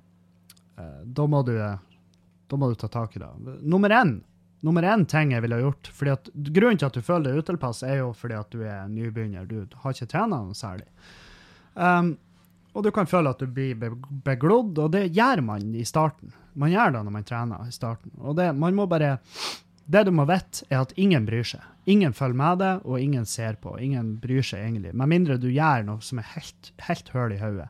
eh, 0.79 1.01
da 1.05 1.27
må 1.27 1.43
du 1.45 1.55
Da 1.55 2.57
må 2.57 2.69
du 2.69 2.75
ta 2.79 2.87
tak 2.87 3.15
i 3.17 3.19
det. 3.19 3.29
Nummer 3.61 3.89
én 3.89 4.19
nummer 4.65 4.85
én 4.89 5.05
ting 5.09 5.33
jeg 5.35 5.43
ville 5.45 5.61
gjort 5.61 5.89
fordi 5.93 6.13
at 6.15 6.29
Grunnen 6.33 6.81
til 6.81 6.89
at 6.89 6.97
du 6.97 7.05
føler 7.05 7.29
deg 7.29 7.43
utilpass, 7.45 7.83
er 7.85 8.01
jo 8.01 8.11
fordi 8.17 8.37
at 8.39 8.51
du 8.53 8.63
er 8.65 8.87
nybegynner. 8.91 9.45
Du 9.49 9.77
har 9.83 9.95
ikke 9.95 10.09
trent 10.11 10.33
noe 10.33 10.57
særlig. 10.57 10.87
Um, 11.75 12.15
og 12.75 12.83
du 12.83 12.91
kan 12.91 13.07
føle 13.07 13.31
at 13.31 13.39
du 13.39 13.47
blir 13.47 13.77
beglodd, 14.25 14.75
og 14.83 14.91
det 14.91 15.07
gjør 15.15 15.41
man 15.47 15.69
i 15.75 15.85
starten. 15.87 16.33
Man 16.59 16.73
gjør 16.73 16.91
det 16.91 17.03
når 17.05 17.15
man 17.15 17.27
trener 17.27 17.69
i 17.69 17.75
starten. 17.75 18.11
Og 18.19 18.35
det, 18.35 18.49
man 18.55 18.75
må 18.75 18.87
bare, 18.91 19.15
det 19.87 20.03
du 20.07 20.11
må 20.15 20.25
vite, 20.27 20.65
er 20.67 20.81
at 20.83 20.91
ingen 20.99 21.27
bryr 21.27 21.47
seg. 21.47 21.63
Ingen 21.87 22.15
følger 22.17 22.39
med 22.41 22.59
deg, 22.63 22.83
og 22.83 22.99
ingen 22.99 23.27
ser 23.29 23.55
på. 23.61 23.77
Ingen 23.79 24.15
bryr 24.19 24.43
seg 24.43 24.65
egentlig. 24.65 24.91
Med 24.91 25.11
mindre 25.11 25.39
du 25.39 25.47
gjør 25.53 25.87
noe 25.87 26.03
som 26.03 26.19
er 26.19 26.27
helt, 26.33 26.71
helt 26.89 27.11
høl 27.15 27.37
i 27.37 27.39
hodet. 27.39 27.69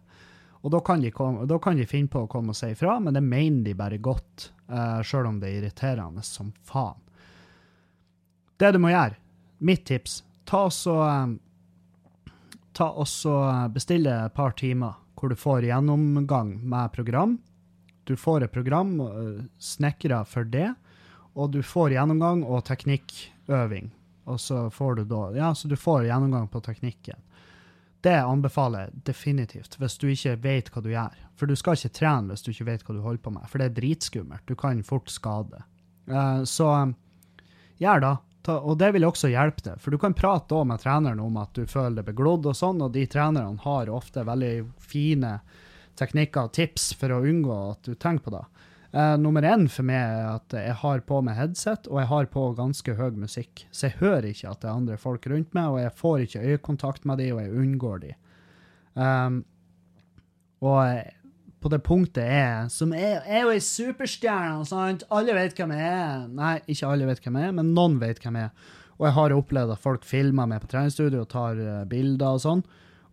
Og 0.65 0.71
da 0.73 0.79
kan, 0.81 1.03
komme, 1.13 1.45
da 1.45 1.59
kan, 1.61 1.77
de 1.77 1.85
finne 1.85 2.09
på 2.09 2.23
å 2.25 2.29
komme 2.29 2.49
og 2.49 2.57
si 2.57 2.71
ifra, 2.73 2.97
men 2.99 3.13
det 3.13 3.21
mener 3.21 3.61
de 3.67 3.75
bare 3.77 4.01
godt, 4.01 4.49
uh, 4.73 4.97
sjøl 5.05 5.29
om 5.29 5.37
det 5.37 5.51
er 5.51 5.59
irriterende 5.59 6.23
som 6.25 6.49
faen. 6.65 6.97
Det 8.57 8.71
du 8.73 8.79
må 8.81 8.89
gjøre, 8.89 9.19
mitt 9.61 9.83
tips, 9.85 10.23
ta 10.49 10.63
så 10.73 10.95
um, 11.05 11.35
ta 12.75 12.89
også 12.91 13.35
bestille 13.75 14.15
et 14.25 14.33
par 14.35 14.55
timer 14.57 14.97
hvor 15.15 15.31
du 15.31 15.37
får 15.39 15.67
gjennomgang 15.69 16.57
med 16.65 16.91
program. 16.91 17.37
Du 18.03 18.15
får 18.19 18.45
et 18.47 18.55
program 18.55 18.97
uh, 19.01 19.45
snekra 19.61 20.23
for 20.25 20.49
det, 20.49 20.71
og 21.37 21.53
du 21.53 21.61
får 21.63 21.93
gjennomgang 21.93 22.41
og 22.43 22.65
teknikkøving. 22.67 23.93
Og 24.25 24.41
så 24.41 24.65
får 24.73 24.97
du 24.97 25.05
da 25.13 25.21
Ja, 25.37 25.53
så 25.53 25.69
du 25.69 25.77
får 25.77 26.09
gjennomgang 26.09 26.49
på 26.49 26.63
teknikken. 26.65 27.21
Det 28.05 28.19
anbefaler 28.21 28.85
jeg 28.85 29.05
definitivt, 29.09 29.79
hvis 29.81 29.97
du 29.97 30.05
ikke 30.11 30.35
vet 30.43 30.69
hva 30.69 30.83
du 30.85 30.91
gjør. 30.91 31.15
For 31.39 31.49
du 31.49 31.55
skal 31.57 31.79
ikke 31.79 31.97
trene 31.97 32.31
hvis 32.31 32.45
du 32.45 32.51
ikke 32.51 32.69
vet 32.69 32.85
hva 32.85 32.95
du 32.95 33.01
holder 33.01 33.23
på 33.25 33.33
med, 33.33 33.47
for 33.49 33.61
det 33.61 33.71
er 33.71 33.79
dritskummelt. 33.79 34.45
Du 34.45 34.53
kan 34.59 34.83
fort 34.85 35.09
skade. 35.09 35.63
Uh, 36.05 36.45
så 36.45 36.69
gjør 37.81 38.03
da 38.03 38.13
og 38.51 38.75
det 38.77 38.91
vil 38.95 39.05
også 39.07 39.31
hjelpe 39.31 39.63
deg, 39.65 39.79
for 39.81 39.93
du 39.93 39.99
kan 40.01 40.15
prate 40.17 40.59
med 40.67 40.81
treneren 40.83 41.21
om 41.23 41.37
at 41.41 41.55
du 41.57 41.65
føler 41.69 41.99
deg 41.99 42.09
beglodd 42.11 42.45
og 42.51 42.57
sånn, 42.57 42.83
og 42.85 42.93
de 42.93 43.05
trenerne 43.09 43.57
har 43.63 43.89
ofte 43.89 44.25
veldig 44.27 44.67
fine 44.77 45.39
teknikker 45.97 46.49
og 46.49 46.53
tips 46.53 46.91
for 46.99 47.15
å 47.15 47.23
unngå 47.25 47.55
at 47.71 47.87
du 47.87 47.95
tenker 47.95 48.27
på 48.27 48.35
det. 48.35 48.43
Eh, 48.95 49.17
nummer 49.19 49.43
én 49.43 49.65
for 49.67 49.83
meg 49.83 49.99
er 49.99 50.29
at 50.37 50.53
jeg 50.55 50.75
har 50.79 51.01
på 51.03 51.17
meg 51.25 51.35
headset, 51.35 51.89
og 51.91 51.99
jeg 51.99 52.07
har 52.13 52.29
på 52.31 52.45
ganske 52.55 52.93
høy 52.95 53.17
musikk. 53.19 53.65
Så 53.67 53.89
jeg 53.89 53.99
hører 53.99 54.29
ikke 54.29 54.53
at 54.53 54.61
det 54.61 54.69
er 54.69 54.77
andre 54.79 54.95
folk 54.99 55.25
rundt 55.27 55.51
meg, 55.57 55.67
og 55.73 55.81
jeg 55.81 55.97
får 55.99 56.23
ikke 56.23 56.43
øyekontakt 56.53 57.07
med 57.09 57.19
de, 57.19 57.27
og 57.35 57.41
jeg 57.43 57.57
unngår 57.59 57.97
de. 58.05 58.13
Um, 58.95 59.41
og 60.63 61.01
på 61.59 61.71
det 61.73 61.81
punktet 61.83 62.23
er 62.23 62.69
Som 62.71 62.93
er, 62.95 63.25
jo 63.41 63.49
ei 63.51 63.59
superstjerne, 63.59 64.63
sant? 64.69 65.03
Alle 65.11 65.33
vet 65.35 65.57
hvem 65.59 65.73
jeg 65.75 65.89
er. 65.89 66.21
Nei, 66.31 66.53
ikke 66.71 66.91
alle 66.93 67.09
vet 67.09 67.19
hvem 67.25 67.39
jeg 67.41 67.49
er, 67.49 67.57
men 67.57 67.73
noen 67.75 67.97
vet 67.99 68.21
hvem 68.23 68.37
jeg 68.39 68.47
er. 68.47 68.69
Og 68.95 69.09
jeg 69.09 69.15
har 69.17 69.35
opplevd 69.35 69.73
at 69.75 69.83
folk 69.83 70.07
filmer 70.07 70.47
meg 70.47 70.63
på 70.63 70.69
treningsstudio 70.71 71.25
og 71.25 71.33
tar 71.33 71.59
uh, 71.59 71.81
bilder 71.89 72.37
og 72.37 72.45
sånn, 72.45 72.63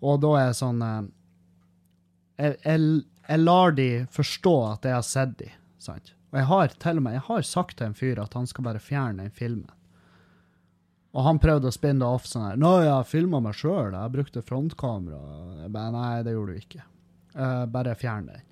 og 0.02 0.22
da 0.22 0.30
er 0.36 0.46
jeg 0.46 0.60
sånn 0.60 0.86
uh, 0.86 1.02
jeg, 2.38 2.54
jeg, 2.62 2.86
jeg, 3.26 3.42
lar 3.42 3.74
de 3.74 3.88
forstå 4.14 4.54
at 4.68 4.86
jeg 4.86 4.94
har 4.94 5.06
sett 5.06 5.34
de, 5.42 5.50
sant? 5.82 6.14
Og 6.32 6.40
jeg 6.40 6.48
har 6.48 6.74
til 6.80 7.00
og 7.00 7.04
med 7.04 7.16
jeg 7.18 7.26
har 7.28 7.46
sagt 7.46 7.76
til 7.78 7.90
en 7.90 7.96
fyr 7.98 8.20
at 8.22 8.36
han 8.38 8.48
skal 8.48 8.66
bare 8.68 8.82
fjerne 8.82 9.26
den 9.26 9.34
filmen. 9.36 9.70
Og 11.12 11.26
han 11.26 11.40
prøvde 11.42 11.68
å 11.68 11.74
spinne 11.74 12.00
det 12.00 12.08
off 12.08 12.24
sånn 12.28 12.46
her. 12.46 12.56
'Nå, 12.56 12.70
jeg 12.86 13.10
filma 13.10 13.42
meg 13.44 13.58
sjøl, 13.58 13.92
jeg 13.92 14.14
brukte 14.14 14.44
frontkamera.' 14.46 15.68
Bare, 15.68 15.92
Nei, 15.92 16.22
det 16.24 16.32
gjorde 16.32 16.54
du 16.54 16.62
ikke. 16.62 16.86
Uh, 17.36 17.66
bare 17.68 17.96
fjern 17.96 18.30
den. 18.30 18.46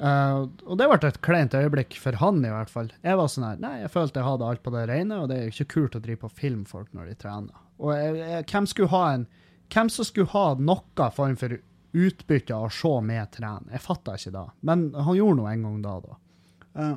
Uh, 0.00 0.46
og 0.64 0.78
det 0.80 0.86
ble 0.88 1.08
et 1.10 1.18
kleint 1.20 1.54
øyeblikk 1.54 1.98
for 2.00 2.16
han, 2.22 2.38
i 2.46 2.52
hvert 2.52 2.70
fall. 2.72 2.88
Jeg 3.04 3.18
var 3.20 3.28
sånn 3.28 3.48
her, 3.48 3.58
nei, 3.60 3.74
jeg 3.82 3.92
følte 3.92 4.22
jeg 4.22 4.28
hadde 4.30 4.46
alt 4.46 4.62
på 4.64 4.72
det 4.72 4.86
rene, 4.88 5.18
og 5.20 5.28
det 5.28 5.36
er 5.36 5.50
ikke 5.50 5.72
kult 5.74 5.98
å 5.98 6.02
drive 6.04 6.22
på 6.22 6.32
film 6.38 6.62
folk 6.70 6.94
når 6.96 7.10
de 7.10 7.18
trener. 7.26 7.66
Og 7.82 7.92
jeg, 7.98 8.14
jeg, 8.22 8.46
hvem 8.52 8.70
skulle 8.70 8.94
ha 8.94 9.04
en 9.16 9.28
Hvem 9.70 9.86
som 9.86 10.02
skulle 10.02 10.32
ha 10.32 10.56
noe 10.58 11.04
form 11.14 11.36
for 11.38 11.52
utbytte 11.92 12.54
av 12.54 12.68
å 12.68 12.72
se 12.74 12.92
meg 13.04 13.30
trene? 13.34 13.70
Jeg 13.74 13.84
fatta 13.84 14.16
ikke 14.18 14.34
da. 14.34 14.46
Men 14.66 14.90
han 14.94 15.16
gjorde 15.18 15.40
noe 15.40 15.52
en 15.52 15.66
gang 15.66 15.78
da, 15.84 15.94
da. 16.04 16.18
Uh, 16.74 16.96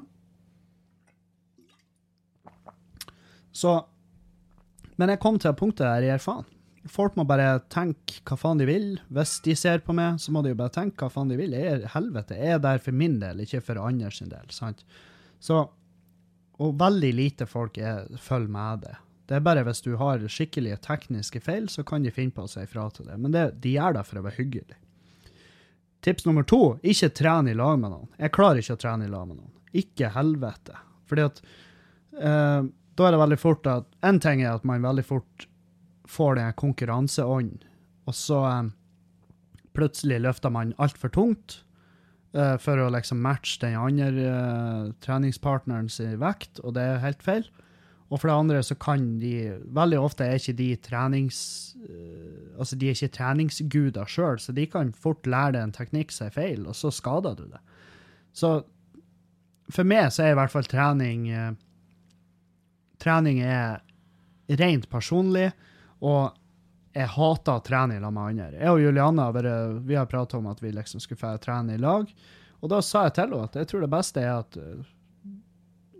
så 3.53 3.71
Men 4.97 5.09
jeg 5.09 5.21
kom 5.21 5.39
til 5.41 5.55
punktet 5.57 5.87
der 5.87 6.05
jeg 6.05 6.17
gir 6.17 6.21
faen. 6.21 6.49
Folk 6.91 7.15
må 7.15 7.23
bare 7.25 7.61
tenke 7.71 8.19
hva 8.27 8.35
faen 8.37 8.59
de 8.59 8.67
vil. 8.67 8.87
Hvis 9.13 9.37
de 9.45 9.55
ser 9.57 9.81
på 9.85 9.95
meg, 9.95 10.19
så 10.19 10.33
må 10.35 10.43
de 10.43 10.51
jo 10.51 10.59
bare 10.59 10.73
tenke 10.75 11.05
hva 11.05 11.13
faen 11.13 11.31
de 11.31 11.37
vil. 11.39 11.55
Jeg 11.55 11.69
er, 11.71 11.87
helvete, 11.95 12.37
jeg 12.37 12.57
er 12.57 12.61
der 12.61 12.81
for 12.83 12.97
min 12.99 13.15
del, 13.21 13.39
ikke 13.45 13.63
for 13.63 13.79
andres 13.81 14.19
del. 14.19 14.51
sant? 14.53 14.83
Så, 15.39 15.63
Og 16.61 16.75
veldig 16.77 17.13
lite 17.15 17.47
folk 17.49 17.79
er, 17.81 18.05
følger 18.21 18.51
med 18.53 18.83
det. 18.85 18.93
Det 19.25 19.37
er 19.37 19.45
bare 19.45 19.63
hvis 19.63 19.81
du 19.81 19.95
har 19.97 20.21
skikkelige 20.29 20.77
tekniske 20.83 21.39
feil, 21.41 21.69
så 21.71 21.85
kan 21.87 22.03
de 22.03 22.11
finne 22.11 22.35
på 22.35 22.43
å 22.43 22.51
si 22.51 22.61
ifra 22.61 22.89
til 22.93 23.07
det. 23.07 23.15
Men 23.17 23.31
det, 23.31 23.45
de 23.63 23.77
gjør 23.77 23.95
det 23.97 24.03
for 24.05 24.19
å 24.19 24.25
være 24.27 24.37
hyggelig. 24.41 24.77
Tips 26.03 26.25
nummer 26.27 26.43
to, 26.43 26.77
ikke 26.83 27.13
trene 27.15 27.53
i 27.53 27.57
lag 27.57 27.77
med 27.79 27.93
noen. 27.93 28.09
Jeg 28.19 28.33
klarer 28.35 28.59
ikke 28.59 28.75
å 28.75 28.81
trene 28.81 29.07
i 29.07 29.11
lag 29.11 29.27
med 29.29 29.37
noen. 29.37 29.51
Ikke 29.71 30.11
helvete. 30.13 30.75
Fordi 31.07 31.25
at 31.29 31.41
eh, 32.19 32.61
da 32.93 33.07
er 33.07 33.15
det 33.15 33.21
veldig 33.23 33.39
fort 33.41 33.69
at 33.69 33.87
En 34.05 34.19
ting 34.21 34.43
er 34.43 34.53
at 34.53 34.65
man 34.67 34.83
veldig 34.83 35.05
fort 35.07 35.47
får 36.13 36.35
den 36.37 36.55
konkurranseånden, 36.59 37.61
og 38.03 38.17
så 38.17 38.41
eh, 38.49 38.71
plutselig 39.73 40.19
løfter 40.25 40.51
man 40.53 40.75
altfor 40.83 41.13
tungt 41.15 41.61
eh, 42.35 42.57
for 42.61 42.81
å 42.83 42.91
liksom 42.93 43.23
matche 43.23 43.61
den 43.63 43.79
andre 43.79 44.27
uh, 44.27 44.91
treningspartneren 45.01 45.87
sin 45.89 46.19
vekt, 46.21 46.59
og 46.61 46.75
det 46.75 46.83
er 46.83 47.05
helt 47.05 47.23
feil. 47.25 47.47
Og 48.13 48.21
for 48.21 48.29
det 48.29 48.35
andre 48.37 48.59
så 48.61 48.75
kan 48.77 49.05
de 49.17 49.33
Veldig 49.73 49.97
ofte 49.97 50.27
er 50.27 50.37
ikke 50.37 50.57
de 50.59 50.69
trenings... 50.85 51.39
eh, 51.81 52.59
altså 52.59 52.77
de 52.77 52.89
er 52.89 52.97
ikke 52.97 53.15
treningsguder 53.15 54.09
sjøl, 54.09 54.37
så 54.39 54.53
de 54.53 54.67
kan 54.69 54.93
fort 54.93 55.25
lære 55.25 55.55
deg 55.55 55.63
en 55.65 55.73
teknikk 55.73 56.13
som 56.13 56.29
er 56.29 56.35
feil, 56.35 56.67
og 56.69 56.77
så 56.77 56.91
skader 56.93 57.39
du 57.39 57.47
det. 57.49 57.61
Så 58.37 58.59
for 59.73 59.87
meg 59.87 60.11
så 60.13 60.27
er 60.27 60.35
i 60.35 60.37
hvert 60.37 60.53
fall 60.53 60.69
trening 60.69 61.29
eh, 61.31 61.51
Trening 63.03 63.41
er 63.43 63.81
rent 64.61 64.85
personlig, 64.87 65.49
og 65.99 66.37
jeg 66.95 67.09
hater 67.11 67.57
å 67.57 67.63
trene 67.65 67.97
sammen 67.97 68.15
med 68.15 68.29
andre. 68.45 68.61
Jeg 68.61 68.71
og 68.71 68.79
Julianne 68.79 69.25
har 69.25 69.81
vi 69.83 69.97
har 69.97 70.07
pratet 70.07 70.37
om 70.37 70.47
at 70.47 70.61
vi 70.63 70.71
liksom 70.71 71.01
skulle 71.03 71.19
få 71.19 71.33
trene 71.43 71.75
i 71.75 71.81
lag, 71.81 72.07
og 72.61 72.71
da 72.71 72.79
sa 72.85 73.07
jeg 73.09 73.17
til 73.17 73.25
henne 73.25 73.49
at 73.49 73.57
jeg 73.59 73.67
tror 73.67 73.83
det 73.83 73.91
beste 73.91 74.23
er 74.23 74.37
at 74.37 74.55
eh, 74.61 74.92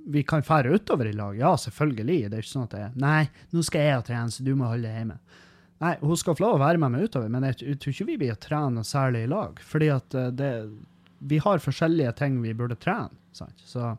vi 0.05 0.23
kan 0.27 0.43
fære 0.43 0.73
utover 0.73 1.07
i 1.09 1.15
lag. 1.15 1.37
Ja, 1.39 1.53
selvfølgelig. 1.59 2.29
Det 2.29 2.37
er 2.37 2.45
ikke 2.45 2.51
sånn 2.51 2.67
at 2.67 2.75
det 2.75 2.83
er 2.83 2.95
Nei, 2.99 3.23
nå 3.55 3.63
skal 3.65 3.87
jeg 3.87 4.05
trene, 4.09 4.33
så 4.33 4.45
du 4.45 4.53
må 4.59 4.69
holde 4.71 4.89
deg 4.89 4.99
hjemme. 4.99 5.19
Nei, 5.83 5.93
hun 5.99 6.19
skal 6.19 6.37
få 6.37 6.45
lov 6.45 6.57
å 6.57 6.63
være 6.63 6.79
med 6.79 6.93
meg 6.93 7.07
utover, 7.09 7.31
men 7.31 7.47
jeg, 7.49 7.77
tror 7.81 7.95
ikke 7.95 8.07
vi 8.07 8.19
blir 8.21 8.37
trene 8.39 8.85
særlig 8.87 9.25
i 9.25 9.31
lag. 9.31 9.59
Fordi 9.67 9.89
at 9.91 10.15
eh, 10.19 10.29
det, 10.31 10.51
vi 11.27 11.39
har 11.43 11.63
forskjellige 11.63 12.13
ting 12.19 12.39
vi 12.43 12.55
burde 12.55 12.79
trene. 12.79 13.11
Sant? 13.35 13.63
Så, 13.67 13.95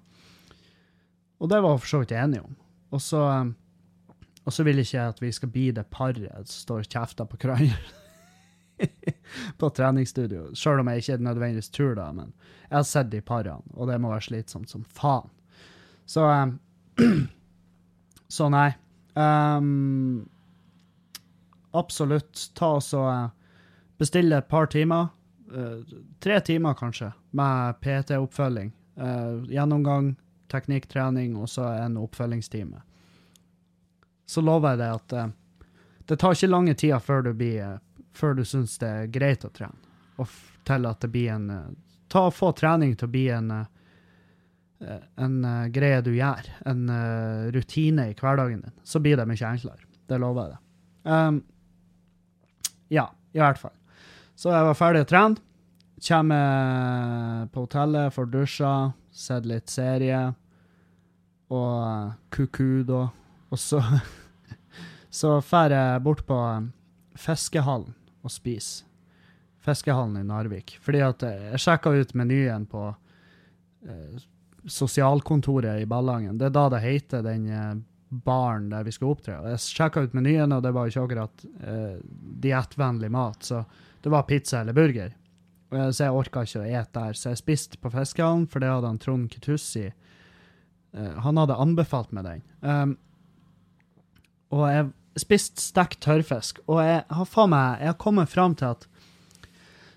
og 1.41 1.51
det 1.51 1.61
var 1.61 1.75
hun 1.75 1.83
for 1.83 1.91
så 1.91 2.01
vidt 2.05 2.15
enige 2.17 2.45
om. 2.47 2.57
Og 2.95 3.03
så, 3.03 3.21
og 4.45 4.55
så 4.55 4.65
vil 4.65 4.81
ikke 4.81 4.97
jeg 4.97 5.13
at 5.17 5.21
vi 5.21 5.33
skal 5.35 5.53
bli 5.53 5.67
det 5.77 5.89
paret 5.93 6.49
som 6.49 6.61
står 6.63 6.89
kjefta 6.89 7.27
på 7.29 7.41
hverandre 7.43 7.77
på 9.61 9.71
treningsstudio. 9.77 10.53
Sjøl 10.57 10.83
om 10.83 10.93
jeg 10.93 11.03
ikke 11.03 11.21
nødvendigvis 11.27 11.73
tror 11.75 11.97
det, 11.99 12.11
men 12.21 12.35
jeg 12.69 12.77
har 12.79 12.87
sett 12.89 13.11
de 13.13 13.21
parene, 13.25 13.75
og 13.75 13.91
det 13.91 13.99
må 14.01 14.15
være 14.15 14.29
slitsomt 14.31 14.71
som 14.71 14.87
faen. 14.87 15.34
Så 16.07 16.31
eh, 16.31 16.47
Så 18.35 18.49
nei. 18.49 18.75
Um, 19.15 20.29
absolutt. 21.71 22.51
Ta 22.55 22.67
og 22.67 22.83
så 22.83 23.03
eh, 23.11 23.29
bestille 23.99 24.39
et 24.39 24.49
par 24.49 24.67
timer. 24.67 25.13
Uh, 25.55 25.87
tre 26.19 26.41
timer, 26.41 26.75
kanskje, 26.75 27.13
med 27.31 27.79
PT-oppfølging. 27.81 28.73
Uh, 28.99 29.45
gjennomgang, 29.47 30.17
teknikktrening 30.51 31.37
og 31.37 31.47
så 31.49 31.69
en 31.85 32.01
oppfølgingstime. 32.01 32.83
Så 34.27 34.43
lover 34.43 34.75
jeg 34.75 34.83
deg 34.83 34.99
at 34.99 35.15
uh, 35.15 35.71
det 36.11 36.19
tar 36.19 36.35
ikke 36.35 36.51
lange 36.51 36.75
tida 36.75 36.99
før 36.99 37.23
du 37.29 37.33
blir 37.39 37.79
du 38.15 38.45
syns 38.47 38.79
det 38.79 38.89
er 38.89 39.15
greit 39.15 39.47
å 39.47 39.51
trene, 39.51 39.79
og 40.23 40.31
til 40.67 40.87
at 40.87 41.01
det 41.03 41.09
blir 41.11 41.33
en 41.35 41.49
Ta 42.09 42.29
og 42.29 42.35
Få 42.35 42.53
trening 42.55 42.93
til 42.95 43.09
å 43.09 43.11
bli 43.11 43.25
en 43.35 43.49
en 45.21 45.41
uh, 45.45 45.67
greie 45.73 46.03
du 46.05 46.13
gjør, 46.15 46.49
en 46.69 46.85
uh, 46.91 47.51
rutine 47.55 48.09
i 48.11 48.15
hverdagen 48.19 48.63
din, 48.65 48.77
så 48.87 49.01
blir 49.03 49.19
det 49.21 49.27
mye 49.31 49.51
enklere. 49.51 49.89
Det 50.09 50.21
lover 50.21 50.47
jeg 50.47 50.55
deg. 50.55 50.61
Um, 51.05 51.41
ja, 52.93 53.09
i 53.35 53.43
hvert 53.43 53.61
fall. 53.61 53.75
Så 54.37 54.53
jeg 54.53 54.67
var 54.69 54.79
ferdig 54.79 55.05
å 55.05 55.11
trene. 55.11 55.51
Kommer 56.05 57.47
på 57.55 57.65
hotellet, 57.65 58.13
får 58.13 58.27
dusja, 58.33 58.73
sett 59.15 59.47
litt 59.49 59.71
serie 59.73 60.27
og 61.55 62.13
kuku, 62.35 62.83
da. 62.89 63.07
Og 63.55 63.61
så 63.61 63.81
så 65.21 65.39
drar 65.39 65.73
jeg 65.73 66.03
bort 66.05 66.25
på 66.27 66.39
fiskehallen 67.15 67.95
og 68.25 68.33
spiser. 68.33 68.89
Fiskehallen 69.65 70.19
i 70.21 70.27
Narvik. 70.27 70.77
Fordi 70.85 71.01
at 71.05 71.23
eh, 71.25 71.51
jeg 71.55 71.63
sjekka 71.65 71.95
ut 71.95 72.11
menyen 72.19 72.67
på 72.69 72.83
eh, 73.89 74.19
sosialkontoret 74.67 75.83
i 75.83 75.87
Ballangen. 75.87 76.39
Det 76.39 76.49
er 76.49 76.55
da 76.55 76.69
det 76.73 76.85
heter 76.85 77.25
den 77.25 77.49
eh, 77.51 77.75
baren 78.25 78.71
der 78.71 78.85
vi 78.87 78.93
skal 78.95 79.13
opptre. 79.13 79.41
Jeg 79.51 79.63
sjekka 79.65 80.05
ut 80.05 80.15
menyen, 80.17 80.55
og 80.55 80.63
det 80.65 80.73
var 80.75 80.89
ikke 80.89 81.05
akkurat 81.05 81.45
eh, 81.67 81.99
diettvennlig 82.45 83.11
mat. 83.13 83.45
Så 83.45 83.65
det 84.05 84.13
var 84.13 84.27
pizza 84.29 84.61
eller 84.61 84.77
burger. 84.77 85.15
Jeg, 85.75 85.95
så 85.97 86.07
jeg 86.07 86.19
orka 86.19 86.45
ikke 86.45 86.63
å 86.63 86.69
ete 86.69 87.01
der. 87.01 87.19
Så 87.19 87.33
jeg 87.33 87.43
spiste 87.43 87.81
på 87.83 87.93
Fiskehallen, 87.93 88.47
for 88.51 88.63
det 88.63 88.71
hadde 88.71 88.93
han 88.93 89.01
Trond 89.03 89.31
Kitussi 89.33 89.89
eh, 89.89 91.15
Han 91.27 91.41
hadde 91.41 91.59
anbefalt 91.61 92.15
meg 92.15 92.29
den. 92.29 92.45
Um, 92.61 92.97
og 94.55 94.67
jeg 94.71 94.91
spiste 95.19 95.63
stekt 95.63 96.03
tørrfisk, 96.05 96.61
og 96.69 96.83
jeg 96.83 97.05
har 97.07 97.31
faen 97.31 97.53
meg 97.53 97.83
Jeg 97.83 97.93
har 97.93 98.03
kommet 98.03 98.31
fram 98.31 98.55
til 98.59 98.75
at 98.75 98.89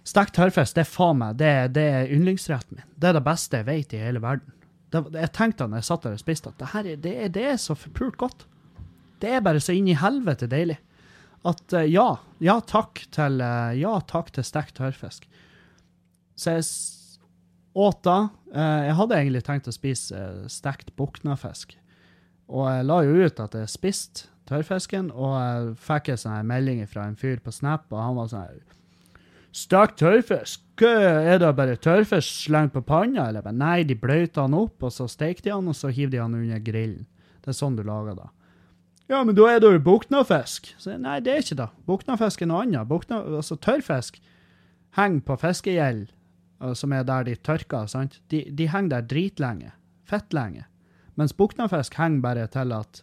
stekt 0.07 0.37
tørrfisk, 0.37 0.77
det 0.77 0.85
er 0.85 0.89
faen 0.89 1.19
meg 1.21 1.39
det, 1.41 1.55
det 1.77 1.87
er 1.93 2.13
yndlingsretten 2.13 2.79
min. 2.79 2.89
Det 2.95 3.09
er 3.09 3.17
det 3.17 3.25
beste 3.25 3.59
jeg 3.59 3.67
vet 3.67 3.93
i 3.93 4.01
hele 4.01 4.21
verden. 4.23 4.53
Det, 4.93 5.01
jeg 5.17 5.31
tenkte 5.35 5.67
da 5.67 5.79
jeg 5.81 5.87
satt 5.87 6.05
der 6.05 6.15
og 6.15 6.21
spiste, 6.21 6.51
at 6.53 6.61
det, 6.61 6.69
her 6.73 6.91
er, 6.93 6.99
det, 7.03 7.15
det 7.35 7.45
er 7.51 7.57
så 7.59 7.75
forpult 7.75 8.19
godt. 8.21 8.45
Det 9.21 9.31
er 9.33 9.43
bare 9.43 9.61
så 9.63 9.75
inn 9.75 9.89
i 9.91 9.97
helvete 9.97 10.47
deilig. 10.49 10.77
At 11.47 11.73
uh, 11.75 11.83
ja, 11.85 12.07
ja 12.43 12.59
takk 12.65 13.03
til 13.13 13.41
uh, 13.43 13.73
ja 13.77 13.97
takk 14.09 14.31
til 14.35 14.45
stekt 14.47 14.77
tørrfisk. 14.79 15.27
Så 16.37 16.57
jeg 16.57 16.65
åt 17.77 17.99
da. 18.05 18.17
Uh, 18.53 18.87
jeg 18.87 18.95
hadde 19.01 19.19
egentlig 19.19 19.43
tenkt 19.47 19.69
å 19.69 19.75
spise 19.75 20.23
stekt 20.51 20.95
buknafisk. 20.99 21.75
Og 22.47 22.67
jeg 22.71 22.87
la 22.87 23.01
jo 23.03 23.27
ut 23.27 23.43
at 23.43 23.55
jeg 23.59 23.73
spiste 23.73 24.31
tørrfisken, 24.47 25.11
og 25.11 25.33
jeg 25.35 25.71
fikk 25.83 26.13
en 26.13 26.21
sånn 26.21 26.47
melding 26.47 26.85
fra 26.87 27.09
en 27.09 27.17
fyr 27.19 27.41
på 27.43 27.51
Snap, 27.51 27.89
og 27.91 27.99
han 27.99 28.15
var 28.15 28.29
sånn 28.31 28.61
Stekt 29.57 29.97
tørrfisk? 30.03 30.63
Er 30.85 31.39
det 31.41 31.51
bare 31.57 31.77
tørrfisk 31.81 32.43
slengt 32.45 32.75
på 32.75 32.83
panna? 32.85 33.29
Eller 33.31 33.45
nei, 33.55 33.81
de 33.87 33.95
bløter 33.97 34.45
han 34.45 34.53
opp, 34.57 34.83
og 34.85 34.93
så 34.93 35.07
steker 35.09 35.47
de 35.47 35.53
han, 35.55 35.69
og 35.71 35.77
så 35.77 35.89
hiver 35.89 36.13
de 36.13 36.21
han 36.21 36.35
under 36.37 36.61
grillen. 36.61 37.07
Det 37.41 37.53
er 37.53 37.57
sånn 37.57 37.77
du 37.77 37.81
lager 37.87 38.19
det. 38.19 38.27
Ja, 39.07 39.23
men 39.23 39.37
da 39.37 39.47
er 39.49 39.61
det 39.63 39.71
jo 39.71 39.81
buknafisk. 39.81 40.69
Nei, 40.99 41.17
det 41.23 41.33
er 41.33 41.41
ikke 41.41 41.59
det. 41.61 41.69
Buknafisk 41.87 42.43
er 42.43 42.51
noe 42.51 42.65
annet. 42.65 42.89
Bukna, 42.89 43.21
altså, 43.39 43.55
tørrfisk 43.55 44.19
henger 44.97 45.23
på 45.25 45.37
fiskegjeld, 45.41 46.09
uh, 46.61 46.73
som 46.77 46.93
er 46.93 47.07
der 47.07 47.25
de 47.29 47.37
tørker, 47.39 47.87
sant? 47.89 48.19
De, 48.33 48.43
de 48.51 48.69
henger 48.69 48.97
der 48.97 49.09
dritlenge. 49.09 49.71
Fettlenge. 50.07 50.67
Mens 51.17 51.33
buknafisk 51.33 51.95
henger 51.97 52.25
bare 52.25 52.49
til 52.51 52.75
at 52.75 53.01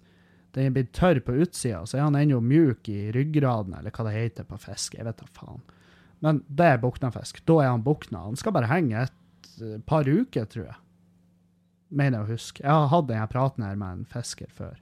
den 0.54 0.68
er 0.68 0.74
blitt 0.76 0.92
tørr 0.94 1.18
på 1.24 1.34
utsida, 1.42 1.82
så 1.88 1.98
er 1.98 2.04
han 2.06 2.18
ennå 2.20 2.38
mjuk 2.44 2.86
i 2.92 3.08
ryggraden, 3.16 3.74
eller 3.74 3.90
hva 3.90 4.06
det 4.06 4.14
heter 4.14 4.46
på 4.46 4.60
fisk. 4.62 4.94
Jeg 4.94 5.08
vet 5.08 5.18
da 5.18 5.26
faen. 5.34 5.64
Men 6.24 6.40
det 6.48 6.66
er 6.72 6.80
buknafisk. 6.80 7.42
Da 7.48 7.58
er 7.60 7.70
han 7.74 7.84
bukna. 7.84 8.24
Han 8.24 8.38
skal 8.40 8.54
bare 8.56 8.70
henge 8.70 9.04
et 9.04 9.48
eh, 9.60 9.78
par 9.84 10.08
uker, 10.08 10.48
tror 10.48 10.68
jeg. 10.70 10.78
Mener 11.94 12.18
jeg 12.18 12.24
å 12.24 12.32
huske. 12.32 12.62
Jeg 12.64 12.72
har 12.72 12.90
hatt 12.90 13.10
denne 13.10 13.30
praten 13.30 13.66
her 13.66 13.76
med 13.78 14.00
en 14.00 14.06
fisker 14.08 14.48
før. 14.56 14.78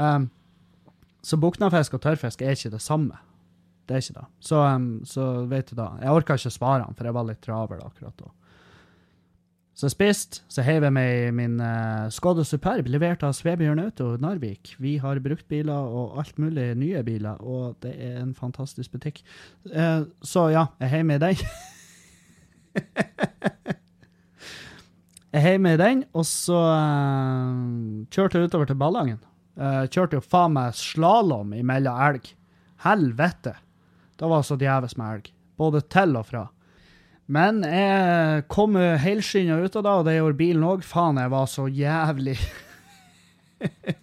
Um, 0.00 0.30
så 1.26 1.36
buknafisk 1.36 1.98
og 1.98 2.02
tørrfisk 2.06 2.40
er 2.42 2.56
ikke 2.56 2.72
det 2.72 2.80
samme. 2.82 3.18
Det 3.84 3.98
er 3.98 4.04
ikke 4.04 4.18
det. 4.22 4.26
Så, 4.48 4.62
um, 4.64 4.88
så 5.04 5.26
vet 5.50 5.68
du 5.70 5.76
da. 5.78 5.92
Jeg 6.00 6.16
orka 6.16 6.38
ikke 6.38 6.52
å 6.52 6.56
svare 6.56 6.86
han, 6.86 6.96
for 6.96 7.10
jeg 7.10 7.18
var 7.18 7.28
litt 7.28 7.42
travel 7.44 7.84
akkurat 7.84 8.16
da. 8.24 8.32
Så 9.80 9.88
jeg 9.88 9.94
spiste, 9.94 10.42
så 10.52 10.60
heiv 10.60 10.84
jeg 10.84 10.92
meg 10.92 11.08
i 11.08 11.32
min 11.32 11.56
uh, 11.56 12.12
Skoda 12.12 12.44
Superb, 12.44 12.84
levert 12.92 13.22
av 13.24 13.32
Svebjørn 13.32 13.80
Auto 13.80 14.12
Narvik. 14.20 14.76
Vi 14.76 15.00
har 15.00 15.16
bruktbiler 15.24 15.72
og 15.72 16.20
alt 16.20 16.36
mulig 16.36 16.76
nye 16.76 17.00
biler, 17.00 17.40
og 17.40 17.80
det 17.80 17.96
er 17.96 18.20
en 18.20 18.36
fantastisk 18.36 18.92
butikk. 18.92 19.24
Uh, 19.72 20.04
så 20.20 20.52
ja, 20.52 20.68
jeg 20.84 20.92
heiv 20.92 21.08
meg 21.08 21.16
i 21.16 21.24
den. 21.24 21.40
jeg 25.32 25.40
heiv 25.46 25.64
meg 25.64 25.72
i 25.78 25.80
den, 25.80 26.04
og 26.12 26.28
så 26.28 26.60
uh, 26.60 28.04
kjørte 28.12 28.36
jeg 28.36 28.52
utover 28.52 28.68
til 28.68 28.76
Ballangen. 28.84 29.24
Uh, 29.56 29.88
kjørte 29.88 30.20
jo 30.20 30.28
faen 30.28 30.60
meg 30.60 30.76
slalåm 30.76 31.56
imellom 31.56 31.96
elg. 32.10 32.28
Helvete! 32.84 33.56
Det 34.20 34.28
var 34.28 34.44
så 34.44 34.60
djevelsk 34.60 35.00
med 35.00 35.08
elg. 35.16 35.32
Både 35.56 35.80
til 35.88 36.20
og 36.20 36.28
fra. 36.28 36.52
Men 37.30 37.62
jeg 37.62 38.42
kom 38.50 38.74
helskinna 38.74 39.60
ut 39.62 39.76
av 39.78 39.84
det, 39.86 39.92
og 40.00 40.08
det 40.08 40.16
gjorde 40.16 40.40
bilen 40.40 40.66
òg. 40.66 40.82
Faen, 40.86 41.20
jeg 41.22 41.30
var 41.30 41.46
så 41.50 41.68
jævlig 41.70 42.34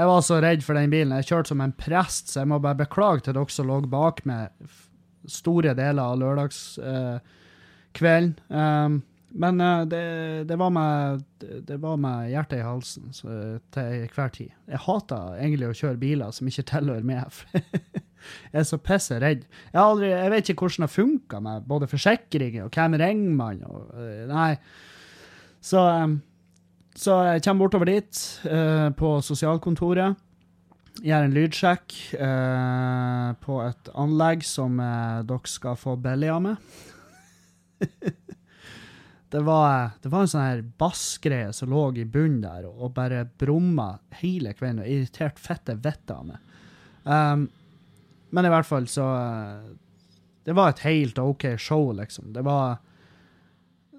Jeg 0.00 0.06
var 0.06 0.20
så 0.24 0.40
redd 0.40 0.62
for 0.64 0.74
den 0.78 0.90
bilen. 0.92 1.16
Jeg 1.18 1.26
kjørte 1.30 1.48
som 1.52 1.62
en 1.64 1.74
prest, 1.76 2.24
så 2.30 2.36
jeg 2.42 2.50
må 2.52 2.56
bare 2.62 2.82
beklage 2.82 3.20
til 3.26 3.34
dere 3.36 3.52
som 3.52 3.66
lå 3.68 3.76
bak 3.90 4.16
meg 4.28 4.42
store 5.28 5.72
deler 5.76 6.04
av 6.04 6.18
lørdagskvelden. 6.22 8.34
Um, 8.48 8.94
men 9.30 9.60
eh, 9.62 9.86
det, 9.86 10.04
det, 10.48 10.56
var 10.58 10.70
med, 10.74 11.22
det 11.38 11.76
var 11.78 11.96
med 12.02 12.32
hjertet 12.32 12.58
i 12.58 12.66
halsen 12.66 13.12
så, 13.14 13.28
til 13.74 14.08
hver 14.14 14.30
tid. 14.34 14.50
Jeg 14.66 14.84
hater 14.86 15.38
egentlig 15.38 15.68
å 15.68 15.78
kjøre 15.82 16.02
biler 16.02 16.30
som 16.34 16.48
ikke 16.50 16.70
tilhører 16.72 17.06
meg. 17.06 17.24
Jeg 18.52 18.62
er 18.62 18.68
så 18.68 18.78
pisse 18.82 19.18
redd. 19.22 19.44
Jeg, 19.72 19.80
aldri, 19.82 20.10
jeg 20.12 20.32
vet 20.34 20.52
ikke 20.52 20.66
hvordan 20.66 20.86
det 20.86 20.94
funker 20.94 21.44
med 21.44 21.68
både 21.68 21.90
forsikringer 21.90 22.66
og 22.66 22.74
hvem 22.74 22.98
ringer 23.00 23.36
man 23.38 23.62
og 23.68 23.92
øh, 23.96 24.24
Nei. 24.30 24.54
Så, 25.60 25.80
um, 25.80 26.20
så 26.96 27.20
jeg 27.28 27.44
kommer 27.44 27.66
bortover 27.66 27.90
dit, 27.90 28.22
uh, 28.48 28.88
på 28.96 29.18
sosialkontoret. 29.24 30.16
Gjør 31.04 31.26
en 31.26 31.36
lydsjekk 31.36 31.96
uh, 32.20 33.30
på 33.44 33.60
et 33.64 33.92
anlegg 34.00 34.44
som 34.44 34.80
uh, 34.80 35.20
dere 35.28 35.52
skal 35.52 35.78
få 35.80 35.96
billig 36.00 36.32
av 36.32 36.42
meg. 36.44 36.80
det 39.32 39.42
var, 39.46 39.94
det 40.02 40.10
var 40.12 40.24
en 40.24 40.32
sånn 40.32 40.48
her 40.48 40.64
bassgreie 40.80 41.52
som 41.56 41.70
lå 41.72 41.86
i 42.00 42.08
bunnen 42.08 42.42
der, 42.44 42.66
og 42.68 42.96
bare 42.96 43.26
brumma 43.40 43.94
hele 44.20 44.56
kvelden 44.56 44.82
og 44.84 44.90
irriterte 44.90 45.40
fette 45.40 45.78
vettet 45.80 46.16
av 46.16 46.28
meg. 46.32 46.46
Um, 47.04 47.48
men 48.30 48.46
i 48.46 48.52
hvert 48.52 48.68
fall 48.68 48.86
så 48.90 49.06
eh, 49.16 49.70
Det 50.46 50.54
var 50.56 50.70
et 50.70 50.84
helt 50.86 51.18
OK 51.18 51.44
show, 51.58 51.90
liksom. 51.92 52.32
Det 52.32 52.42
var 52.46 52.78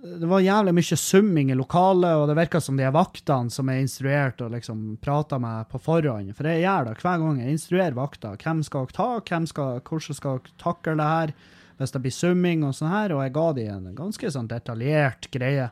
det 0.02 0.26
var 0.26 0.42
jævlig 0.42 0.72
mye 0.74 0.98
summing 0.98 1.52
i 1.54 1.56
lokalet, 1.56 2.16
og 2.18 2.24
det 2.26 2.36
virka 2.40 2.58
som 2.64 2.78
de 2.78 2.88
vaktene 2.90 3.54
som 3.54 3.70
er 3.70 3.84
instruert 3.84 4.42
og 4.42 4.56
liksom 4.56 4.96
prata 5.02 5.38
med 5.38 5.70
på 5.70 5.78
forhånd. 5.78 6.32
For 6.34 6.50
jeg 6.50 6.64
gjør 6.64 6.88
det 6.88 6.96
hver 7.04 7.20
gang 7.22 7.42
jeg 7.44 7.54
instruerer 7.54 7.98
vakter. 7.98 8.40
Hvem 8.42 8.64
skal 8.66 8.88
dere 8.88 8.98
ta, 8.98 9.10
hvem 9.30 9.46
skal, 9.52 9.84
hvordan 9.86 10.18
skal 10.18 10.40
dere 10.42 10.58
takle 10.64 10.96
det 10.98 11.10
her 11.12 11.36
hvis 11.82 11.94
det 11.94 12.02
blir 12.04 12.14
summing 12.14 12.66
og 12.66 12.76
sånn 12.78 12.92
her, 12.94 13.14
og 13.16 13.24
jeg 13.26 13.34
ga 13.34 13.46
dem 13.58 13.86
en 13.90 13.98
ganske 13.98 14.34
sånn 14.34 14.50
detaljert 14.50 15.30
greie. 15.34 15.70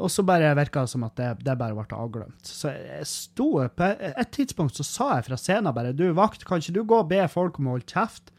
Og 0.00 0.08
så 0.08 0.24
bare 0.24 0.54
virka 0.56 0.86
det 0.86 0.92
som 0.94 1.04
at 1.04 1.16
det, 1.20 1.28
det 1.44 1.56
bare 1.60 1.76
ble 1.76 1.96
avglemt. 1.96 2.40
Så 2.46 2.72
jeg 2.72 3.06
sto 3.08 3.48
På 3.76 3.84
et 3.84 4.30
tidspunkt 4.32 4.78
så 4.78 4.84
sa 4.86 5.08
jeg 5.18 5.26
fra 5.28 5.36
scenen 5.40 5.74
bare 5.76 5.92
Du, 5.96 6.06
vakt, 6.16 6.46
kan 6.48 6.62
ikke 6.62 6.76
du 6.78 6.82
gå 6.88 6.96
og 7.02 7.10
be 7.10 7.20
folk 7.28 7.58
om 7.60 7.68
å 7.68 7.74
holde 7.76 7.90
kjeft? 7.90 8.32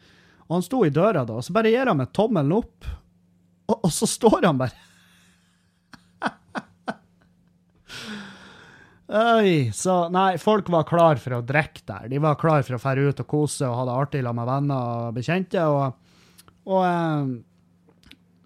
Og 0.48 0.56
han 0.58 0.64
sto 0.66 0.82
i 0.84 0.92
døra 0.92 1.22
da, 1.24 1.38
og 1.38 1.44
så 1.46 1.54
bare 1.54 1.70
gir 1.72 1.88
han 1.88 1.96
meg 2.00 2.10
tommelen 2.12 2.52
opp, 2.58 2.84
og, 3.70 3.76
og 3.78 3.92
så 3.94 4.06
står 4.10 4.42
han 4.44 4.58
bare 4.60 4.76
Øy, 9.12 9.70
så 9.76 10.08
nei, 10.12 10.38
folk 10.40 10.68
var 10.72 10.84
klar 10.88 11.16
for 11.20 11.36
å 11.36 11.42
drikke 11.44 11.82
der. 11.88 12.08
De 12.08 12.18
var 12.20 12.38
klar 12.40 12.62
for 12.64 12.76
å 12.76 12.82
dra 12.82 13.02
ut 13.12 13.22
og 13.22 13.28
kose 13.28 13.68
og 13.68 13.76
ha 13.76 13.84
det 13.88 13.96
artig 14.02 14.22
sammen 14.24 14.40
med 14.40 14.48
venner 14.48 14.80
og 15.06 15.16
bekjente. 15.16 15.64
Og, 15.68 15.92
og 16.68 16.82
eh, 16.88 17.26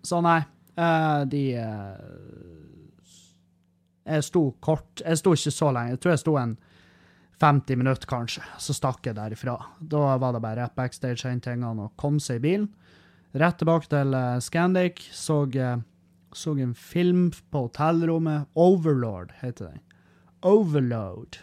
Så 0.07 0.19
nei, 0.27 0.41
eh, 0.75 1.21
de 1.31 1.43
eh, 1.63 1.95
Jeg 4.07 4.25
sto 4.27 4.43
kort. 4.63 5.03
Jeg 5.03 5.19
sto 5.21 5.31
ikke 5.35 5.55
så 5.55 5.69
lenge. 5.75 5.91
Jeg 5.97 6.03
tror 6.03 6.13
jeg 6.15 6.23
sto 6.23 6.35
en 6.41 6.57
50 7.43 7.77
minutter, 7.77 8.07
kanskje. 8.09 8.43
Så 8.63 8.73
stakk 8.77 9.07
jeg 9.07 9.19
derifra. 9.19 9.57
Da 9.81 10.17
var 10.21 10.33
det 10.33 10.45
bare 10.45 10.61
rett 10.63 10.79
backstage, 10.79 11.29
hente 11.29 11.51
tingene 11.51 11.83
og 11.89 11.97
komme 12.01 12.21
seg 12.23 12.37
i 12.41 12.47
bilen. 12.47 12.69
Rett 13.37 13.59
tilbake 13.61 13.87
til 13.93 14.09
Scandic. 14.41 14.97
Så, 15.13 15.37
så 16.33 16.51
en 16.57 16.75
film 16.75 17.33
på 17.51 17.59
hotellrommet. 17.67 18.47
Overlord 18.55 19.33
heter 19.43 19.65
den. 19.73 19.81
Overload. 20.47 21.43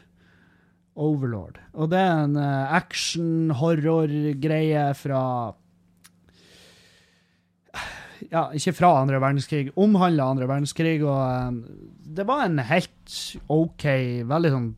Overlord. 0.95 1.59
Og 1.73 1.89
det 1.91 1.99
er 1.99 2.23
en 2.23 2.37
uh, 2.37 2.73
action-horror-greie 2.77 4.93
fra 4.97 5.53
Ja, 8.31 8.47
ikke 8.55 8.73
fra 8.77 8.91
andre 9.01 9.19
verdenskrig, 9.21 9.71
omhandla 9.79 10.29
andre 10.33 10.47
verdenskrig, 10.49 10.99
og 11.05 11.49
um, 11.49 11.59
det 12.15 12.25
var 12.29 12.45
en 12.45 12.61
helt 12.67 13.17
OK, 13.51 13.87
veldig 14.29 14.55
sånn 14.57 14.71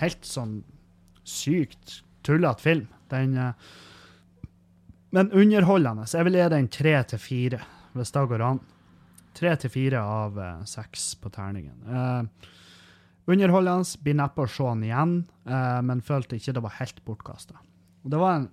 Helt 0.00 0.26
sånn 0.26 0.54
sykt 1.22 2.00
tullete 2.26 2.64
film. 2.64 2.88
Den 3.12 3.36
uh, 3.38 3.52
Men 5.14 5.30
underholdende. 5.30 6.08
Jeg 6.10 6.26
vil 6.26 6.38
gi 6.40 6.48
den 6.50 6.66
tre 6.74 6.96
til 7.06 7.22
fire, 7.22 7.60
hvis 7.94 8.10
det 8.16 8.24
går 8.32 8.42
an. 8.42 8.58
Tre 9.38 9.52
til 9.62 9.70
fire 9.70 10.02
av 10.02 10.40
uh, 10.42 10.82
på 11.22 11.30
terningen. 11.30 11.78
Uh, 11.86 12.50
underholdende. 13.30 14.02
Blir 14.02 14.18
neppe 14.18 14.42
å 14.42 14.50
se 14.50 14.66
den 14.66 14.84
igjen, 14.88 15.16
men 15.46 16.02
følte 16.02 16.40
ikke 16.40 16.56
det 16.58 16.66
var 16.66 16.74
helt 16.80 16.98
bortkasta. 17.06 17.62
Det 18.06 18.18
var 18.18 18.40
en 18.40 18.50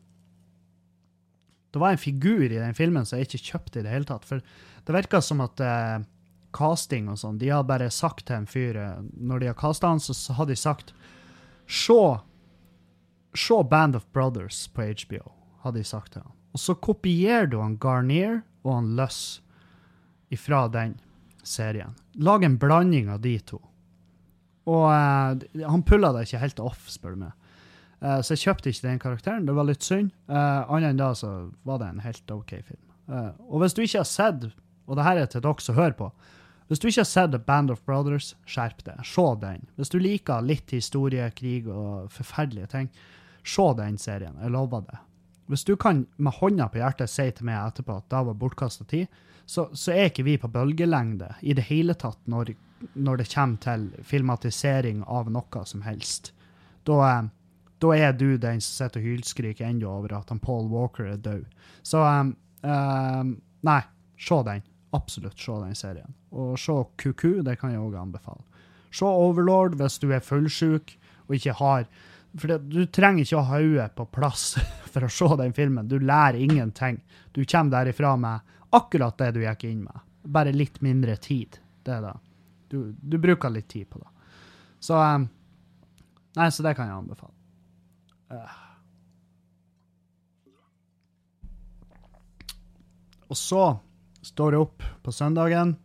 det 1.74 1.82
var 1.82 1.94
en 1.94 2.02
figur 2.02 2.46
i 2.46 2.60
den 2.60 2.76
filmen 2.78 3.06
som 3.06 3.18
jeg 3.18 3.28
ikke 3.28 3.46
kjøpte 3.52 3.82
i 3.82 3.86
det 3.86 3.94
hele 3.94 4.06
tatt. 4.06 4.26
For 4.30 4.44
det 4.86 4.94
virka 4.94 5.22
som 5.26 5.42
at 5.42 5.62
eh, 5.64 6.06
casting 6.54 7.10
og 7.10 7.18
sånn, 7.18 7.40
de 7.42 7.50
har 7.50 7.66
bare 7.66 7.90
sagt 7.90 8.28
til 8.28 8.38
en 8.38 8.50
fyr 8.50 8.78
Når 9.18 9.42
de 9.42 9.50
har 9.50 9.58
casta 9.58 9.90
han, 9.90 10.02
så 10.04 10.36
har 10.38 10.46
de 10.46 10.58
sagt 10.60 10.94
Se 11.66 13.58
Band 13.70 13.96
of 13.98 14.06
Brothers 14.14 14.68
på 14.68 14.86
HBO, 14.86 15.32
hadde 15.64 15.82
de 15.82 15.88
sagt 15.88 16.14
til 16.14 16.22
han. 16.22 16.36
Og 16.54 16.62
så 16.62 16.76
kopierer 16.78 17.50
du 17.50 17.58
han 17.64 17.80
Garnier 17.82 18.44
og 18.62 18.76
han 18.76 18.94
Luss 19.00 19.42
ifra 20.34 20.68
den 20.70 21.00
serien. 21.44 21.96
Lag 22.14 22.44
en 22.44 22.60
blanding 22.62 23.10
av 23.10 23.24
de 23.26 23.40
to. 23.40 23.60
Og 24.70 24.86
eh, 24.94 25.66
han 25.66 25.84
pulla 25.88 26.14
det 26.14 26.28
ikke 26.28 26.44
helt 26.46 26.62
off, 26.64 26.86
spør 26.92 27.18
du 27.18 27.24
meg. 27.26 27.43
Uh, 28.04 28.20
så 28.20 28.36
jeg 28.36 28.44
kjøpte 28.44 28.72
ikke 28.72 28.88
den 28.88 29.02
karakteren. 29.02 29.48
Det 29.48 29.56
var 29.56 29.68
litt 29.70 29.86
synd. 29.86 30.12
Uh, 30.28 30.68
Annet 30.68 30.94
enn 30.94 31.02
da 31.02 31.14
så 31.18 31.32
var 31.68 31.80
det 31.82 31.92
en 31.92 32.04
helt 32.04 32.36
OK 32.36 32.58
film. 32.60 32.82
og 33.50 33.60
hvis 33.60 33.74
du 33.76 33.82
ikke 33.84 34.00
har 34.00 34.08
sett, 34.08 34.48
og 34.88 34.96
det 34.98 35.04
her 35.04 35.20
er 35.20 35.28
til 35.28 35.44
dere 35.44 35.64
som 35.64 35.76
hører 35.76 35.96
på 35.98 36.08
Hvis 36.68 36.80
du 36.80 36.88
ikke 36.88 37.02
har 37.02 37.10
sett 37.10 37.32
The 37.32 37.40
Band 37.40 37.72
of 37.72 37.82
Brothers, 37.86 38.36
skjerp 38.48 38.86
deg. 38.86 39.02
Se 39.06 39.26
den. 39.42 39.68
Hvis 39.76 39.92
du 39.92 39.98
liker 40.00 40.42
litt 40.42 40.72
historie, 40.72 41.30
krig 41.36 41.68
og 41.68 42.12
forferdelige 42.12 42.70
ting, 42.72 42.88
se 43.44 43.66
den 43.78 43.98
serien. 43.98 44.40
Jeg 44.42 44.52
lover 44.52 44.86
det. 44.88 44.98
Hvis 45.52 45.66
du 45.68 45.76
kan 45.76 46.06
med 46.18 46.34
hånda 46.40 46.70
på 46.72 46.80
hjertet 46.80 47.12
si 47.12 47.28
til 47.36 47.46
meg 47.46 47.60
etterpå 47.60 48.00
at 48.00 48.10
det 48.10 48.22
var 48.30 48.40
bortkasta 48.40 48.88
tid, 48.88 49.12
så, 49.46 49.68
så, 49.76 49.92
er 49.92 50.08
ikke 50.08 50.24
vi 50.24 50.38
på 50.40 50.48
bølgelengde 50.48 51.34
i 51.42 51.54
det 51.54 51.68
hele 51.68 51.96
tatt 52.00 52.20
når, 52.32 52.54
når 52.96 53.20
det 53.20 53.30
kommer 53.34 53.60
til 53.64 53.90
filmatisering 54.08 55.04
av 55.04 55.32
noe 55.32 55.66
som 55.68 55.84
helst. 55.84 56.32
Da, 56.88 57.28
da 57.84 57.92
er 57.98 58.14
du 58.16 58.38
den 58.40 58.62
som 58.64 58.86
sitter 58.86 59.02
og 59.02 59.08
hylskriker 59.10 59.68
ennå 59.68 59.90
over 59.90 60.16
at 60.20 60.32
han 60.32 60.42
Paul 60.44 60.70
Walker 60.72 61.10
er 61.12 61.20
død. 61.20 61.44
Så 61.84 62.00
um, 62.00 62.32
um, 62.64 63.36
nei, 63.68 63.82
se 64.20 64.40
den. 64.48 64.64
Absolutt 64.94 65.42
se 65.42 65.58
den 65.64 65.76
serien. 65.76 66.16
Og 66.32 66.56
se 66.62 66.76
Kuku, 67.02 67.42
det 67.44 67.58
kan 67.60 67.74
jeg 67.74 67.82
òg 67.82 67.98
anbefale. 68.00 68.46
Se 68.94 69.10
Overlord 69.10 69.76
hvis 69.80 70.00
du 70.00 70.12
er 70.14 70.24
fullsjuk 70.24 70.96
og 71.28 71.38
ikke 71.38 71.56
har 71.58 71.88
For 72.38 72.50
det, 72.50 72.58
du 72.70 72.86
trenger 72.90 73.22
ikke 73.22 73.38
å 73.38 73.46
ha 73.46 73.60
hodet 73.62 73.92
på 73.98 74.08
plass 74.10 74.56
for 74.94 75.06
å 75.06 75.12
se 75.12 75.28
den 75.38 75.54
filmen. 75.54 75.90
Du 75.90 76.00
lærer 76.00 76.40
ingenting. 76.42 76.98
Du 77.34 77.44
kommer 77.44 77.76
derifra 77.76 78.16
med 78.18 78.56
akkurat 78.74 79.18
det 79.22 79.36
du 79.36 79.44
gikk 79.44 79.68
inn 79.70 79.84
med. 79.84 80.02
Bare 80.24 80.56
litt 80.56 80.80
mindre 80.82 81.18
tid. 81.22 81.60
Det 81.84 81.94
er 81.94 82.02
det. 82.08 82.16
Du, 82.74 82.80
du 82.98 83.20
bruker 83.22 83.54
litt 83.54 83.70
tid 83.70 83.86
på 83.90 84.02
det. 84.02 84.10
Så 84.82 84.98
um, 84.98 85.28
Nei, 86.34 86.50
så 86.50 86.66
det 86.66 86.74
kan 86.74 86.90
jeg 86.90 86.98
anbefale. 86.98 87.43
Og 93.32 93.40
så 93.40 93.64
står 94.24 94.56
jeg 94.56 94.66
opp 94.68 94.86
på 95.04 95.12
søndagen, 95.16 95.76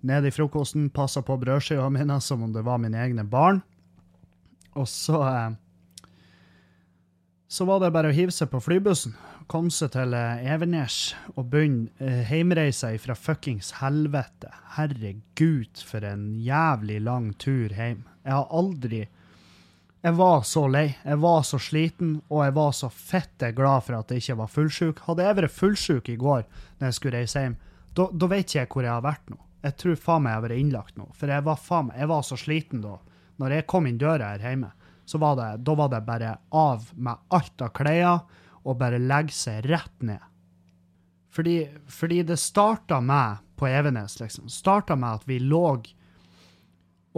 ned 0.00 0.26
i 0.26 0.32
frokosten, 0.34 0.90
passer 0.94 1.24
på 1.26 1.36
brødskiva 1.40 1.88
mine 1.90 2.20
som 2.22 2.42
om 2.46 2.52
det 2.54 2.64
var 2.66 2.78
mine 2.82 2.98
egne 3.02 3.24
barn. 3.26 3.62
Og 4.78 4.86
så 4.88 5.22
uh, 5.22 5.56
Så 7.48 7.64
var 7.64 7.80
det 7.80 7.94
bare 7.94 8.12
å 8.12 8.14
hive 8.14 8.34
seg 8.34 8.50
på 8.52 8.60
flybussen 8.60 9.16
komme 9.48 9.72
seg 9.72 9.94
til 9.94 10.14
eh, 10.16 10.44
Evenes 10.52 11.14
og 11.34 11.48
begynne 11.52 11.88
uh, 12.02 12.20
heimreisa 12.28 12.90
fra 13.00 13.16
fuckings 13.16 13.72
helvete. 13.80 14.50
Herregud, 14.76 15.80
for 15.88 16.04
en 16.04 16.30
jævlig 16.44 17.00
lang 17.06 17.30
tur 17.40 17.72
hjem. 17.72 18.04
Jeg 18.26 18.34
har 18.34 18.52
aldri 18.52 19.06
Jeg 19.98 20.14
var 20.14 20.42
så 20.46 20.62
lei. 20.70 20.92
Jeg 21.02 21.18
var 21.18 21.42
så 21.42 21.58
sliten, 21.58 22.20
og 22.30 22.44
jeg 22.44 22.54
var 22.54 22.74
så 22.76 22.88
fette 22.92 23.50
glad 23.56 23.82
for 23.88 23.98
at 23.98 24.12
jeg 24.14 24.22
ikke 24.22 24.38
var 24.38 24.52
fullsjuk. 24.52 25.02
Hadde 25.08 25.26
jeg 25.26 25.38
vært 25.40 25.56
fullsjuk 25.56 26.10
i 26.12 26.18
går 26.20 26.44
når 26.78 26.86
jeg 26.86 26.98
skulle 26.98 27.18
reise 27.18 27.42
hjem, 27.42 27.56
da 27.98 28.28
vet 28.30 28.46
ikke 28.46 28.60
jeg 28.60 28.70
hvor 28.70 28.86
jeg 28.86 28.94
har 28.94 29.06
vært 29.06 29.32
nå. 29.32 29.40
Jeg 29.66 29.74
tror 29.82 29.96
faen 29.98 30.22
meg 30.22 30.30
jeg 30.30 30.38
har 30.38 30.44
vært 30.44 30.62
innlagt 30.62 30.98
nå, 31.00 31.08
for 31.18 31.34
jeg 31.34 31.44
var, 31.48 31.58
faen, 31.58 31.88
jeg 31.98 32.10
var 32.12 32.22
så 32.22 32.38
sliten 32.38 32.84
da. 32.84 32.94
Når 33.42 33.56
jeg 33.56 33.66
kom 33.70 33.88
inn 33.90 33.98
døra 33.98 34.30
her 34.36 34.44
hjemme, 34.44 34.70
så 35.08 35.18
var 35.18 35.34
det, 35.38 35.48
da 35.66 35.74
var 35.74 35.90
det 35.90 36.02
bare 36.06 36.36
av 36.54 36.86
med 36.94 37.26
alt 37.34 37.64
av 37.64 37.72
klær 37.74 38.20
og 38.62 38.78
bare 38.78 39.00
legge 39.02 39.34
seg 39.34 39.66
rett 39.66 40.06
ned. 40.06 40.22
Fordi, 41.34 41.56
fordi 41.90 42.22
det 42.28 42.38
starta 42.38 43.00
med, 43.02 43.42
på 43.58 43.66
Evenes, 43.66 44.20
liksom, 44.20 44.46
starta 44.52 44.94
med 44.94 45.18
at 45.18 45.26
vi 45.26 45.40
lå 45.42 45.64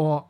og 0.01 0.26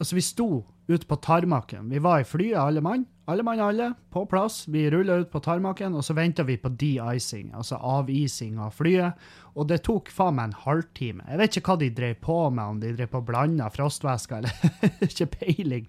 Altså, 0.00 0.16
vi 0.16 0.22
sto 0.24 0.46
ute 0.90 1.06
på 1.06 1.16
tarmaken. 1.16 1.88
Vi 1.90 1.98
var 1.98 2.20
i 2.20 2.24
flyet, 2.24 2.58
alle 2.58 2.80
mann. 2.80 3.06
Alle 3.30 3.44
mann, 3.46 3.60
alle, 3.60 3.92
på 4.10 4.24
plass. 4.26 4.64
Vi 4.68 4.90
rulla 4.90 5.20
ut 5.22 5.30
på 5.30 5.40
tarmaken, 5.40 5.94
og 5.94 6.04
så 6.04 6.16
venta 6.18 6.42
vi 6.42 6.56
på 6.58 6.68
de-icing, 6.68 7.52
altså 7.54 7.78
avising 7.78 8.58
av 8.58 8.74
flyet. 8.74 9.28
Og 9.54 9.68
det 9.70 9.82
tok 9.86 10.10
faen 10.10 10.34
meg 10.38 10.50
en 10.50 10.56
halvtime. 10.64 11.26
Jeg 11.28 11.38
vet 11.38 11.58
ikke 11.58 11.70
hva 11.70 11.78
de 11.82 11.90
drev 11.94 12.16
på 12.24 12.38
med, 12.50 12.64
om 12.64 12.80
de 12.82 12.94
drev 12.96 13.12
på 13.12 13.22
blanda 13.28 13.68
frostvæsker 13.70 14.40
eller 14.40 14.82
ikke 15.08 15.28
peiling. 15.36 15.86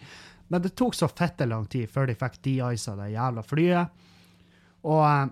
Men 0.52 0.62
det 0.62 0.76
tok 0.78 0.98
så 0.98 1.10
fette 1.10 1.48
lang 1.50 1.66
tid 1.72 1.90
før 1.90 2.12
de 2.12 2.18
fikk 2.20 2.42
de-isa 2.46 2.94
det 3.00 3.14
jævla 3.14 3.46
flyet. 3.48 4.04
Og 4.92 5.02
eh, 5.08 5.32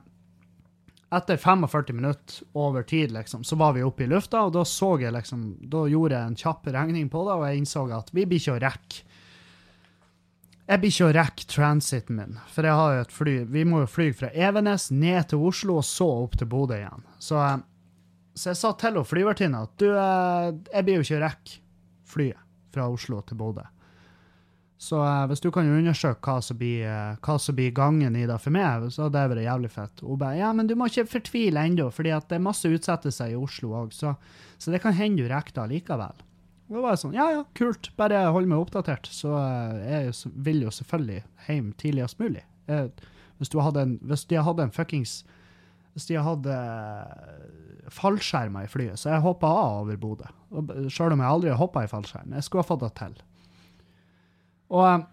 etter 1.20 1.38
45 1.42 1.94
minutter 1.98 2.42
over 2.58 2.84
tid, 2.84 3.12
liksom, 3.12 3.44
så 3.44 3.58
var 3.60 3.74
vi 3.78 3.84
oppe 3.84 4.06
i 4.06 4.10
lufta, 4.10 4.46
og 4.46 4.54
da 4.54 4.66
så 4.66 4.96
jeg 5.02 5.14
liksom 5.14 5.46
Da 5.62 5.86
gjorde 5.90 6.16
jeg 6.16 6.32
en 6.32 6.38
kjapp 6.38 6.68
regning 6.74 7.10
på 7.10 7.24
det, 7.28 7.38
og 7.38 7.46
jeg 7.48 7.62
innså 7.62 7.86
at 7.98 8.10
vi 8.14 8.26
blir 8.26 8.42
ikke 8.42 8.58
å 8.58 8.64
rekke 8.66 9.06
Jeg 10.70 10.84
blir 10.84 10.92
ikke 10.94 11.08
å 11.08 11.14
rekke 11.16 11.46
transiten 11.50 12.20
min, 12.20 12.36
for 12.54 12.68
jeg 12.68 12.78
har 12.78 12.92
jo 12.94 13.02
et 13.02 13.14
fly 13.16 13.32
Vi 13.50 13.64
må 13.66 13.80
jo 13.82 13.90
fly 13.90 14.12
fra 14.14 14.30
Evenes 14.38 14.92
ned 14.94 15.32
til 15.32 15.42
Oslo, 15.50 15.80
og 15.82 15.88
så 15.88 16.06
opp 16.28 16.38
til 16.38 16.50
Bodø 16.52 16.78
igjen. 16.78 17.08
Så, 17.18 17.42
så 18.38 18.52
jeg 18.52 18.60
sa 18.60 18.76
til 18.78 19.02
flyvertinna 19.02 19.64
at 19.66 19.74
du, 19.82 19.88
eh, 19.90 20.52
jeg 20.76 20.86
blir 20.86 21.00
jo 21.00 21.08
ikke 21.08 21.18
å 21.18 21.24
rekke 21.24 21.58
flyet 22.14 22.46
fra 22.76 22.86
Oslo 22.94 23.24
til 23.26 23.42
Bodø. 23.42 23.66
Så 24.78 25.02
eh, 25.02 25.26
hvis 25.32 25.42
du 25.42 25.50
kan 25.52 25.74
undersøke 25.74 26.22
hva 26.22 26.38
som 26.46 26.62
blir, 26.62 26.86
eh, 26.86 27.18
hva 27.18 27.40
som 27.42 27.58
blir 27.58 27.74
gangen 27.76 28.16
i 28.16 28.28
det 28.30 28.38
for 28.40 28.54
meg, 28.54 28.86
så 28.94 29.08
hadde 29.08 29.18
det 29.18 29.34
vært 29.34 29.48
jævlig 29.50 29.74
fett. 29.74 30.06
Hun 30.06 30.22
bare 30.22 30.38
ja, 30.38 30.54
men 30.54 30.70
du 30.70 30.78
må 30.78 30.88
ikke 30.92 31.10
fortvile 31.18 31.66
ennå, 31.66 31.90
fordi 31.90 32.14
det 32.30 32.38
er 32.38 32.46
masse 32.46 32.70
utsettelser 32.70 33.34
i 33.34 33.42
Oslo 33.42 33.74
òg, 33.82 33.98
så, 33.98 34.14
så 34.62 34.70
det 34.70 34.86
kan 34.86 34.94
hende 34.94 35.26
du 35.26 35.34
rekker 35.34 35.64
det 35.64 35.72
likevel. 35.74 36.26
Da 36.70 36.84
var 36.84 36.94
jeg 36.94 37.02
sånn, 37.02 37.16
ja 37.18 37.26
ja, 37.34 37.44
kult, 37.58 37.90
bare 37.98 38.28
hold 38.30 38.50
meg 38.50 38.62
oppdatert, 38.62 39.10
så 39.10 39.34
eh, 39.40 39.80
jeg 39.90 40.34
vil 40.46 40.62
jo 40.68 40.74
selvfølgelig 40.74 41.24
hjem 41.48 41.72
tidligst 41.82 42.20
mulig. 42.22 42.44
Jeg, 42.70 42.92
hvis, 43.42 43.50
du 43.50 43.58
hadde 43.66 43.86
en, 43.88 43.96
hvis 44.06 44.28
de 44.30 44.38
hadde 44.46 44.68
en 44.68 44.74
fuckings 44.76 45.24
Hvis 45.96 46.06
de 46.06 46.20
hadde 46.22 46.54
eh, 46.54 47.88
fallskjermer 47.90 48.68
i 48.68 48.70
flyet, 48.70 49.02
så 49.02 49.16
jeg 49.16 49.26
hoppa 49.26 49.50
av 49.50 49.80
over 49.82 49.98
Bodø. 49.98 50.30
Sjøl 50.94 51.16
om 51.16 51.24
jeg 51.24 51.34
aldri 51.34 51.50
har 51.50 51.58
hoppa 51.58 51.84
i 51.84 51.90
fallskjerm. 51.90 52.36
Jeg 52.38 52.46
skulle 52.46 52.62
ha 52.62 52.70
fått 52.70 52.84
det 52.86 52.92
til. 53.00 53.16
Og 54.70 54.86
eh, 54.86 55.08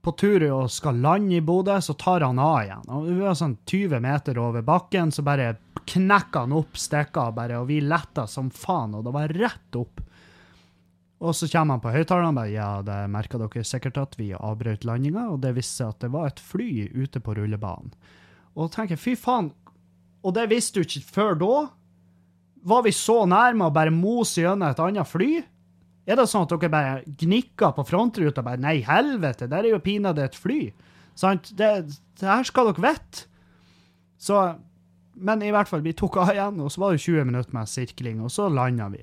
på 0.00 0.14
tur 0.16 0.46
og 0.48 0.70
skal 0.72 1.02
lande 1.04 1.36
i 1.36 1.44
Bodø, 1.44 1.76
så 1.84 1.92
tar 2.00 2.24
han 2.24 2.40
av 2.40 2.62
igjen. 2.62 2.88
Og 2.88 3.10
vi 3.10 3.18
var 3.20 3.36
sånn 3.36 3.58
20 3.68 4.00
meter 4.00 4.40
over 4.40 4.64
bakken, 4.64 5.12
så 5.12 5.24
bare 5.26 5.52
knekker 5.90 6.46
han 6.46 6.54
opp 6.56 6.78
stikka, 6.78 7.30
bare, 7.36 7.58
og 7.60 7.68
vi 7.70 7.80
letta 7.82 8.26
som 8.30 8.50
faen, 8.54 8.94
og 8.98 9.06
det 9.06 9.14
var 9.14 9.34
rett 9.36 9.78
opp. 9.78 10.02
Og 11.20 11.36
så 11.36 11.50
kommer 11.52 11.76
han 11.76 11.82
på 11.84 11.92
høyttaleren 11.92 12.32
og 12.32 12.38
bare 12.38 12.52
ja, 12.54 12.68
det 12.84 12.96
merka 13.12 13.38
dere 13.40 13.64
sikkert 13.66 13.98
at 14.00 14.16
vi 14.16 14.30
avbrøt 14.32 14.86
landinga, 14.88 15.26
og 15.34 15.42
det 15.44 15.52
viste 15.58 15.82
seg 15.82 15.92
at 15.92 16.06
det 16.06 16.12
var 16.14 16.30
et 16.30 16.40
fly 16.40 16.70
ute 16.96 17.20
på 17.20 17.34
rullebanen. 17.36 17.92
Og 18.56 18.66
da 18.66 18.72
tenker 18.78 18.96
jeg, 18.96 19.02
fy 19.02 19.16
faen, 19.20 19.50
og 20.24 20.34
det 20.36 20.48
visste 20.50 20.80
du 20.80 20.86
ikke 20.86 21.12
før 21.14 21.38
da? 21.40 21.54
Var 22.70 22.84
vi 22.84 22.92
så 22.92 23.22
nærme 23.28 23.68
å 23.68 23.74
bare 23.74 23.92
mose 23.94 24.42
gjennom 24.42 24.68
et 24.68 24.80
annet 24.84 25.08
fly? 25.08 25.30
Er 26.08 26.18
det 26.18 26.26
sånn 26.28 26.46
at 26.46 26.52
dere 26.52 26.72
bare 26.72 26.94
gnikker 27.20 27.74
på 27.76 27.84
frontruta 27.88 28.42
bare 28.44 28.60
Nei, 28.60 28.80
helvete, 28.84 29.48
der 29.48 29.64
er 29.64 29.74
jo 29.74 29.84
pinadø 29.84 30.24
et 30.24 30.36
fly. 30.36 30.62
Sant? 31.18 31.52
Det, 31.56 31.70
det 32.20 32.28
her 32.28 32.48
skal 32.48 32.70
dere 32.70 32.84
vite. 32.84 33.26
Så 34.20 34.40
Men 35.20 35.42
i 35.44 35.50
hvert 35.52 35.68
fall, 35.68 35.82
vi 35.84 35.92
tok 35.96 36.16
av 36.22 36.32
igjen, 36.32 36.60
og 36.64 36.72
så 36.72 36.80
var 36.80 36.94
det 36.96 37.02
20 37.04 37.26
minutter 37.28 37.54
med 37.56 37.68
sirkling, 37.68 38.22
og 38.24 38.32
så 38.32 38.48
landa 38.48 38.88
vi. 38.92 39.02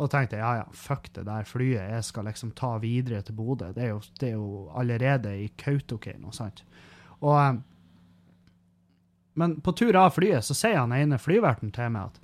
Og 0.00 0.10
tenkte 0.10 0.38
ja, 0.40 0.52
ja, 0.62 0.68
fuck 0.74 1.10
det 1.14 1.26
der 1.28 1.46
flyet, 1.46 1.90
jeg 1.92 2.06
skal 2.06 2.26
liksom 2.26 2.54
ta 2.58 2.76
videre 2.82 3.20
til 3.26 3.36
Bodø. 3.38 3.72
Det 3.74 3.90
det 4.20 4.30
er 4.30 4.36
jo 4.38 4.70
allerede 4.74 5.34
i 5.38 5.50
Kautokeino, 5.58 6.32
sant. 6.32 6.64
Og 7.20 7.36
eh, 7.38 7.60
Men 9.34 9.60
på 9.64 9.72
tur 9.72 9.96
av 9.96 10.10
flyet 10.12 10.44
så 10.44 10.54
sier 10.54 10.76
han 10.76 10.92
ene 10.92 11.16
flyverten 11.18 11.70
til 11.72 11.88
meg 11.94 12.10
at 12.10 12.18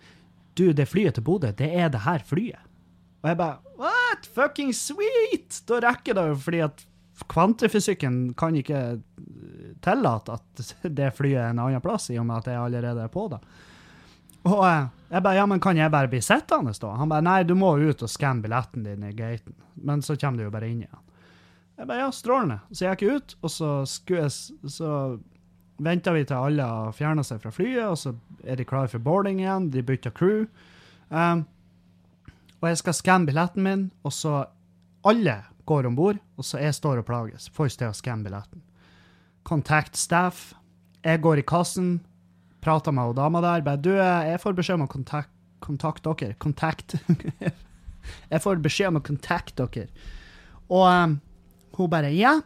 du, 0.58 0.72
det 0.72 0.88
flyet 0.90 1.14
til 1.14 1.24
Bodø, 1.24 1.52
det 1.56 1.70
er 1.72 1.88
det 1.88 2.02
her 2.04 2.24
flyet. 2.26 2.60
Og 3.22 3.30
jeg 3.30 3.38
bare 3.38 3.58
What? 3.78 4.26
Fucking 4.34 4.74
sweet! 4.74 5.62
Da 5.68 5.78
rekker 5.84 6.14
det 6.18 6.26
jo, 6.28 6.36
fordi 6.42 6.60
at 6.66 6.84
kvantefysikken 7.26 8.34
kan 8.38 8.56
ikke 8.56 9.00
tillate 9.84 10.38
at 10.38 10.74
det 10.82 11.10
flyet 11.16 11.40
er 11.40 11.50
en 11.52 11.62
annen 11.64 11.82
plass, 11.82 12.10
i 12.10 12.18
og 12.18 12.26
med 12.28 12.42
at 12.42 12.52
jeg 12.52 12.60
allerede 12.62 13.04
er 13.04 13.12
på 13.12 13.26
det. 13.32 13.40
Og 14.46 14.62
eh, 14.64 14.86
jeg 15.08 15.24
bare, 15.24 15.38
ja, 15.40 15.46
men 15.50 15.60
kan 15.60 15.76
jeg 15.76 15.92
bare 15.92 16.10
bli 16.10 16.20
sittende 16.24 16.74
da? 16.80 16.92
Han 17.00 17.10
bare, 17.10 17.24
nei, 17.24 17.42
du 17.48 17.54
må 17.58 17.74
ut 17.80 18.04
og 18.04 18.12
skanne 18.12 18.44
billetten 18.44 18.86
din 18.86 19.06
i 19.08 19.14
gaten. 19.16 19.56
Men 19.74 20.02
så 20.04 20.16
kommer 20.16 20.38
du 20.38 20.46
jo 20.46 20.54
bare 20.54 20.70
inn 20.70 20.84
igjen. 20.84 21.04
Jeg 21.78 21.86
bare, 21.86 22.04
ja, 22.04 22.12
strålende. 22.14 22.60
Så 22.72 22.86
jeg 22.86 22.98
gikk 22.98 23.18
ut, 23.18 23.36
og 23.42 23.52
så, 23.54 23.72
skulle 23.86 24.26
jeg, 24.26 24.70
så 24.70 24.92
venta 25.78 26.14
vi 26.14 26.24
til 26.26 26.38
alle 26.38 26.66
har 26.66 26.96
fjerna 26.96 27.22
seg 27.26 27.42
fra 27.42 27.52
flyet, 27.54 27.84
og 27.86 27.98
så 28.00 28.14
er 28.44 28.58
de 28.58 28.66
klare 28.66 28.90
for 28.90 29.02
boarding 29.02 29.42
igjen. 29.42 29.70
De 29.74 29.84
bytter 29.86 30.14
crew. 30.14 30.46
Um, 31.08 31.46
og 32.58 32.72
jeg 32.72 32.80
skal 32.80 32.96
skanne 32.98 33.30
billetten 33.30 33.64
min, 33.64 33.84
og 34.02 34.14
så 34.14 34.40
alle 35.06 35.38
går 35.68 35.88
om 35.88 35.96
bord, 35.98 36.18
og 36.38 36.46
så 36.46 36.60
jeg 36.62 36.76
står 36.76 37.02
og 37.02 37.08
plages. 37.08 37.48
Får 37.54 37.70
ikke 37.70 37.82
til 37.82 37.90
å 37.92 37.96
skanne 37.96 38.26
billetten. 38.26 38.62
Contact 39.48 39.96
staff. 39.96 40.52
Jeg 41.04 41.22
går 41.24 41.42
i 41.42 41.46
kassen, 41.46 41.98
prater 42.64 42.94
med 42.94 43.16
dama 43.16 43.42
der. 43.44 43.64
Bare, 43.66 43.80
du, 43.80 43.92
eh, 43.96 44.32
jeg 44.32 44.42
får 44.42 44.58
beskjed 44.58 44.80
om 44.80 44.86
å 44.88 44.92
kontakt, 44.92 45.32
kontakte 45.64 46.14
dere. 46.20 46.36
Kontakt. 46.42 46.96
jeg 48.32 48.44
får 48.44 48.62
beskjed 48.64 48.92
om 48.92 49.00
å 49.00 49.06
kontakte 49.06 49.68
dere. 49.68 50.06
Og 50.68 50.84
um, 50.84 51.18
hun 51.78 51.90
bare 51.92 52.12
Ja, 52.12 52.38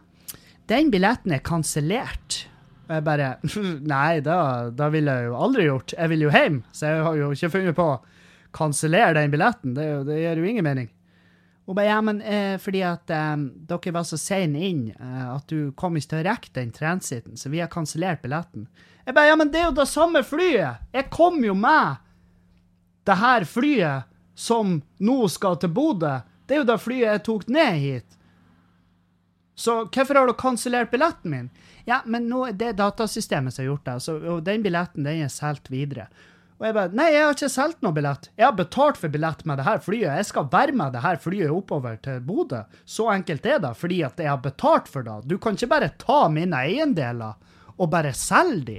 den 0.71 0.91
billetten 0.93 1.33
er 1.35 1.43
kansellert. 1.43 2.43
Og 2.87 2.97
jeg 2.97 3.05
bare 3.07 3.35
Nei, 3.93 4.21
da, 4.23 4.69
da 4.71 4.89
ville 4.93 5.17
jeg 5.17 5.31
jo 5.31 5.37
aldri 5.47 5.67
gjort. 5.67 5.95
Jeg 5.97 6.13
vil 6.13 6.27
jo 6.27 6.33
hjem, 6.33 6.63
så 6.71 6.91
jeg 6.91 7.05
har 7.07 7.19
jo 7.19 7.31
ikke 7.35 7.53
funnet 7.57 7.79
på 7.79 7.87
å 7.95 8.01
kansellere 8.53 9.17
den 9.17 9.33
billetten. 9.33 9.73
Det, 9.77 9.87
det 10.07 10.21
gir 10.21 10.39
jo 10.39 10.49
ingen 10.49 10.67
mening. 10.67 10.91
Hun 11.65 11.75
bare, 11.75 11.85
ja, 11.85 11.99
men 12.01 12.21
eh, 12.21 12.57
fordi 12.59 12.81
at 12.83 13.09
eh, 13.13 13.35
dere 13.69 13.93
var 13.95 14.07
så 14.07 14.19
sene 14.19 14.65
inn 14.67 14.87
eh, 14.91 15.27
at 15.31 15.47
du 15.47 15.71
kom 15.79 15.95
ikke 15.95 16.11
til 16.11 16.19
å 16.19 16.25
rekke 16.27 16.55
den 16.57 16.73
transiten, 16.75 17.37
så 17.39 17.51
vi 17.53 17.61
har 17.63 17.71
kansellert 17.71 18.23
billetten. 18.23 18.67
Jeg 19.05 19.15
bare, 19.15 19.31
ja, 19.31 19.37
men 19.39 19.51
det 19.51 19.61
er 19.61 19.69
jo 19.69 19.77
det 19.77 19.87
samme 19.91 20.23
flyet! 20.27 20.83
Jeg 20.91 21.07
kom 21.11 21.39
jo 21.43 21.55
med 21.55 22.01
det 23.07 23.15
her 23.19 23.47
flyet 23.47 24.11
som 24.35 24.81
nå 24.99 25.17
skal 25.31 25.55
til 25.61 25.71
Bodø. 25.71 26.17
Det 26.47 26.55
er 26.55 26.63
jo 26.63 26.67
det 26.67 26.79
flyet 26.83 27.07
jeg 27.07 27.23
tok 27.27 27.47
ned 27.51 27.79
hit. 27.79 28.19
Så 29.55 29.83
hvorfor 29.85 30.17
har 30.17 30.27
du 30.27 30.33
kansellert 30.35 30.91
billetten 30.91 31.31
min? 31.31 31.49
Ja, 31.85 32.01
men 32.05 32.27
nå 32.31 32.47
er 32.47 32.55
det 32.57 32.75
datasystemet 32.79 33.53
som 33.53 33.63
har 33.63 33.71
gjort 33.73 33.87
det, 33.87 33.97
så, 34.03 34.17
og 34.35 34.43
den 34.47 34.63
billetten 34.65 35.05
den 35.05 35.23
er 35.23 35.31
solgt 35.31 35.69
videre. 35.71 36.07
Og 36.63 36.69
jeg 36.69 36.75
bare, 36.77 36.95
nei, 36.95 37.09
jeg 37.11 37.23
har 37.25 37.33
ikke 37.35 37.47
solgt 37.51 37.81
noe 37.83 37.91
billett. 37.91 38.29
Jeg 38.39 38.45
har 38.47 38.53
betalt 38.55 38.95
for 38.95 39.11
billett 39.11 39.41
med 39.49 39.59
det 39.59 39.65
her 39.67 39.81
flyet. 39.83 40.13
Jeg 40.15 40.27
skal 40.29 40.45
være 40.47 40.71
med 40.79 40.93
det 40.95 41.01
her 41.03 41.17
flyet 41.19 41.51
oppover 41.51 41.97
til 42.05 42.21
Bodø. 42.23 42.61
Så 42.87 43.09
enkelt 43.11 43.49
er 43.51 43.57
det, 43.65 43.71
fordi 43.75 43.97
at 44.07 44.21
jeg 44.23 44.31
har 44.31 44.39
betalt 44.39 44.87
for 44.87 45.03
det. 45.03 45.17
Du 45.27 45.35
kan 45.43 45.59
ikke 45.59 45.67
bare 45.73 45.91
ta 45.99 46.21
mine 46.31 46.61
eiendeler 46.63 47.35
og 47.75 47.91
bare 47.91 48.13
selge 48.15 48.63
de. 48.69 48.77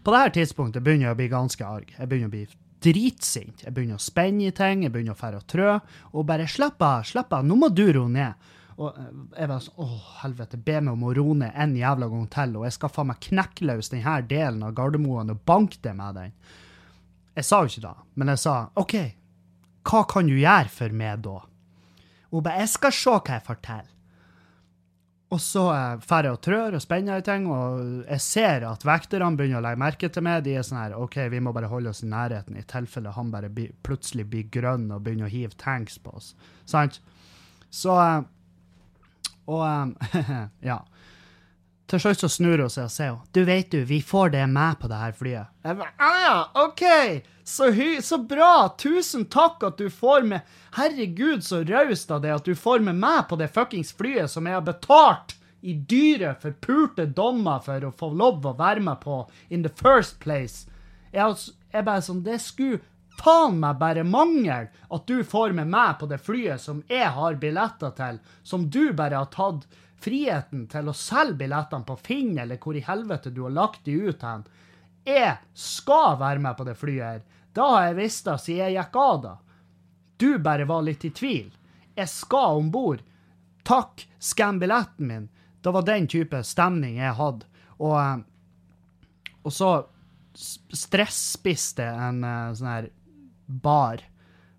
På 0.00 0.16
dette 0.16 0.38
tidspunktet 0.38 0.80
begynner 0.80 1.10
jeg 1.10 1.18
å 1.18 1.20
bli 1.20 1.28
ganske 1.34 1.68
arg. 1.68 1.92
Jeg 1.98 2.08
begynner 2.08 2.32
å 2.32 2.36
bli 2.38 2.46
dritsint. 2.88 3.66
Jeg 3.66 3.76
begynner 3.76 4.00
å 4.00 4.06
spenne 4.08 4.48
i 4.48 4.56
ting, 4.56 4.86
jeg 4.86 4.94
begynner 4.96 5.12
å 5.12 5.20
fære 5.20 5.42
og 5.42 5.46
trø, 5.52 5.76
og 6.16 6.28
bare 6.32 6.48
slapp 6.48 6.80
av, 6.80 7.04
slapp 7.12 7.36
av, 7.36 7.44
nå 7.44 7.60
må 7.60 7.68
du 7.68 7.84
roe 7.92 8.08
ned. 8.08 8.48
Og 8.82 8.96
eh, 8.98 9.12
jeg 9.38 9.50
var 9.52 9.62
sånn, 9.62 9.78
åh, 9.84 10.10
helvete, 10.22 10.58
be 10.66 10.76
meg 10.80 10.96
om 10.96 11.06
å 11.06 11.14
roe 11.18 11.36
ned 11.44 11.52
en 11.64 11.74
jævla 11.78 12.08
gang 12.10 12.26
til, 12.34 12.56
og 12.58 12.66
jeg 12.66 12.76
skal 12.78 12.92
faen 12.96 13.10
meg 13.12 13.20
knekke 13.28 13.68
løs 13.68 13.92
denne 13.92 14.16
delen 14.30 14.66
av 14.66 14.74
Gardermoen 14.78 15.30
og 15.34 15.42
banke 15.48 15.78
det 15.84 15.94
med 15.98 16.18
den. 16.18 16.34
Jeg 17.36 17.48
sa 17.48 17.62
jo 17.62 17.70
ikke 17.72 17.86
det, 17.86 17.94
men 18.20 18.32
jeg 18.34 18.42
sa, 18.42 18.56
ok, 18.82 18.94
hva 19.88 20.02
kan 20.10 20.28
du 20.28 20.34
gjøre 20.36 20.72
for 20.72 20.94
meg 21.02 21.22
da? 21.24 21.38
Hun 22.32 22.42
bare, 22.44 22.62
jeg 22.64 22.72
skal 22.74 22.94
se 22.96 23.14
hva 23.18 23.36
jeg 23.38 23.44
får 23.46 23.58
til. 23.68 23.88
Og 25.32 25.40
så 25.40 25.62
drar 25.64 26.00
fer 26.04 26.26
jeg 26.28 26.34
og 26.36 26.40
trør 26.44 26.74
og 26.76 26.82
spenner 26.84 27.22
i 27.22 27.24
ting, 27.24 27.46
og 27.48 28.02
jeg 28.04 28.20
ser 28.20 28.66
at 28.68 28.82
vekterne 28.84 29.30
begynner 29.38 29.62
å 29.62 29.64
legge 29.64 29.80
merke 29.80 30.10
til 30.12 30.24
meg. 30.26 30.42
De 30.44 30.58
er 30.60 30.66
sånn 30.66 30.76
her 30.82 30.96
OK, 31.00 31.16
vi 31.32 31.40
må 31.40 31.54
bare 31.56 31.70
holde 31.72 31.88
oss 31.88 32.02
i 32.04 32.08
nærheten, 32.10 32.58
i 32.60 32.64
tilfelle 32.68 33.14
han 33.16 33.30
bare 33.32 33.48
blir- 33.48 33.72
plutselig 33.86 34.26
blir 34.28 34.50
grønn 34.52 34.90
og 34.92 35.00
begynner 35.06 35.30
å 35.30 35.32
hive 35.32 35.56
tanks 35.56 35.96
på 36.04 36.12
oss. 36.18 36.34
Sant? 36.68 37.00
Så 37.72 37.96
eh, 37.96 38.18
Og 39.50 39.62
um, 39.66 39.94
ja. 40.70 40.78
Til 41.90 42.00
slutt 42.00 42.22
så 42.22 42.30
snur 42.30 42.62
hun 42.62 42.72
seg 42.72 42.86
og 42.88 42.92
sier 42.94 43.18
du 43.36 43.42
vet 43.44 43.72
du, 43.72 43.82
vi 43.84 44.00
får 44.00 44.32
det 44.32 44.46
med 44.48 44.78
på 44.80 44.88
det 44.88 45.00
her 45.00 45.12
flyet. 45.16 45.52
Jeg 45.66 45.78
bare, 45.80 45.92
ah 46.00 46.20
ja, 46.22 46.38
OK, 46.62 46.84
så, 47.44 47.68
hy 47.74 47.88
så 48.00 48.16
bra, 48.28 48.70
tusen 48.80 49.26
takk 49.28 49.64
at 49.66 49.80
du 49.82 49.90
får 49.92 50.24
med, 50.30 50.54
herregud 50.78 51.44
så 51.44 51.60
raust 51.68 52.10
av 52.14 52.22
det 52.24 52.32
at 52.32 52.48
du 52.48 52.54
får 52.56 52.84
med 52.86 52.96
meg 53.02 53.26
på 53.28 53.36
det 53.40 53.50
fuckings 53.52 53.92
flyet 53.98 54.30
som 54.32 54.48
jeg 54.48 54.56
har 54.56 54.64
betalt 54.64 55.36
i 55.62 55.74
dyre, 55.74 56.32
forpulte 56.42 57.06
dommer 57.06 57.60
for 57.62 57.84
å 57.86 57.92
få 57.94 58.08
lov 58.18 58.46
å 58.46 58.54
være 58.58 58.82
med 58.82 58.98
på 59.02 59.20
in 59.50 59.62
the 59.62 59.70
first 59.70 60.18
place. 60.22 60.64
Jeg, 61.12 61.36
jeg 61.74 61.86
bare 61.86 62.02
sånn, 62.02 62.24
det 62.24 62.40
skulle 62.42 62.80
faen 63.22 63.60
meg 63.62 63.78
bare 63.78 64.04
mangel 64.04 64.68
at 64.90 65.06
du 65.06 65.22
får 65.24 65.54
med 65.56 65.70
meg 65.70 65.98
på 66.00 66.08
det 66.10 66.18
flyet 66.22 66.60
som 66.60 66.82
jeg 66.90 67.08
har 67.14 67.38
billetter 67.42 67.94
til, 67.98 68.18
som 68.42 68.68
du 68.70 68.92
bare 68.98 69.20
har 69.22 69.30
tatt 69.34 69.68
friheten 70.02 70.66
til 70.70 70.90
å 70.90 70.96
selge 70.96 71.38
billettene 71.44 71.86
på 71.86 71.96
Finn, 72.02 72.34
eller 72.38 72.58
hvor 72.58 72.76
i 72.76 72.82
helvete 72.82 73.30
du 73.30 73.44
har 73.46 73.54
lagt 73.54 73.84
de 73.86 73.94
ut 74.08 74.22
hen. 74.26 74.42
Jeg 75.06 75.36
skal 75.54 76.18
være 76.18 76.42
med 76.42 76.58
på 76.58 76.66
det 76.66 76.74
flyet 76.78 77.06
her. 77.06 77.22
Da 77.54 77.68
har 77.74 77.86
jeg 77.88 77.98
visst 78.00 78.26
det 78.26 78.38
siden 78.42 78.64
jeg 78.64 78.76
gikk 78.78 78.98
av 79.02 79.22
da. 79.22 79.34
Du 80.16 80.38
bare 80.42 80.66
var 80.66 80.84
litt 80.86 81.04
i 81.04 81.12
tvil. 81.14 81.50
Jeg 81.94 82.08
skal 82.08 82.58
om 82.58 82.70
bord. 82.74 83.02
Takk, 83.66 84.06
skann 84.18 84.58
billetten 84.62 85.08
min. 85.08 85.28
Det 85.62 85.70
var 85.74 85.86
den 85.86 86.08
type 86.10 86.42
stemning 86.46 86.98
jeg 86.98 87.14
hadde. 87.18 87.46
Og, 87.78 87.96
eh, 87.98 89.34
og 89.42 89.54
så 89.54 89.72
stresspiste 90.34 91.86
en 91.86 92.22
eh, 92.24 92.54
sånn 92.56 92.70
her 92.70 92.90
bar. 93.62 94.02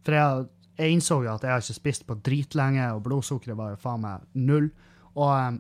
For 0.04 0.18
jeg, 0.18 0.48
jeg 0.80 0.96
innså 0.96 1.20
jo 1.24 1.34
at 1.34 1.44
jeg 1.46 1.54
har 1.54 1.62
ikke 1.64 1.82
spist 1.82 2.08
på 2.08 2.20
dritlenge, 2.26 2.86
og 2.96 3.04
blodsukkeret 3.06 3.58
var 3.60 3.70
jo 3.74 3.84
faen 3.84 4.04
meg 4.04 4.26
null. 4.38 4.68
Og, 5.14 5.32
eh, 5.38 5.54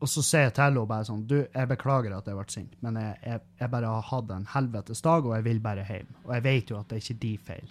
og 0.00 0.08
så 0.08 0.20
sier 0.24 0.46
jeg 0.46 0.54
til 0.56 0.64
henne 0.64 0.86
bare 0.88 1.04
sånn 1.04 1.26
Du, 1.28 1.36
jeg 1.42 1.68
beklager 1.68 2.12
at 2.16 2.28
jeg 2.28 2.36
ble 2.38 2.46
sint, 2.52 2.74
men 2.84 2.92
jeg, 2.96 3.14
jeg, 3.26 3.38
jeg 3.60 3.68
bare 3.74 3.92
har 3.92 4.08
hatt 4.08 4.28
en 4.32 4.48
helvetes 4.54 5.04
dag, 5.04 5.20
og 5.26 5.36
jeg 5.36 5.44
vil 5.46 5.60
bare 5.64 5.84
hjem. 5.88 6.10
Og 6.24 6.30
jeg 6.38 6.42
vet 6.48 6.66
jo 6.72 6.76
at 6.80 6.88
det 6.88 6.96
er 6.96 7.04
ikke 7.04 7.22
de 7.26 7.34
feil. 7.50 7.68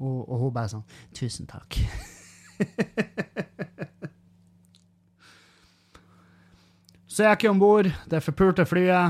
Og, 0.00 0.18
og 0.28 0.36
hun 0.44 0.54
bare 0.56 0.72
sånn 0.72 0.86
Tusen 1.16 1.46
takk. 1.48 1.70
så 7.10 7.18
jeg 7.24 7.30
gikk 7.34 7.44
jeg 7.46 7.52
om 7.54 7.60
bord 7.60 7.88
det 8.12 8.24
forpulte 8.24 8.64
flyet, 8.68 9.06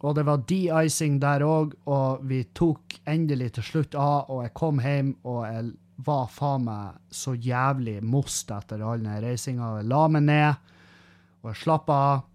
og 0.00 0.16
det 0.16 0.24
var 0.24 0.44
de-icing 0.48 1.18
der 1.20 1.44
òg, 1.44 1.74
og 1.92 2.24
vi 2.28 2.40
tok 2.56 2.96
endelig 3.08 3.52
til 3.56 3.66
slutt 3.66 3.96
av, 3.98 4.30
og 4.32 4.44
jeg 4.46 4.54
kom 4.56 4.80
hjem, 4.80 5.14
og 5.28 5.42
jeg 5.44 5.72
var 6.06 6.30
faen 6.32 6.64
meg 6.64 7.00
så 7.12 7.34
jævlig 7.36 7.98
most 8.06 8.50
etter 8.54 8.80
all 8.80 9.02
den 9.04 9.20
reisinga. 9.20 9.74
Jeg 9.80 9.90
la 9.92 10.02
meg 10.08 10.24
ned, 10.24 10.70
og 11.42 11.52
jeg 11.52 11.62
slappa 11.64 11.98
av. 12.08 12.26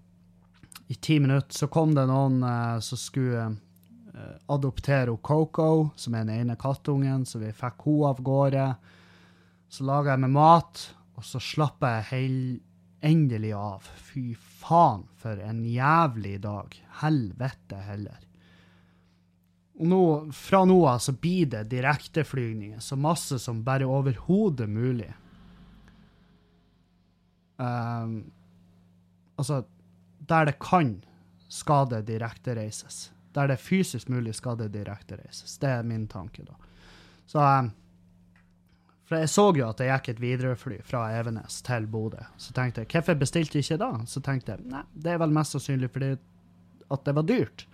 I 0.94 1.00
ti 1.02 1.18
minutter 1.18 1.58
så 1.58 1.66
kom 1.74 1.96
det 1.98 2.04
noen 2.06 2.44
eh, 2.46 2.78
som 2.86 3.00
skulle 3.02 3.46
eh, 3.48 4.36
adoptere 4.54 5.16
Coco, 5.18 5.90
som 5.98 6.14
er 6.14 6.28
den 6.28 6.44
ene 6.44 6.60
kattungen, 6.62 7.26
så 7.26 7.42
vi 7.42 7.50
fikk 7.50 7.88
henne 7.88 8.12
av 8.12 8.22
gårde. 8.22 8.68
Så 9.74 9.88
laga 9.90 10.14
jeg 10.14 10.22
meg 10.28 10.36
mat, 10.38 10.84
og 11.18 11.26
så 11.26 11.42
slappa 11.42 11.96
jeg 12.12 12.60
endelig 13.02 13.56
av. 13.58 13.90
Fy 14.12 14.36
faen, 14.38 14.55
for 15.22 15.42
en 15.42 15.64
jævlig 15.66 16.40
dag. 16.42 16.78
Helvete 17.02 17.82
heller. 17.86 18.22
Og 19.76 19.88
nå, 19.92 20.02
fra 20.32 20.64
nå 20.66 20.78
av 20.88 21.02
så 21.04 21.14
blir 21.20 21.50
det 21.52 21.66
direkteflygninger, 21.74 22.80
så 22.80 22.96
masse 22.96 23.40
som 23.44 23.64
bare 23.66 23.88
overhodet 23.88 24.70
mulig. 24.72 25.10
Um, 27.58 28.32
altså, 29.36 29.64
der 30.20 30.48
det 30.48 30.58
kan, 30.64 30.98
skal 31.52 31.90
det 31.92 32.06
direktereises. 32.08 33.10
Der 33.36 33.52
det 33.52 33.58
er 33.58 33.66
fysisk 33.68 34.10
mulig, 34.10 34.36
skal 34.36 34.58
det 34.60 34.72
direktereises. 34.74 35.58
Det 35.60 35.70
er 35.70 35.84
min 35.84 36.08
tanke, 36.08 36.48
da. 36.48 36.56
Så 37.28 37.44
um, 37.44 37.72
For 39.06 39.22
jeg 39.22 39.30
så 39.30 39.46
jo 39.54 39.68
at 39.68 39.78
det 39.78 39.90
gikk 39.92 40.08
et 40.10 40.22
Widerøe-fly 40.24 40.80
fra 40.86 41.04
Evenes 41.14 41.60
til 41.66 41.86
Bodø. 41.90 42.24
Så 42.42 42.56
tenkte 42.58 42.82
jeg, 42.82 42.90
hvorfor 42.94 43.20
bestilte 43.22 43.60
jeg 43.60 43.68
ikke 43.68 43.82
da? 43.84 43.92
Så 44.10 44.22
tenkte 44.26 44.56
jeg, 44.56 44.66
nei, 44.72 44.82
det 44.94 45.14
er 45.14 45.22
vel 45.22 45.36
mest 45.36 45.54
sannsynlig 45.54 45.92
fordi 45.94 46.16
at 46.94 47.06
det 47.06 47.16
var 47.18 47.28
dyrt. 47.30 47.66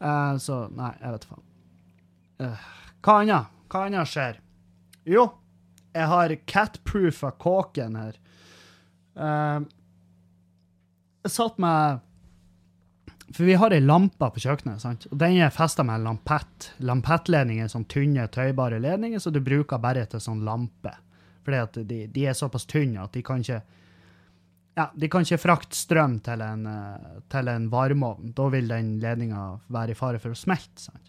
Uh, 0.00 0.38
så 0.40 0.62
nei, 0.72 0.92
jeg 1.02 1.14
vet 1.16 1.28
faen. 1.28 1.44
Uh, 2.38 2.66
hva 3.04 3.18
annet? 3.24 3.54
Hva 3.68 3.84
annet 3.88 4.08
skjer? 4.08 4.40
Jo, 5.08 5.26
jeg 5.92 6.08
har 6.12 6.34
catproofa 6.48 7.32
kåken 7.42 7.98
her. 7.98 8.18
Uh, 9.18 9.66
jeg 11.26 11.34
satt 11.34 11.58
med 11.60 12.00
For 13.34 13.44
vi 13.44 13.58
har 13.60 13.74
ei 13.76 13.82
lampe 13.84 14.30
på 14.32 14.40
kjøkkenet, 14.40 14.80
sant? 14.80 15.04
og 15.10 15.18
den 15.20 15.36
er 15.42 15.52
festa 15.52 15.84
med 15.84 16.00
en 16.00 16.06
lampett. 16.10 16.70
Lampettledninger 16.80 17.66
er 17.66 17.72
sånn 17.72 17.84
tynne, 17.90 18.24
tøybare 18.32 18.80
ledninger, 18.80 19.20
så 19.20 19.32
du 19.34 19.42
bruker 19.44 19.80
bare 19.82 20.06
til 20.08 20.22
sånn 20.24 20.40
lampe. 20.46 20.94
Fordi 21.44 21.60
at 21.60 21.76
de, 21.90 22.06
de 22.12 22.24
er 22.28 22.36
såpass 22.36 22.64
tynne 22.68 23.04
at 23.04 23.12
de 23.12 23.24
kan 23.24 23.44
ikke 23.44 23.60
ja, 24.78 24.84
de 24.94 25.08
kan 25.10 25.24
ikke 25.26 25.40
frakte 25.42 25.74
strøm 25.74 26.20
til 26.22 26.42
en, 26.44 26.66
eh, 26.70 27.14
til 27.32 27.48
en 27.50 27.64
varmeovn. 27.72 28.32
Da 28.36 28.46
vil 28.52 28.68
den 28.70 28.92
ledninga 29.02 29.44
være 29.74 29.94
i 29.94 29.98
fare 29.98 30.20
for 30.22 30.34
å 30.34 30.38
smelte. 30.38 30.84
Sant? 30.86 31.08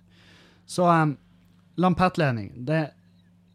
Så 0.65 0.87
um, 0.89 1.13
lampettledning. 1.77 2.49
Det 2.65 2.79
er 2.79 2.89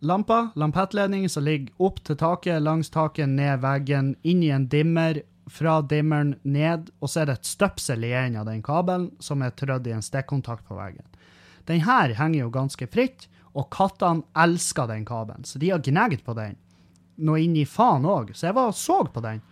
lampa, 0.07 0.53
lampettledning 0.61 1.27
som 1.33 1.47
ligger 1.47 1.73
opp 1.83 1.99
til 2.07 2.19
taket, 2.21 2.63
langs 2.63 2.93
taket, 2.95 3.27
ned 3.29 3.63
veggen, 3.65 4.15
inn 4.23 4.45
i 4.47 4.53
en 4.55 4.69
dimmer, 4.71 5.19
fra 5.51 5.81
dimmeren 5.83 6.35
ned, 6.43 6.91
og 7.01 7.11
så 7.11 7.23
er 7.23 7.29
det 7.29 7.39
et 7.39 7.53
støpsel 7.53 8.05
i 8.07 8.13
en 8.17 8.41
av 8.41 8.49
den 8.49 8.63
kabelen 8.65 9.11
som 9.23 9.43
er 9.45 9.55
trødd 9.57 9.87
i 9.89 9.95
en 9.97 10.05
stikkontakt 10.05 10.67
på 10.69 10.79
veggen. 10.79 11.05
Den 11.69 11.85
her 11.85 12.15
henger 12.19 12.45
jo 12.45 12.53
ganske 12.55 12.89
fritt, 12.93 13.29
og 13.55 13.69
kattene 13.73 14.25
elsker 14.37 14.89
den 14.91 15.05
kabelen, 15.07 15.45
så 15.47 15.61
de 15.63 15.71
har 15.71 15.83
gnagd 15.85 16.25
på 16.27 16.35
den. 16.37 16.57
Noe 17.25 17.43
inni 17.45 17.65
faen 17.69 18.07
òg, 18.09 18.33
så 18.35 18.49
jeg 18.49 18.57
var 18.57 18.73
og 18.73 18.79
så 18.79 18.99
på 19.07 19.23
den. 19.25 19.43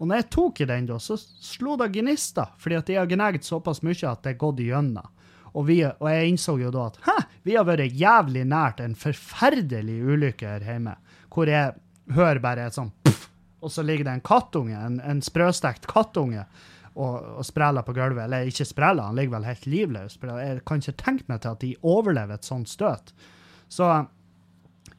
Og 0.00 0.08
når 0.08 0.18
jeg 0.18 0.30
tok 0.34 0.60
i 0.64 0.66
den, 0.66 0.88
da, 0.88 0.98
så 0.98 1.14
slo 1.20 1.76
det 1.78 1.92
gnister, 1.94 2.50
fordi 2.58 2.78
at 2.80 2.88
de 2.88 2.96
har 2.98 3.10
gnagd 3.10 3.46
såpass 3.46 3.84
mye 3.86 4.08
at 4.10 4.24
det 4.24 4.34
er 4.34 4.40
gått 4.40 4.62
igjennom. 4.64 5.06
Og, 5.52 5.66
vi, 5.68 5.82
og 5.84 6.08
jeg 6.08 6.32
innså 6.32 6.56
jo 6.58 6.72
da 6.72 6.88
at 6.88 6.98
hæ, 7.04 7.14
vi 7.44 7.54
har 7.58 7.68
vært 7.68 7.92
jævlig 8.00 8.46
nært 8.48 8.80
en 8.80 8.96
forferdelig 8.98 9.98
ulykke 10.00 10.48
her 10.48 10.64
hjemme, 10.64 10.96
hvor 11.32 11.50
jeg 11.50 11.76
hører 12.16 12.40
bare 12.42 12.66
et 12.66 12.78
puff, 12.80 13.01
og 13.62 13.72
så 13.72 13.84
ligger 13.86 14.08
det 14.08 14.16
en 14.18 14.24
kattunge, 14.26 14.76
en, 14.76 15.00
en 15.00 15.22
sprøstekt 15.24 15.86
kattunge, 15.90 16.44
og, 16.92 17.14
og 17.38 17.46
spreller 17.46 17.84
på 17.86 17.94
gulvet. 17.96 18.26
Eller 18.26 18.48
ikke 18.50 18.66
spreller, 18.68 19.08
han 19.08 19.16
ligger 19.16 19.38
vel 19.38 19.48
helt 19.48 19.68
livløs. 19.70 20.18
Jeg 20.20 20.64
kan 20.68 20.82
ikke 20.82 20.98
tenke 21.00 21.28
meg 21.30 21.40
til 21.40 21.54
at 21.54 21.62
de 21.62 21.74
overlever 21.80 22.36
et 22.36 22.48
sånt 22.48 22.68
støt. 22.68 23.14
Så 23.72 23.88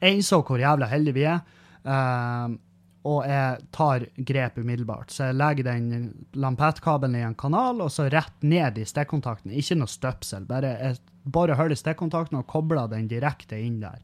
jeg 0.00 0.16
innså 0.16 0.40
hvor 0.42 0.58
jævla 0.58 0.88
heldige 0.90 1.18
vi 1.20 1.26
er. 1.30 1.44
Uh, 1.84 2.56
og 3.04 3.26
jeg 3.28 3.66
tar 3.76 4.06
grep 4.16 4.58
umiddelbart. 4.58 5.12
Så 5.12 5.28
jeg 5.28 5.36
legger 5.36 5.66
den 5.68 6.26
lampettkabelen 6.40 7.18
i 7.18 7.24
en 7.26 7.36
kanal, 7.36 7.82
og 7.84 7.92
så 7.92 8.08
rett 8.08 8.46
ned 8.46 8.80
i 8.80 8.86
stikkontakten. 8.88 9.52
Ikke 9.52 9.76
noe 9.76 9.92
støpsel. 9.92 10.46
Bare, 10.48 10.72
jeg 10.80 10.96
bare 11.24 11.68
i 11.72 11.76
stikkontakten 11.76 12.40
og 12.40 12.48
kobler 12.48 12.88
den 12.88 13.08
direkte 13.08 13.60
inn 13.60 13.82
der. 13.82 14.00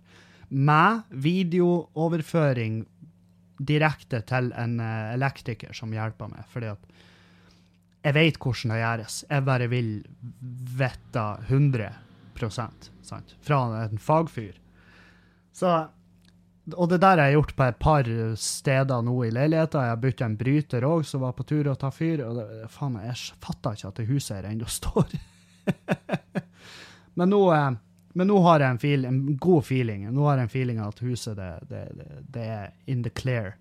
Med 0.51 1.03
videooverføring 1.11 2.85
direkte 3.61 4.23
til 4.29 4.51
en 4.57 4.79
uh, 4.81 5.13
elektriker 5.15 5.77
som 5.77 5.93
hjelper 5.93 6.33
meg. 6.33 6.45
fordi 6.49 6.73
at 6.73 6.91
jeg 8.01 8.17
vet 8.17 8.39
hvordan 8.41 8.73
det 8.73 8.81
gjøres. 8.81 9.17
Jeg 9.29 9.45
bare 9.45 9.69
vil 9.69 9.89
vite 10.81 11.25
100% 11.49 12.91
sant? 13.05 13.35
fra 13.45 13.59
en 13.85 13.99
fagfyr. 14.01 14.55
Så 15.53 15.73
og 16.77 16.91
det 16.91 17.01
der 17.03 17.19
har 17.19 17.31
jeg 17.31 17.39
gjort 17.39 17.55
på 17.57 17.67
et 17.67 17.79
par 17.81 18.09
steder 18.39 19.03
nå 19.03 19.15
i 19.27 19.33
leiligheten. 19.35 19.81
Jeg 19.81 19.95
har 19.95 20.01
bytta 20.03 20.27
en 20.29 20.37
bryter 20.39 20.87
òg, 20.87 21.05
som 21.09 21.25
var 21.25 21.33
på 21.35 21.47
tur 21.49 21.71
å 21.71 21.77
ta 21.79 21.91
fyr. 21.91 22.23
Og 22.27 22.37
det, 22.37 22.47
faen, 22.71 22.99
jeg 23.03 23.17
fatter 23.43 23.75
ikke 23.75 23.89
at 23.89 24.01
det 24.01 24.09
huset 24.11 24.37
her 24.37 24.51
ennå 24.51 24.69
står. 24.79 25.17
men, 27.17 27.33
nå, 27.33 27.41
eh, 27.57 27.71
men, 28.13 28.27
nå, 28.27 28.39
har 28.47 28.63
jeg 28.63 28.75
en, 28.75 28.83
feel, 28.83 29.05
en, 29.07 29.21
god 29.39 29.65
feeling. 29.65 30.09
Nå 30.11 30.27
har 30.27 30.41
jeg 30.41 30.49
en 30.49 30.53
feeling 30.53 30.83
at 30.83 31.03
huset 31.05 31.39
det, 31.39 31.51
det, 31.71 31.83
det 32.35 32.47
er 32.51 32.73
in 32.91 33.05
the 33.07 33.13
clear 33.15 33.55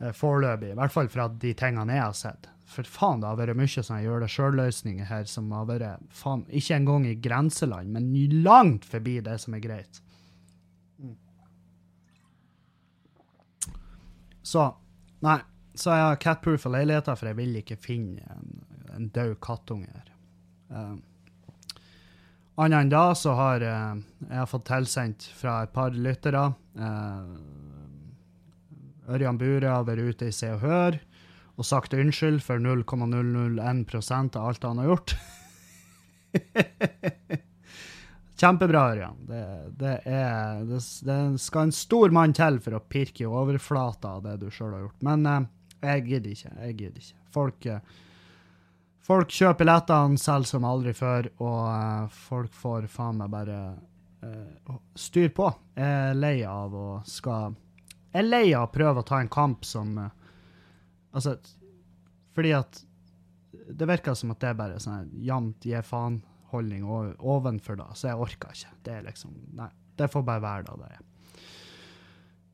eh, 0.00 0.12
foreløpig. 0.12 0.72
I 0.72 0.78
hvert 0.80 0.94
fall 0.94 1.10
fra 1.12 1.28
de 1.30 1.52
tingene 1.58 1.94
jeg 1.94 2.04
har 2.04 2.16
sett. 2.18 2.48
For 2.66 2.88
faen, 2.90 3.22
det 3.22 3.30
har 3.30 3.38
vært 3.38 3.58
mye 3.58 3.84
sånn 3.86 4.02
gjør 4.02 4.24
det 4.24 4.30
sjøl-løsninger 4.34 5.06
her 5.06 5.28
som 5.30 5.52
har 5.54 5.68
vært 5.68 6.08
faen, 6.10 6.42
ikke 6.50 6.80
engang 6.80 7.06
i 7.06 7.14
grenseland, 7.14 7.94
men 7.94 8.10
langt 8.42 8.88
forbi 8.90 9.20
det 9.22 9.38
som 9.44 9.54
er 9.54 9.62
greit. 9.62 10.02
Så 14.46 14.70
Nei. 15.24 15.40
Så 15.76 15.92
jeg 15.92 16.04
har 16.06 16.20
catproofa 16.20 16.70
leiligheter, 16.72 17.16
for 17.18 17.28
jeg 17.28 17.36
vil 17.36 17.58
ikke 17.60 17.76
finne 17.76 18.24
en, 18.32 18.62
en 18.96 19.08
død 19.12 19.34
kattunge 19.44 19.90
her. 19.92 20.06
Um, 20.72 21.02
Annet 22.56 22.86
enn 22.86 22.92
da 22.92 23.04
så 23.18 23.34
har 23.36 23.60
uh, 23.60 23.98
jeg 24.26 24.38
har 24.38 24.48
fått 24.48 24.68
tilsendt 24.70 25.26
fra 25.36 25.58
et 25.66 25.72
par 25.76 25.92
lyttere 25.92 26.44
eh, 26.80 27.26
Ørjan 29.12 29.38
Bure 29.38 29.68
har 29.68 29.84
vært 29.86 30.14
ute 30.16 30.30
i 30.30 30.34
Se 30.34 30.48
og 30.54 30.64
Hør 30.64 30.96
og 31.56 31.64
sagt 31.64 31.94
unnskyld 31.96 32.40
for 32.44 32.60
0,001% 32.60 34.36
av 34.36 34.48
alt 34.50 34.64
han 34.66 34.80
har 34.82 34.90
gjort. 34.90 35.14
Kjempebra, 38.36 38.82
Ørjan. 38.92 39.22
Det, 39.28 39.42
det, 39.80 39.94
er, 40.04 40.64
det, 40.68 40.80
det, 41.08 41.18
skal 41.40 41.68
en 41.68 41.72
stor 41.72 42.12
mann 42.12 42.34
til 42.36 42.58
for 42.60 42.76
å 42.76 42.82
pirke 42.84 43.24
i 43.24 43.30
overflata 43.30 44.18
av 44.18 44.26
det 44.26 44.36
du 44.42 44.50
sjøl 44.52 44.74
har 44.74 44.82
gjort. 44.84 44.98
Men 45.08 45.24
eh, 45.30 45.46
jeg 45.86 46.04
gidder 46.10 46.34
ikke. 46.34 46.52
Jeg 46.66 46.76
gidder 46.82 47.06
ikke. 47.06 47.16
Folk, 47.38 47.70
eh, 47.72 47.96
folk 49.06 49.30
kjøper 49.32 49.62
billettene 49.62 50.18
selv 50.20 50.48
som 50.48 50.66
aldri 50.66 50.94
før, 50.96 51.28
og 51.42 51.60
eh, 51.70 52.16
folk 52.26 52.54
får 52.54 52.88
faen 52.90 53.20
meg 53.20 53.32
bare 53.32 53.60
eh, 54.26 54.74
styr 54.98 55.30
på. 55.36 55.50
Jeg 55.78 56.10
er 56.10 56.18
lei 56.18 56.36
av 56.48 56.74
å 56.74 56.88
skal 57.06 57.54
Jeg 58.12 58.24
er 58.24 58.28
lei 58.30 58.46
av 58.54 58.68
å 58.68 58.72
prøve 58.74 59.02
å 59.02 59.06
ta 59.06 59.20
en 59.20 59.32
kamp 59.32 59.66
som 59.68 59.96
eh, 60.02 60.14
Altså, 61.16 61.38
fordi 62.36 62.50
at 62.52 62.82
det 63.72 63.86
virker 63.88 64.12
som 64.12 64.34
at 64.34 64.42
det 64.42 64.50
er 64.50 64.58
bare 64.58 64.80
sånn 64.82 65.14
jevnt 65.24 65.64
gi 65.64 65.78
faen 65.80 66.18
holdning 66.52 66.84
ovenfor, 66.84 67.78
da, 67.80 67.86
så 67.96 68.10
jeg 68.10 68.20
orker 68.20 68.52
ikke. 68.52 68.74
Det 68.84 68.92
er 68.98 69.06
liksom 69.06 69.32
Nei. 69.56 69.70
Det 69.96 70.10
får 70.12 70.26
bare 70.28 70.42
være 70.44 70.66
da 70.66 70.74
det 70.76 70.90
er. 70.92 71.04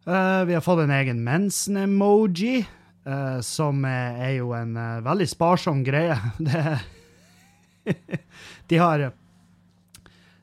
Uh, 0.03 0.45
vi 0.47 0.55
har 0.55 0.63
fått 0.63 0.85
en 0.85 0.95
egen 0.95 1.25
mensen-emoji, 1.27 2.63
uh, 3.07 3.41
som 3.41 3.85
er, 3.85 4.37
jo 4.39 4.53
en 4.57 4.77
uh, 4.77 5.03
veldig 5.05 5.29
sparsom 5.31 5.83
greie. 5.87 6.17
De 8.71 8.79
har 8.79 9.11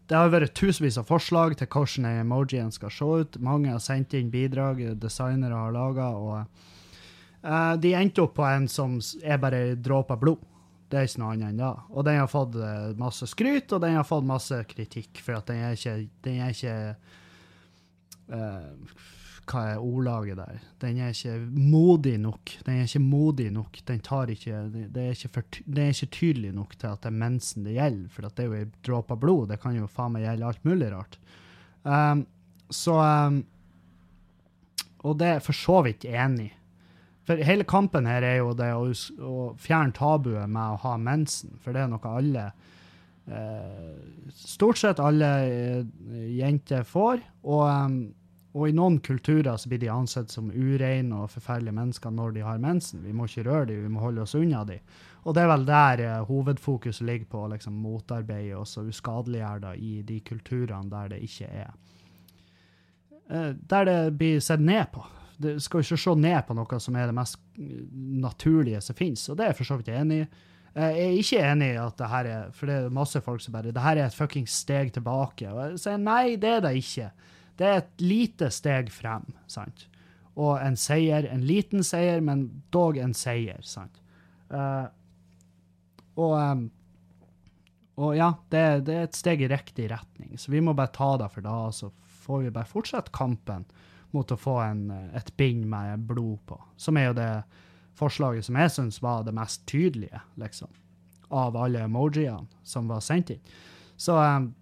det 0.10 0.18
har 0.18 0.32
vært 0.34 0.56
tusenvis 0.58 0.98
av 0.98 1.06
forslag 1.06 1.54
til 1.56 1.68
hvordan 1.70 2.08
emojien 2.24 2.72
skal 2.74 2.90
se 2.90 3.06
ut. 3.06 3.36
Mange 3.46 3.70
har 3.70 3.78
sendt 3.84 4.16
inn 4.18 4.32
bidrag, 4.34 4.82
designere 4.98 5.54
har 5.54 5.76
laga, 5.76 6.08
og 6.18 6.40
uh, 7.46 7.76
de 7.78 7.92
endte 7.94 8.24
opp 8.26 8.34
på 8.40 8.48
en 8.50 8.66
som 8.68 8.98
er 9.22 9.38
bare 9.38 9.78
dråper 9.78 10.18
blod. 10.18 10.42
Det 10.90 10.98
er 10.98 11.06
ikke 11.06 11.22
noe 11.22 11.36
annet 11.36 11.52
enn 11.52 11.62
det. 11.62 11.70
Og 11.94 12.08
den 12.08 12.18
har 12.18 12.32
fått 12.32 12.58
masse 12.98 13.30
skryt, 13.30 13.70
og 13.78 13.84
den 13.86 14.00
har 14.00 14.08
fått 14.10 14.26
masse 14.26 14.58
kritikk, 14.72 15.22
for 15.22 15.38
at 15.38 15.46
den 15.52 15.62
er 15.68 15.78
ikke, 15.78 15.96
den 16.26 16.42
er 16.42 16.58
ikke 16.58 16.78
Hva 19.50 19.64
er 19.72 19.82
ordlaget 19.82 20.38
der? 20.38 20.58
Den 20.84 21.00
er 21.02 21.14
ikke 21.14 21.36
modig 21.58 22.16
nok. 22.22 22.52
Den 22.66 22.76
er 22.78 22.86
ikke 22.86 23.02
modig 23.02 23.48
nok. 23.54 23.80
Den 23.88 24.02
tar 24.06 24.30
ikke 24.30 24.60
Det 24.70 25.04
er 25.04 25.16
ikke, 25.16 25.32
for, 25.34 25.60
det 25.66 25.84
er 25.84 25.94
ikke 25.96 26.16
tydelig 26.20 26.52
nok 26.54 26.76
til 26.78 26.92
at 26.92 27.02
det 27.02 27.10
er 27.10 27.22
mensen 27.24 27.66
det 27.66 27.78
gjelder, 27.78 28.12
for 28.14 28.28
det 28.28 28.44
er 28.44 28.50
jo 28.50 28.60
en 28.60 28.76
dråpe 28.86 29.18
blod. 29.18 29.48
Det 29.50 29.60
kan 29.62 29.78
jo 29.78 29.90
faen 29.90 30.14
meg 30.14 30.28
gjelde 30.28 30.52
alt 30.52 30.70
mulig 30.70 30.92
rart. 30.94 31.18
Um, 31.84 32.26
så 32.70 33.00
um, 33.00 33.44
Og 35.02 35.18
det 35.18 35.28
er 35.34 35.44
for 35.44 35.56
så 35.56 35.82
vidt 35.88 36.06
enig. 36.06 36.52
For 37.26 37.42
hele 37.46 37.64
kampen 37.64 38.08
her 38.10 38.26
er 38.26 38.40
jo 38.42 38.54
det 38.58 38.72
å, 38.74 38.88
å 39.22 39.54
fjerne 39.62 39.94
tabuet 39.94 40.50
med 40.50 40.76
å 40.76 40.80
ha 40.82 40.96
mensen, 40.98 41.58
for 41.62 41.74
det 41.74 41.84
er 41.84 41.92
noe 41.92 42.10
alle 42.10 42.46
eh, 43.30 44.32
Stort 44.34 44.80
sett 44.82 45.02
alle 45.02 45.30
eh, 45.46 45.84
jenter 46.40 46.84
får. 46.90 47.22
Og, 47.46 47.64
em, 47.70 48.00
og 48.58 48.66
i 48.66 48.74
noen 48.74 48.98
kulturer 49.06 49.58
så 49.62 49.70
blir 49.70 49.82
de 49.84 49.92
ansett 49.94 50.32
som 50.34 50.50
ureine 50.50 51.22
og 51.22 51.30
forferdelige 51.36 51.76
mennesker 51.78 52.14
når 52.14 52.32
de 52.34 52.46
har 52.48 52.62
mensen. 52.62 53.04
Vi 53.06 53.14
må 53.14 53.28
ikke 53.30 53.46
røre 53.46 53.68
dem, 53.70 53.84
vi 53.86 53.92
må 53.94 54.02
holde 54.02 54.24
oss 54.24 54.34
unna 54.40 54.64
dem. 54.66 54.82
Og 55.28 55.36
det 55.36 55.44
er 55.44 55.52
vel 55.52 55.68
der 55.68 56.02
eh, 56.06 56.26
hovedfokuset 56.26 57.06
ligger 57.06 57.30
på 57.30 57.44
å 57.44 57.52
liksom, 57.54 57.78
motarbeide 57.84 58.58
og 58.58 58.66
så 58.68 58.88
uskadeliggjøre 58.90 59.62
det 59.68 59.76
i 59.86 59.94
de 60.08 60.20
kulturene 60.26 60.90
der 60.90 61.14
det 61.14 61.22
ikke 61.28 61.50
er 61.52 61.72
eh, 63.30 63.54
Der 63.54 63.86
det 63.86 64.00
blir 64.18 64.42
sett 64.42 64.64
ned 64.64 64.88
på. 64.96 65.06
Det 65.38 65.60
skal 65.62 65.84
jo 65.84 65.86
ikke 65.86 66.04
se 66.04 66.16
ned 66.20 66.42
på 66.48 66.58
noe 66.58 66.80
som 66.82 66.98
er 66.98 67.12
det 67.12 67.16
mest 67.16 67.38
naturlige 67.56 68.82
som 68.82 68.98
finnes, 68.98 69.30
og 69.30 69.38
det 69.38 69.46
er 69.46 69.54
jeg 69.54 69.60
for 69.60 69.70
så 69.70 69.78
vidt 69.80 69.94
enig 69.94 70.24
i. 70.24 70.30
Jeg 70.80 71.04
er 71.04 71.16
ikke 71.18 71.44
enig 71.44 71.68
i 71.74 71.80
at 71.82 71.96
det 71.98 72.08
her 72.12 72.28
er 72.30 72.52
For 72.54 72.70
det 72.70 72.76
er 72.78 72.92
masse 72.94 73.20
folk 73.26 73.42
som 73.42 73.56
bare 73.56 73.72
Det 73.74 73.82
her 73.82 73.98
er 73.98 74.06
et 74.06 74.16
fuckings 74.16 74.54
steg 74.54 74.92
tilbake. 74.94 75.50
Og 75.50 75.64
jeg 75.64 75.80
sier 75.82 75.98
nei, 75.98 76.36
det 76.40 76.52
er 76.58 76.62
det 76.66 76.76
ikke. 76.78 77.10
Det 77.60 77.68
er 77.68 77.82
et 77.82 78.04
lite 78.04 78.50
steg 78.56 78.92
frem, 78.94 79.26
sant? 79.52 79.88
Og 80.40 80.56
en 80.64 80.78
seier. 80.80 81.28
En 81.28 81.44
liten 81.44 81.84
seier, 81.84 82.22
men 82.24 82.48
dog 82.72 82.98
en 83.02 83.14
seier, 83.18 83.60
sant? 83.68 84.00
Uh, 84.50 84.88
og, 86.20 86.36
um, 86.40 86.64
og 88.00 88.16
ja, 88.16 88.32
det, 88.52 88.64
det 88.88 88.96
er 88.96 89.08
et 89.08 89.20
steg 89.20 89.44
i 89.44 89.50
riktig 89.52 89.90
retning, 89.92 90.38
så 90.40 90.52
vi 90.52 90.62
må 90.64 90.74
bare 90.76 90.94
ta 90.96 91.12
det 91.20 91.30
for 91.34 91.46
da, 91.46 91.58
så 91.76 91.92
får 92.24 92.46
vi 92.46 92.54
bare 92.56 92.70
fortsette 92.70 93.14
kampen 93.16 93.68
mot 94.16 94.32
å 94.32 94.38
få 94.40 94.56
en, 94.64 94.86
eh, 94.92 95.18
et 95.20 95.32
bind 95.38 95.68
med 95.70 96.06
blod 96.10 96.40
på, 96.50 96.58
som 96.82 96.98
er 96.98 97.10
jo 97.10 97.18
det 97.20 97.32
forslaget 98.00 98.48
som 98.48 98.58
jeg 98.58 98.74
syns 98.74 99.02
var 99.04 99.26
det 99.28 99.36
mest 99.36 99.66
tydelige, 99.70 100.22
liksom, 100.40 100.72
av 101.30 101.58
alle 101.60 101.84
emojiene 101.86 102.48
som 102.64 102.88
var 102.90 103.04
sendt 103.06 103.36
inn. 103.36 103.44
Så, 104.00 104.16
em, 104.24 104.54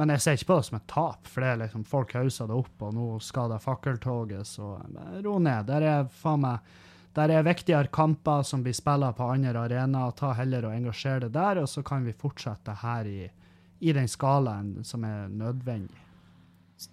men 0.00 0.14
jeg 0.14 0.22
ser 0.24 0.38
ikke 0.38 0.48
på 0.48 0.56
det 0.56 0.66
som 0.70 0.78
et 0.78 0.86
tap, 0.88 1.26
for 1.28 1.44
det 1.44 1.48
er 1.50 1.58
liksom, 1.60 1.82
folk 1.84 2.14
hauser 2.16 2.48
det 2.48 2.56
opp, 2.56 2.76
og 2.86 2.94
nå 2.96 3.08
skal 3.20 3.52
det 3.52 3.58
fakkeltoget, 3.60 4.48
så 4.48 4.78
ro 5.26 5.34
ned. 5.42 5.66
Der 5.68 5.84
er 5.84 6.06
faen 6.22 6.46
meg 6.46 6.70
der 7.16 7.32
er 7.34 7.42
viktigere 7.42 7.90
kamper 7.90 8.44
som 8.46 8.62
blir 8.62 8.74
spilt 8.76 9.16
på 9.18 9.26
andre 9.32 9.64
arenaer. 9.64 10.12
Ta 10.14 10.30
heller 10.38 10.68
og 10.68 10.76
engasjer 10.76 11.24
det 11.24 11.32
der, 11.34 11.58
og 11.58 11.68
så 11.68 11.82
kan 11.82 12.04
vi 12.06 12.14
fortsette 12.14 12.76
her 12.84 13.08
i, 13.10 13.24
i 13.82 13.94
den 13.96 14.06
skalaen 14.08 14.84
som 14.86 15.04
er 15.04 15.26
nødvendig. 15.28 15.98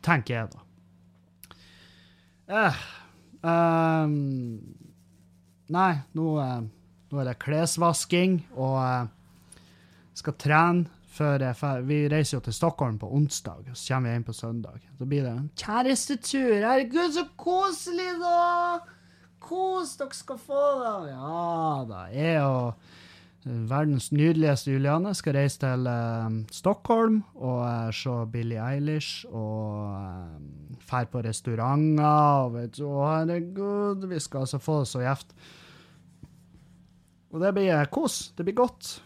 Tenker 0.03 0.33
jeg, 0.33 0.55
da. 0.55 0.63
Eh, 2.47 2.81
um, 3.45 4.17
nei, 5.71 5.91
nå, 6.17 6.27
eh, 6.41 6.65
nå 7.11 7.21
er 7.21 7.29
det 7.29 7.37
klesvasking, 7.43 8.39
og 8.57 8.77
uh, 8.81 9.61
skal 10.17 10.37
trene 10.41 10.96
før 11.17 11.43
jeg 11.47 11.57
fer- 11.59 11.81
Vi 11.89 11.97
reiser 12.13 12.37
jo 12.37 12.43
til 12.45 12.53
Stockholm 12.55 12.99
på 13.01 13.09
onsdag, 13.17 13.65
og 13.71 13.75
så 13.77 13.93
kommer 13.95 14.09
vi 14.09 14.15
hjem 14.15 14.27
på 14.29 14.35
søndag. 14.37 14.79
Så 14.99 15.05
blir 15.09 15.25
det 15.25 15.33
en 15.33 15.49
kjærestetur. 15.57 16.53
Herregud, 16.61 17.11
så 17.17 17.25
koselig, 17.37 18.13
da! 18.21 18.79
Kos, 19.47 19.95
dere 19.99 20.15
skal 20.17 20.39
få 20.41 20.61
da! 20.83 20.93
Ja 21.11 21.83
da. 21.87 21.99
Jeg 22.11 22.41
og 22.43 22.73
eh, 23.45 23.59
verdens 23.69 24.09
nydeligste 24.11 24.73
Juliane 24.73 25.13
skal 25.15 25.37
reise 25.37 25.61
til 25.61 25.87
eh, 25.87 26.39
Stockholm 26.51 27.21
og 27.35 27.61
eh, 27.67 27.91
se 27.95 28.15
Billie 28.33 28.59
Eilish 28.59 29.25
og 29.29 29.93
uh, 29.93 30.77
fære 30.89 31.11
på 31.13 31.21
restauranter. 31.23 32.43
Og 32.47 32.57
vet 32.57 32.81
herregud, 32.81 34.07
vi 34.09 34.19
skal 34.19 34.43
altså 34.47 34.59
få 34.59 34.81
det 34.83 34.91
så 34.91 35.05
gjevt. 35.05 35.37
Og 37.31 37.41
det 37.43 37.53
blir 37.55 37.73
eh, 37.75 37.87
kos. 37.91 38.31
Det 38.37 38.45
blir 38.47 38.57
godt. 38.57 38.97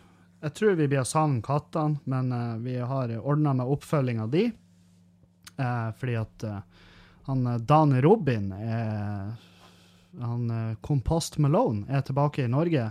Jeg 0.42 0.56
tror 0.58 0.78
vi 0.78 0.88
blir 0.90 1.04
å 1.04 1.08
savne 1.08 1.44
kattene, 1.46 2.02
men 2.10 2.32
uh, 2.34 2.58
vi 2.64 2.80
har 2.82 3.14
ordna 3.20 3.54
med 3.60 3.70
oppfølging 3.70 4.24
av 4.24 4.32
de. 4.34 4.48
Uh, 5.60 5.92
fordi 6.00 6.18
at 6.18 6.46
uh, 6.50 6.62
han 7.28 7.46
Dan 7.70 7.94
Robin 8.02 8.50
er 8.58 9.34
han 10.20 10.50
Compost 10.84 11.38
Malone 11.40 11.86
er 11.88 12.02
tilbake 12.04 12.44
i 12.44 12.50
Norge 12.52 12.84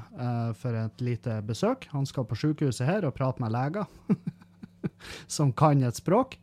for 0.57 0.73
et 0.73 1.03
lite 1.05 1.35
besøk. 1.45 1.85
Han 1.93 2.07
skal 2.09 2.25
på 2.25 2.39
sykehuset 2.39 2.89
her 2.89 3.05
og 3.05 3.13
prate 3.19 3.43
med 3.45 3.53
leger 3.53 3.85
som 5.37 5.53
kan 5.53 5.85
et 5.85 6.01
språk 6.01 6.39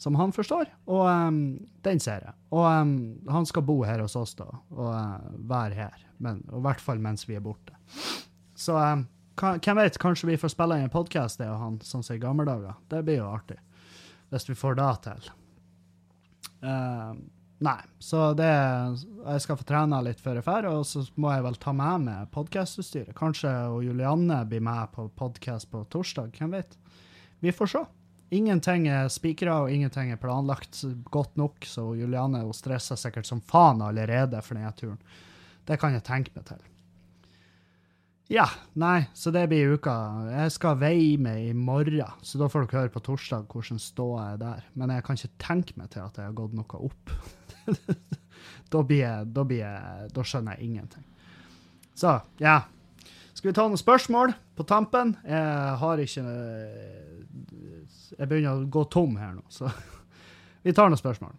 som 0.00 0.16
han 0.16 0.32
forstår, 0.32 0.70
og 0.92 1.04
um, 1.04 1.36
den 1.84 2.00
ser 2.00 2.24
jeg. 2.24 2.36
Og 2.52 2.64
um, 2.64 2.96
han 3.32 3.48
skal 3.48 3.64
bo 3.68 3.78
her 3.84 4.00
hos 4.04 4.16
oss 4.16 4.32
da, 4.38 4.48
og 4.72 5.36
være 5.48 5.78
her, 5.82 6.00
men, 6.16 6.42
og 6.48 6.60
i 6.60 6.66
hvert 6.68 6.84
fall 6.84 7.00
mens 7.02 7.24
vi 7.28 7.36
er 7.36 7.44
borte. 7.44 7.76
Så 8.56 8.76
kan, 8.76 9.04
hvem 9.36 9.80
vet, 9.80 9.98
kanskje 10.00 10.30
vi 10.30 10.40
får 10.40 10.54
spille 10.54 10.78
inn 10.78 10.88
en 10.88 10.92
podkast, 10.92 11.40
det 11.40 11.48
og 11.52 11.60
han, 11.60 11.78
sånn 11.84 12.04
som 12.06 12.16
i 12.16 12.22
gamle 12.22 12.46
dager. 12.48 12.76
Det 12.88 13.02
blir 13.04 13.20
jo 13.20 13.30
artig, 13.30 13.58
hvis 14.32 14.48
vi 14.48 14.58
får 14.58 14.78
det 14.80 14.92
til. 15.06 15.32
Uh, 16.64 17.16
Nei, 17.58 17.80
så 17.98 18.34
det 18.36 18.44
Jeg 19.24 19.40
skal 19.40 19.56
få 19.56 19.64
trene 19.64 20.00
litt 20.04 20.20
før 20.20 20.40
jeg 20.40 20.44
drar, 20.44 20.66
og 20.68 20.82
så 20.84 21.06
må 21.16 21.30
jeg 21.32 21.44
vel 21.46 21.56
ta 21.60 21.72
med 21.72 22.04
meg 22.04 22.28
podkastutstyret. 22.34 23.16
Kanskje 23.16 23.52
og 23.72 23.80
Julianne 23.86 24.42
blir 24.48 24.60
med 24.64 24.92
på 24.92 25.06
podkast 25.16 25.70
på 25.72 25.86
torsdag, 25.92 26.36
hvem 26.36 26.52
vet? 26.58 26.76
Vi 27.40 27.54
får 27.56 27.72
se. 27.72 27.82
Ingenting 28.36 28.88
er 28.92 29.08
spikra, 29.12 29.62
og 29.64 29.72
ingenting 29.72 30.12
er 30.12 30.20
planlagt 30.20 30.82
godt 31.14 31.36
nok, 31.40 31.64
så 31.64 31.88
Julianne 31.96 32.44
hun 32.44 32.56
stresser 32.56 33.00
sikkert 33.00 33.28
som 33.28 33.40
faen 33.40 33.80
allerede 33.86 34.42
for 34.44 34.58
denne 34.58 34.72
turen. 34.76 35.00
Det 35.66 35.80
kan 35.80 35.96
jeg 35.96 36.04
tenke 36.04 36.36
meg 36.36 36.44
til. 36.50 36.60
Ja, 38.26 38.48
nei, 38.74 39.06
så 39.14 39.30
det 39.30 39.44
blir 39.52 39.76
uka. 39.78 39.92
Jeg 40.32 40.52
skal 40.56 40.78
veie 40.80 41.14
meg 41.22 41.44
i 41.46 41.52
morgen, 41.54 42.16
så 42.26 42.40
da 42.40 42.48
får 42.50 42.64
dere 42.64 42.80
høre 42.80 42.94
på 42.96 43.02
torsdag 43.06 43.44
hvordan 43.52 43.78
ståa 43.78 44.24
er 44.32 44.40
der. 44.40 44.64
Men 44.74 44.90
jeg 44.90 45.04
kan 45.06 45.20
ikke 45.20 45.42
tenke 45.44 45.76
meg 45.78 45.92
til 45.92 46.02
at 46.02 46.18
jeg 46.18 46.26
har 46.26 46.34
gått 46.34 46.56
noe 46.58 46.80
opp. 46.88 47.12
da, 48.72 48.82
blir 48.82 49.04
jeg, 49.04 49.28
da, 49.30 49.46
blir 49.46 49.62
jeg, 49.62 50.10
da 50.16 50.26
skjønner 50.26 50.58
jeg 50.58 50.72
ingenting. 50.72 51.06
Så, 51.94 52.16
ja. 52.42 52.58
Skal 53.30 53.52
vi 53.52 53.54
ta 53.54 53.68
noen 53.68 53.78
spørsmål 53.78 54.34
på 54.58 54.66
tampen? 54.66 55.14
Jeg 55.28 55.78
har 55.78 56.00
ikke 56.02 56.24
Jeg 58.16 58.26
begynner 58.26 58.58
å 58.58 58.66
gå 58.66 58.86
tom 58.90 59.18
her 59.20 59.36
nå, 59.36 59.46
så 59.52 59.70
vi 60.66 60.74
tar 60.74 60.90
noen 60.90 60.98
spørsmål. 60.98 61.36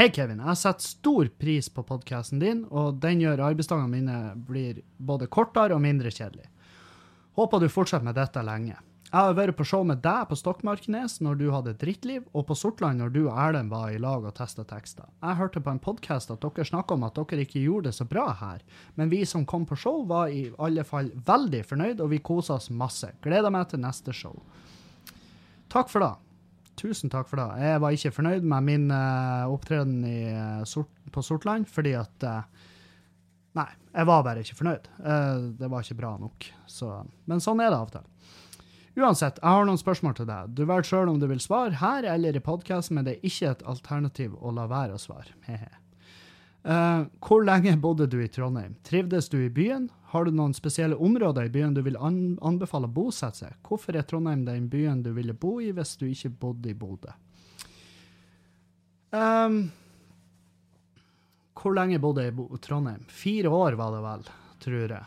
Hei, 0.00 0.06
Kevin. 0.08 0.38
Jeg 0.40 0.56
setter 0.56 0.80
stor 0.88 1.28
pris 1.36 1.66
på 1.68 1.82
podkasten 1.84 2.40
din, 2.40 2.62
og 2.72 3.02
den 3.02 3.18
gjør 3.20 3.42
arbeidsdagene 3.50 3.90
mine 3.92 4.20
blir 4.48 4.78
både 4.96 5.26
kortere 5.28 5.74
og 5.76 5.82
mindre 5.84 6.08
kjedelig. 6.08 6.46
Håper 7.36 7.60
du 7.60 7.66
fortsetter 7.68 8.06
med 8.06 8.16
dette 8.16 8.40
lenge. 8.40 8.78
Jeg 9.10 9.12
har 9.12 9.36
vært 9.36 9.58
på 9.58 9.66
show 9.68 9.84
med 9.84 10.00
deg 10.00 10.22
på 10.30 10.38
Stokmarknes 10.40 11.18
når 11.20 11.36
du 11.36 11.44
hadde 11.52 11.74
drittliv, 11.82 12.24
og 12.32 12.46
på 12.48 12.56
Sortland 12.56 13.02
når 13.02 13.12
du 13.12 13.20
og 13.26 13.36
Erlend 13.44 13.74
var 13.74 13.92
i 13.92 14.00
lag 14.00 14.24
og 14.24 14.32
testa 14.40 14.64
tekster. 14.64 15.04
Jeg 15.20 15.36
hørte 15.42 15.60
på 15.60 15.74
en 15.74 15.82
podkast 15.84 16.32
at 16.32 16.40
dere 16.46 16.68
snakka 16.70 16.96
om 16.96 17.04
at 17.04 17.20
dere 17.20 17.44
ikke 17.44 17.66
gjorde 17.66 17.90
det 17.90 17.98
så 17.98 18.08
bra 18.08 18.30
her, 18.40 18.64
men 18.96 19.12
vi 19.12 19.20
som 19.28 19.44
kom 19.44 19.68
på 19.68 19.76
show, 19.84 20.00
var 20.08 20.32
i 20.32 20.46
alle 20.56 20.86
fall 20.88 21.12
veldig 21.28 21.60
fornøyd, 21.74 22.00
og 22.00 22.14
vi 22.14 22.24
kosa 22.24 22.56
oss 22.56 22.72
masse. 22.72 23.12
Gleder 23.20 23.52
meg 23.52 23.68
til 23.68 23.84
neste 23.84 24.16
show. 24.16 24.40
Takk 25.68 25.92
for 25.92 26.08
det. 26.08 26.14
Tusen 26.78 27.12
takk 27.12 27.28
for 27.28 27.40
det. 27.40 27.48
Jeg 27.64 27.80
var 27.82 27.96
ikke 27.96 28.12
fornøyd 28.14 28.46
med 28.46 28.66
min 28.66 28.86
uh, 28.94 29.50
opptreden 29.52 29.98
i, 30.06 30.20
eh, 30.30 30.62
sort, 30.68 30.92
på 31.12 31.22
Sortland, 31.24 31.68
fordi 31.68 31.96
at 31.98 32.26
uh, 32.26 32.68
Nei, 33.58 33.66
jeg 33.90 34.06
var 34.06 34.22
bare 34.22 34.44
ikke 34.44 34.60
fornøyd. 34.60 34.84
Uh, 35.02 35.50
det 35.58 35.68
var 35.72 35.82
ikke 35.82 35.98
bra 35.98 36.12
nok. 36.22 36.46
Så, 36.70 36.92
men 37.26 37.42
sånn 37.42 37.60
er 37.60 37.72
det 37.72 37.80
av 37.80 37.88
og 37.88 37.96
til. 37.96 38.06
Uansett, 39.00 39.40
jeg 39.42 39.56
har 39.56 39.66
noen 39.66 39.80
spørsmål 39.80 40.14
til 40.18 40.28
deg. 40.28 40.54
Du 40.54 40.64
velger 40.64 40.86
sjøl 40.86 41.10
om 41.10 41.18
du 41.20 41.26
vil 41.30 41.42
svare 41.42 41.78
her 41.80 42.06
eller 42.10 42.36
i 42.36 42.42
podkasten, 42.42 42.98
men 42.98 43.06
det 43.06 43.16
er 43.16 43.28
ikke 43.30 43.52
et 43.52 43.66
alternativ 43.70 44.34
å 44.38 44.54
la 44.54 44.66
være 44.70 44.96
å 44.96 45.02
svare. 45.02 45.34
Hehe. 45.46 45.70
Eh, 46.60 47.02
hvor 47.24 47.44
lenge 47.46 47.76
bodde 47.80 48.08
du 48.10 48.18
i 48.20 48.28
Trondheim? 48.28 48.74
Trivdes 48.84 49.30
du 49.32 49.38
i 49.40 49.52
byen? 49.52 49.88
Har 50.10 50.26
du 50.26 50.34
noen 50.34 50.54
spesielle 50.56 50.96
områder 50.98 51.46
i 51.46 51.52
byen 51.54 51.74
du 51.74 51.84
vil 51.86 51.98
anbefale 52.00 52.88
å 52.88 52.94
bosette 52.94 53.44
seg? 53.44 53.58
Hvorfor 53.66 53.94
er 53.94 54.06
Trondheim 54.10 54.42
den 54.46 54.66
byen 54.70 55.04
du 55.04 55.12
ville 55.14 55.36
bo 55.38 55.60
i 55.62 55.70
hvis 55.74 55.94
du 56.00 56.08
ikke 56.08 56.32
bodde 56.46 56.72
i 56.72 56.74
Bodø? 56.74 57.12
Um, 59.14 59.60
hvor 61.54 61.74
lenge 61.78 62.00
bodde 62.02 62.26
jeg 62.26 62.34
i 62.34 62.60
Trondheim? 62.62 63.06
Fire 63.06 63.54
år 63.54 63.78
var 63.78 63.94
det 63.94 64.02
vel, 64.06 64.26
tror 64.66 64.96
jeg. 64.96 65.06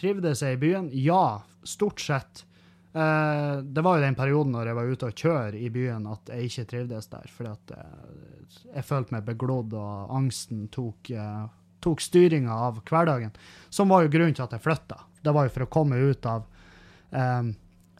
Trivdes 0.00 0.42
jeg 0.44 0.56
i 0.56 0.62
byen? 0.64 0.88
Ja, 0.96 1.42
stort 1.68 2.00
sett. 2.00 2.46
Uh, 2.92 3.60
det 3.64 3.84
var 3.84 3.96
jo 3.96 4.04
den 4.04 4.16
perioden 4.16 4.52
når 4.52 4.68
jeg 4.68 4.76
var 4.76 4.92
ute 4.92 5.08
og 5.08 5.22
kjøre 5.26 5.60
i 5.60 5.68
byen 5.72 6.08
at 6.12 6.32
jeg 6.32 6.48
ikke 6.48 6.70
trivdes 6.72 7.08
der, 7.12 7.28
fordi 7.32 7.52
at 7.52 7.72
jeg, 7.76 8.64
jeg 8.68 8.84
følte 8.88 9.16
meg 9.16 9.28
beglodd, 9.28 9.76
og 9.76 10.12
angsten 10.12 10.66
tok, 10.72 11.12
eh, 11.16 11.44
tok 11.82 12.02
styringa 12.04 12.54
av 12.68 12.80
hverdagen. 12.88 13.34
Som 13.70 13.92
var 13.92 14.04
jo 14.04 14.12
grunnen 14.12 14.36
til 14.36 14.46
at 14.46 14.54
jeg 14.54 14.64
flytta. 14.64 15.00
Det 15.22 15.34
var 15.34 15.46
jo 15.46 15.54
for 15.54 15.66
å 15.66 15.72
komme 15.72 15.98
ut 15.98 16.26
av 16.26 16.46
um, 17.10 17.52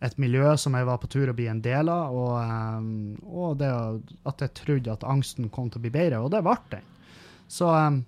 et 0.03 0.16
miljø 0.18 0.55
som 0.59 0.74
jeg 0.74 0.87
var 0.89 0.99
på 0.99 1.11
tur 1.11 1.30
å 1.30 1.37
bli 1.37 1.47
en 1.51 1.62
del 1.62 1.91
av, 1.93 2.14
og, 2.16 2.33
um, 2.43 2.87
og 3.22 3.59
det 3.61 3.70
at 4.28 4.43
jeg 4.43 4.57
trodde 4.59 4.95
at 4.95 5.07
angsten 5.07 5.51
kom 5.55 5.70
til 5.70 5.78
å 5.78 5.85
bli 5.85 5.95
bedre, 5.95 6.22
og 6.22 6.33
det 6.35 6.43
ble 6.43 6.57
den. 6.72 6.89
Så 7.53 7.68
um, 7.70 8.01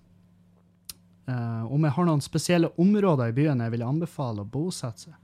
eh, 1.29 1.65
om 1.69 1.85
jeg 1.85 1.95
har 1.97 2.09
noen 2.09 2.25
spesielle 2.25 2.73
områder 2.81 3.31
i 3.31 3.37
byen 3.37 3.63
jeg 3.63 3.75
vil 3.75 3.85
anbefale 3.87 4.43
å 4.43 4.49
bosette 4.49 5.07
seg 5.11 5.21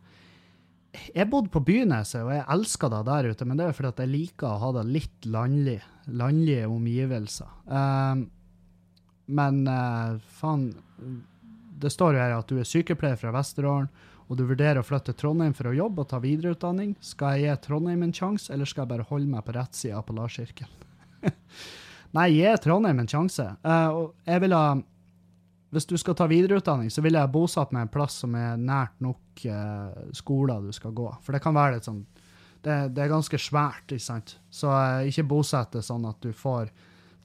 Jeg 1.14 1.30
bodde 1.30 1.52
på 1.54 1.62
Byneset, 1.64 2.20
og 2.24 2.32
jeg 2.34 2.46
elsker 2.50 2.92
det 2.92 3.04
der 3.08 3.30
ute, 3.30 3.46
men 3.46 3.58
det 3.58 3.68
er 3.68 3.76
fordi 3.78 3.92
at 3.94 4.02
jeg 4.04 4.12
liker 4.12 4.50
å 4.50 4.60
ha 4.64 4.70
det 4.76 4.88
litt 4.90 5.26
landlig, 5.30 5.78
landlige 6.10 6.68
omgivelser. 6.68 7.50
Eh, 7.70 8.22
men 9.30 9.62
uh, 9.68 10.18
faen 10.40 10.70
Det 11.80 11.90
står 11.92 12.16
jo 12.16 12.20
her 12.20 12.34
at 12.36 12.50
du 12.50 12.58
er 12.60 12.68
sykepleier 12.68 13.18
fra 13.20 13.32
Vesterålen, 13.34 13.88
og 14.30 14.38
du 14.38 14.44
vurderer 14.46 14.78
å 14.78 14.86
flytte 14.86 15.10
til 15.10 15.24
Trondheim 15.24 15.54
for 15.58 15.70
å 15.70 15.74
jobbe 15.74 16.04
og 16.04 16.10
ta 16.12 16.20
videreutdanning. 16.22 16.92
Skal 17.02 17.40
jeg 17.40 17.48
gi 17.48 17.62
Trondheim 17.64 18.04
en 18.06 18.14
sjanse, 18.14 18.52
eller 18.54 18.68
skal 18.68 18.84
jeg 18.84 18.92
bare 18.92 19.06
holde 19.08 19.26
meg 19.32 19.42
på 19.46 19.54
rett 19.56 19.74
side 19.74 19.96
av 19.98 20.04
Polarsirkelen? 20.06 20.86
Nei, 22.16 22.28
gi 22.36 22.52
Trondheim 22.62 23.02
en 23.02 23.10
sjanse. 23.10 23.46
Uh, 23.66 23.88
og 23.90 24.30
jeg 24.30 24.44
vil 24.44 24.54
ha 24.54 24.64
Hvis 25.70 25.86
du 25.86 25.96
skal 25.98 26.16
ta 26.18 26.26
videreutdanning, 26.30 26.90
så 26.90 27.02
vil 27.02 27.14
jeg 27.14 27.30
bosatt 27.30 27.74
meg 27.74 27.86
en 27.86 27.92
plass 27.94 28.20
som 28.24 28.34
er 28.34 28.56
nært 28.58 28.96
nok 28.98 29.44
eh, 29.46 30.08
skoler 30.18 30.64
du 30.64 30.72
skal 30.74 30.90
gå. 30.90 31.06
For 31.22 31.30
det 31.30 31.42
kan 31.44 31.54
være 31.54 31.76
litt 31.76 31.86
sånn 31.86 32.00
Det, 32.60 32.90
det 32.90 33.04
er 33.04 33.12
ganske 33.12 33.38
svært, 33.38 33.86
ikke 33.86 34.02
sant? 34.02 34.34
Så 34.50 34.66
eh, 34.66 35.06
ikke 35.12 35.28
bosett 35.30 35.70
det 35.72 35.84
sånn 35.86 36.08
at 36.10 36.18
du 36.20 36.32
får 36.34 36.72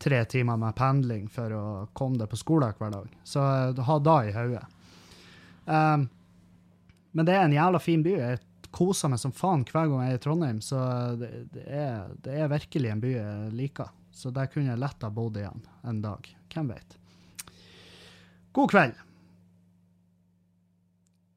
tre 0.01 0.25
timer 0.25 0.57
med 0.57 0.75
pendling 0.75 1.29
for 1.31 1.53
å 1.55 1.65
komme 1.93 2.19
deg 2.19 2.29
på 2.31 2.39
skolen 2.39 2.75
hver 2.77 2.93
dag. 2.93 3.13
Så 3.23 3.43
eh, 3.43 3.85
ha 3.87 3.99
det 3.99 4.17
i 4.29 4.35
hodet. 4.35 4.65
Um, 5.65 6.09
men 7.15 7.27
det 7.27 7.35
er 7.35 7.45
en 7.45 7.55
jævla 7.55 7.79
fin 7.79 8.03
by. 8.05 8.15
Jeg 8.19 8.69
koser 8.75 9.11
meg 9.11 9.21
som 9.21 9.33
faen 9.35 9.63
hver 9.69 9.87
gang 9.87 10.03
jeg 10.03 10.17
er 10.17 10.19
i 10.19 10.23
Trondheim, 10.25 10.59
så 10.61 10.81
det, 11.19 11.31
det, 11.55 11.63
er, 11.71 12.11
det 12.25 12.35
er 12.35 12.51
virkelig 12.51 12.91
en 12.91 13.03
by 13.03 13.13
jeg 13.15 13.55
liker. 13.55 13.93
Så 14.15 14.31
der 14.35 14.47
kunne 14.51 14.71
jeg 14.71 14.79
lett 14.79 15.03
ha 15.03 15.11
bodd 15.11 15.39
igjen 15.39 15.63
en 15.87 16.01
dag. 16.03 16.27
Hvem 16.53 16.71
vet. 16.71 16.97
God 18.55 18.71
kveld. 18.71 18.99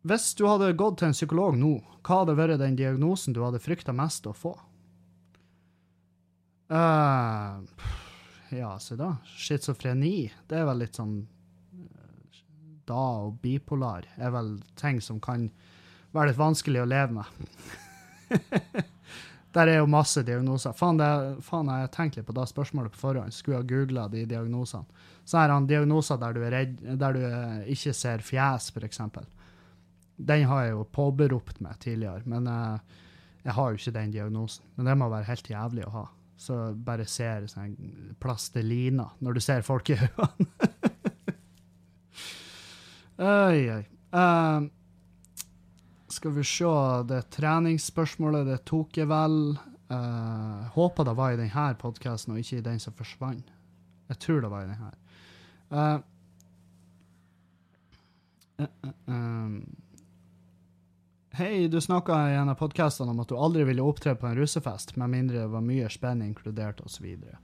Hvis 0.09 0.31
du 0.39 0.45
hadde 0.47 0.73
gått 0.79 1.01
til 1.01 1.11
en 1.11 1.17
psykolog 1.17 1.57
nå, 1.59 1.73
hva 2.07 2.23
hadde 2.23 2.37
vært 2.39 2.61
den 2.63 2.79
diagnosen 2.79 3.35
du 3.35 3.43
hadde 3.43 3.61
frykta 3.61 3.93
mest 3.97 4.29
å 4.31 4.35
få? 4.35 4.55
Eh, 6.71 7.59
ja, 8.51 8.79
se 8.79 8.97
da. 8.97 9.17
Schizofreni, 9.37 10.31
det 10.49 10.61
er 10.61 10.69
vel 10.69 10.83
litt 10.85 10.99
sånn 10.99 11.17
eh, 11.77 12.39
Da 12.89 13.01
og 13.25 13.41
bipolar 13.43 14.09
er 14.17 14.33
vel 14.35 14.57
ting 14.81 15.03
som 15.05 15.21
kan 15.21 15.51
være 16.17 16.33
litt 16.33 16.41
vanskelig 16.41 16.83
å 16.83 16.89
leve 16.89 17.21
med. 17.21 17.27
Der 19.57 19.71
er 19.73 19.79
jo 19.81 19.89
masse 19.91 20.21
diagnoser. 20.23 20.75
Faen, 20.77 20.99
det, 21.01 21.09
faen 21.43 21.71
jeg 21.73 21.89
tenkte 21.89 21.97
tenkt 21.97 22.17
litt 22.19 22.27
på 22.29 22.35
det 22.37 22.45
spørsmålet 22.51 22.93
på 22.93 23.01
forhånd. 23.01 23.35
Skulle 23.35 23.63
ha 23.63 23.67
googla 23.67 24.05
de 24.13 24.27
diagnosene. 24.29 25.07
Så 25.25 25.41
er 25.41 25.51
det 25.51 25.73
diagnoser 25.73 26.21
der 26.21 26.37
du, 26.37 26.43
redd, 26.53 26.77
der 27.01 27.17
du 27.17 27.25
eh, 27.25 27.71
ikke 27.73 27.95
ser 27.97 28.25
fjes, 28.25 28.69
f.eks. 28.75 29.01
Den 30.19 30.45
har 30.51 30.67
jeg 30.67 30.75
jo 30.75 30.85
påberopt 30.93 31.63
meg 31.65 31.81
tidligere, 31.81 32.25
men 32.29 32.49
jeg, 32.51 33.01
jeg 33.47 33.57
har 33.57 33.73
jo 33.73 33.81
ikke 33.81 33.97
den 33.97 34.15
diagnosen. 34.15 34.69
Men 34.77 34.91
det 34.91 34.97
må 35.01 35.11
være 35.13 35.31
helt 35.31 35.51
jævlig 35.53 35.89
å 35.89 35.95
ha. 35.97 36.05
Så 36.39 36.57
bare 36.87 37.07
ser 37.11 37.49
sånn 37.51 37.75
plastelina 38.23 39.09
når 39.25 39.39
du 39.39 39.43
ser 39.43 39.65
folk 39.67 39.91
i 39.91 39.99
øynene. 39.99 40.49
Oi, 43.19 43.65
oi. 43.75 43.83
Um, 44.15 44.69
skal 46.09 46.31
vi 46.37 46.45
se, 46.47 46.75
det 47.11 47.25
treningsspørsmålet, 47.35 48.47
det 48.47 48.61
tok 48.71 49.01
jeg 49.01 49.09
vel. 49.11 49.57
Uh, 49.91 50.69
håper 50.77 51.09
det 51.09 51.17
var 51.19 51.35
i 51.35 51.41
denne 51.41 51.65
podkasten, 51.81 52.37
og 52.37 52.39
ikke 52.39 52.61
i 52.61 52.67
den 52.69 52.79
som 52.79 52.95
forsvant. 52.95 53.51
Jeg 54.13 54.21
tror 54.23 54.45
det 54.45 54.53
var 54.53 54.63
i 54.63 54.71
denne. 54.71 54.93
Uh, 55.75 55.99
uh, 58.63 58.95
um. 59.11 59.59
Hei, 61.39 61.69
du 61.69 61.81
snakka 61.81 62.31
i 62.31 62.35
en 62.35 62.49
av 62.51 62.57
podkastene 62.59 63.13
om 63.13 63.21
at 63.23 63.31
du 63.31 63.37
aldri 63.39 63.63
ville 63.63 63.83
opptre 63.87 64.17
på 64.19 64.27
en 64.27 64.35
russefest, 64.35 64.97
med 64.99 65.13
mindre 65.13 65.45
det 65.45 65.51
var 65.53 65.63
mye 65.63 65.87
spenn 65.87 66.25
inkludert, 66.25 66.81
osv. 66.83 66.97
Så, 66.97 67.05
videre. 67.05 67.39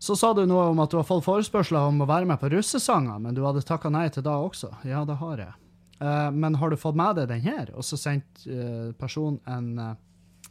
så 0.00 0.16
sa 0.16 0.30
du 0.32 0.46
noe 0.48 0.70
om 0.70 0.80
at 0.80 0.88
du 0.88 0.96
har 0.96 1.04
fått 1.04 1.26
forespørsler 1.26 1.84
om 1.84 2.00
å 2.00 2.08
være 2.08 2.30
med 2.30 2.40
på 2.40 2.48
russesanger, 2.54 3.20
men 3.20 3.36
du 3.36 3.42
hadde 3.44 3.66
takka 3.68 3.92
nei 3.92 4.06
til 4.08 4.24
da 4.24 4.38
også. 4.40 4.72
Ja, 4.88 5.04
det 5.04 5.18
har 5.20 5.44
jeg. 5.44 5.52
Uh, 6.00 6.30
men 6.32 6.56
har 6.56 6.72
du 6.72 6.80
fått 6.80 6.96
med 6.96 7.20
deg 7.20 7.28
den 7.28 7.44
her? 7.44 7.74
Og 7.76 7.84
så 7.84 8.00
sendte 8.00 8.48
uh, 8.48 8.96
personen 8.96 9.36
en 9.44 9.68
uh, 9.76 10.50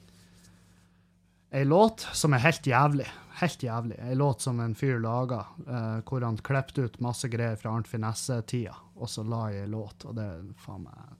ei 1.57 1.65
låt 1.65 2.05
som 2.13 2.38
er 2.38 2.45
helt 2.45 2.69
jævlig. 2.69 3.09
Helt 3.41 3.65
jævlig. 3.65 3.97
Ei 3.97 4.13
låt 4.13 4.45
som 4.45 4.61
en 4.61 4.77
fyr 4.77 5.01
laga, 5.01 5.47
uh, 5.65 6.03
hvor 6.05 6.21
han 6.21 6.38
klippet 6.38 6.85
ut 6.85 7.01
masse 7.01 7.33
greier 7.33 7.57
fra 7.57 7.73
Arnt 7.73 7.89
Finesse-tida, 7.89 8.77
og 8.93 9.09
så 9.09 9.25
la 9.25 9.47
jeg 9.55 9.65
ei 9.65 9.73
låt, 9.73 10.05
og 10.05 10.21
det 10.21 10.35
faen 10.61 10.85
meg 10.85 11.16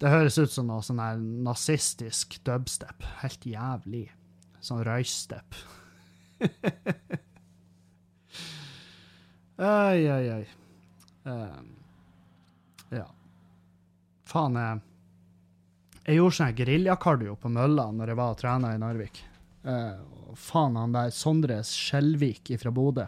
Det 0.00 0.08
høres 0.08 0.38
ut 0.40 0.52
som 0.52 0.70
noe 0.70 0.80
sånn 0.84 1.00
nazistisk 1.44 2.38
dubstep. 2.46 3.04
Helt 3.20 3.44
jævlig. 3.44 4.06
Sånn 4.64 4.80
røystep. 4.86 5.58
Oi, 9.60 10.00
oi, 10.16 10.24
oi. 10.38 10.46
Um, 11.28 11.68
ja. 12.96 13.04
Faen, 14.30 14.56
jeg, 14.56 14.80
jeg 16.06 16.16
gjorde 16.16 16.38
sånn 16.38 16.56
geriljakardio 16.62 17.36
på 17.42 17.52
mølla 17.52 17.90
når 17.92 18.14
jeg 18.14 18.20
var 18.22 18.32
og 18.32 18.40
trena 18.40 18.72
i 18.72 18.80
Narvik. 18.80 19.20
Uh, 19.68 20.00
faen, 20.32 20.80
han 20.80 20.96
der 20.96 21.12
Sondre 21.12 21.60
Skjelvik 21.66 22.54
fra 22.62 22.72
Bodø. 22.72 23.04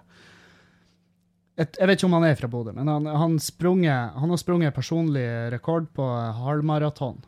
Et, 1.62 1.76
jeg 1.78 1.88
vet 1.88 2.00
ikke 2.00 2.08
om 2.08 2.16
han 2.18 2.28
er 2.28 2.38
fra 2.38 2.50
Bodø, 2.50 2.72
men 2.76 2.88
han, 2.90 3.06
han, 3.06 3.36
sprunget, 3.42 4.16
han 4.18 4.32
har 4.32 4.40
sprunget 4.40 4.74
personlig 4.74 5.24
rekord 5.52 5.88
på 5.94 6.06
halvmaraton. 6.42 7.20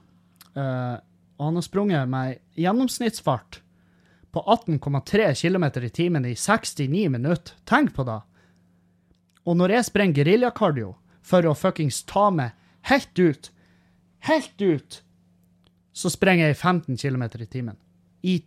Uh, 0.55 0.97
og 1.39 1.49
han 1.49 1.59
har 1.59 1.67
sprunget 1.67 2.11
med 2.11 2.41
gjennomsnittsfart 2.59 3.61
på 4.35 4.43
18,3 4.43 5.35
km 5.39 5.65
i 5.85 5.91
timen 5.91 6.27
i 6.27 6.35
69 6.35 7.09
minutter. 7.11 7.55
Tenk 7.65 7.95
på 7.95 8.07
det! 8.07 8.21
Og 9.45 9.57
når 9.61 9.77
jeg 9.77 9.89
sprenger 9.91 10.23
geriljakardio 10.23 10.95
for 11.25 11.47
å 11.47 11.57
fuckings 11.57 12.03
ta 12.09 12.31
meg 12.33 12.55
helt 12.89 13.19
ut, 13.21 13.51
helt 14.29 14.65
ut, 14.65 15.01
så 15.95 16.11
sprenger 16.11 16.51
jeg 16.51 16.59
15 16.59 16.99
km 16.99 17.25
i 17.29 17.47
timen. 17.47 17.77
I 18.25 18.41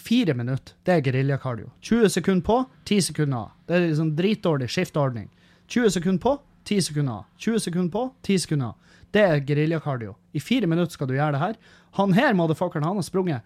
fire 0.00 0.34
minutter. 0.34 0.74
Det 0.84 0.94
er 0.94 1.04
geriljakardio. 1.06 1.70
20 1.80 2.08
sekunder 2.10 2.44
på, 2.46 2.64
10 2.84 3.02
sekunder 3.02 3.38
av. 3.38 3.50
Det 3.66 3.76
er 3.76 3.86
liksom 3.88 4.14
dritdårlig 4.16 4.70
skiftordning. 4.70 5.28
20 5.66 5.90
sekunder 5.90 6.22
på, 6.22 6.36
10 6.64 6.82
sekunder 6.88 7.12
av. 7.12 7.24
20 7.36 7.60
sekunder 7.66 7.92
på, 7.92 8.04
10 8.22 8.38
sekunder 8.46 8.66
av. 8.72 8.98
Det 9.12 9.22
er 9.22 9.44
geriljakardio. 9.48 10.14
I 10.32 10.40
fire 10.40 10.66
minutter 10.66 10.92
skal 10.92 11.10
du 11.10 11.14
gjøre 11.16 11.36
det 11.36 11.42
her. 11.42 11.58
Han 11.98 12.14
her, 12.16 12.32
motherfuckeren, 12.34 12.86
han 12.88 12.96
har 12.96 13.04
sprunget 13.04 13.42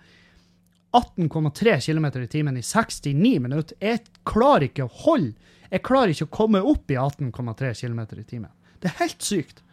18,3 0.95 1.81
km 1.87 2.07
i 2.23 2.27
timen 2.27 2.57
i 2.57 2.63
69 2.63 3.41
minutter. 3.43 3.77
Jeg 3.81 4.05
klarer 4.25 4.69
ikke 4.69 4.87
å 4.87 4.93
holde 5.05 5.35
Jeg 5.67 5.83
klarer 5.83 6.13
ikke 6.13 6.29
å 6.29 6.31
komme 6.31 6.61
opp 6.63 6.91
i 6.95 6.95
18,3 6.95 7.73
km 7.75 8.01
i 8.21 8.23
timen. 8.23 8.53
Det 8.79 8.93
er 8.93 9.01
helt 9.01 9.23
sykt. 9.23 9.65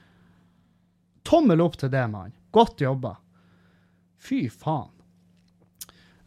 Tommel 1.24 1.62
opp 1.62 1.78
til 1.78 1.92
det, 1.94 2.02
mann. 2.10 2.34
Godt 2.52 2.82
jobba. 2.82 3.20
Fy 4.18 4.48
faen. 4.50 4.90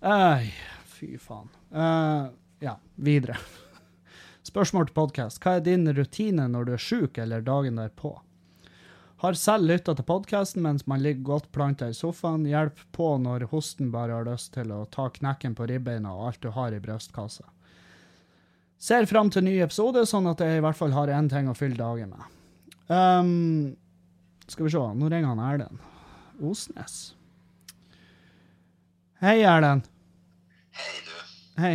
Ei, 0.06 0.54
fy 0.86 1.16
faen. 1.18 1.48
Uh, 1.74 2.28
ja, 2.58 2.76
videre. 2.94 3.36
Spørsmål 4.46 4.86
til 4.86 4.94
podkast. 4.94 5.40
Hva 5.42 5.56
er 5.56 5.64
din 5.66 5.82
rutine 5.96 6.44
når 6.46 6.68
du 6.68 6.70
er 6.76 6.82
sjuk 6.84 7.18
eller 7.18 7.42
dagen 7.42 7.80
derpå? 7.80 8.12
Har 9.24 9.38
selv 9.40 9.66
lytta 9.66 9.96
til 9.98 10.06
podkasten 10.06 10.62
mens 10.62 10.86
man 10.86 11.02
ligger 11.02 11.26
godt 11.32 11.48
planta 11.50 11.88
i 11.90 11.96
sofaen. 11.96 12.44
Hjelp 12.46 12.84
på 12.94 13.08
når 13.18 13.48
hosten 13.50 13.90
bare 13.90 14.20
har 14.20 14.28
lyst 14.28 14.52
til 14.54 14.70
å 14.70 14.84
ta 14.94 15.08
knekken 15.10 15.56
på 15.58 15.66
ribbeina 15.72 16.14
og 16.14 16.28
alt 16.28 16.40
du 16.46 16.52
har 16.54 16.76
i 16.76 16.80
brystkassa. 16.84 17.48
Ser 18.78 19.10
fram 19.10 19.32
til 19.34 19.48
ny 19.48 19.56
episode, 19.64 20.06
sånn 20.06 20.30
at 20.30 20.44
jeg 20.44 20.60
i 20.60 20.62
hvert 20.62 20.78
fall 20.78 20.94
har 20.94 21.10
én 21.10 21.32
ting 21.32 21.50
å 21.50 21.56
fylle 21.58 21.80
dagen 21.80 22.14
med. 22.14 22.38
Um, 22.86 23.74
skal 24.46 24.68
vi 24.68 24.76
se, 24.76 24.86
nå 25.02 25.10
ringer 25.10 25.34
han 25.34 25.44
Erlend 25.48 26.46
Osnes. 26.46 27.16
Hei, 29.18 29.40
Erlend. 29.42 29.88
Hei, 30.76 30.94
du. 31.06 31.16
Hei. 31.62 31.74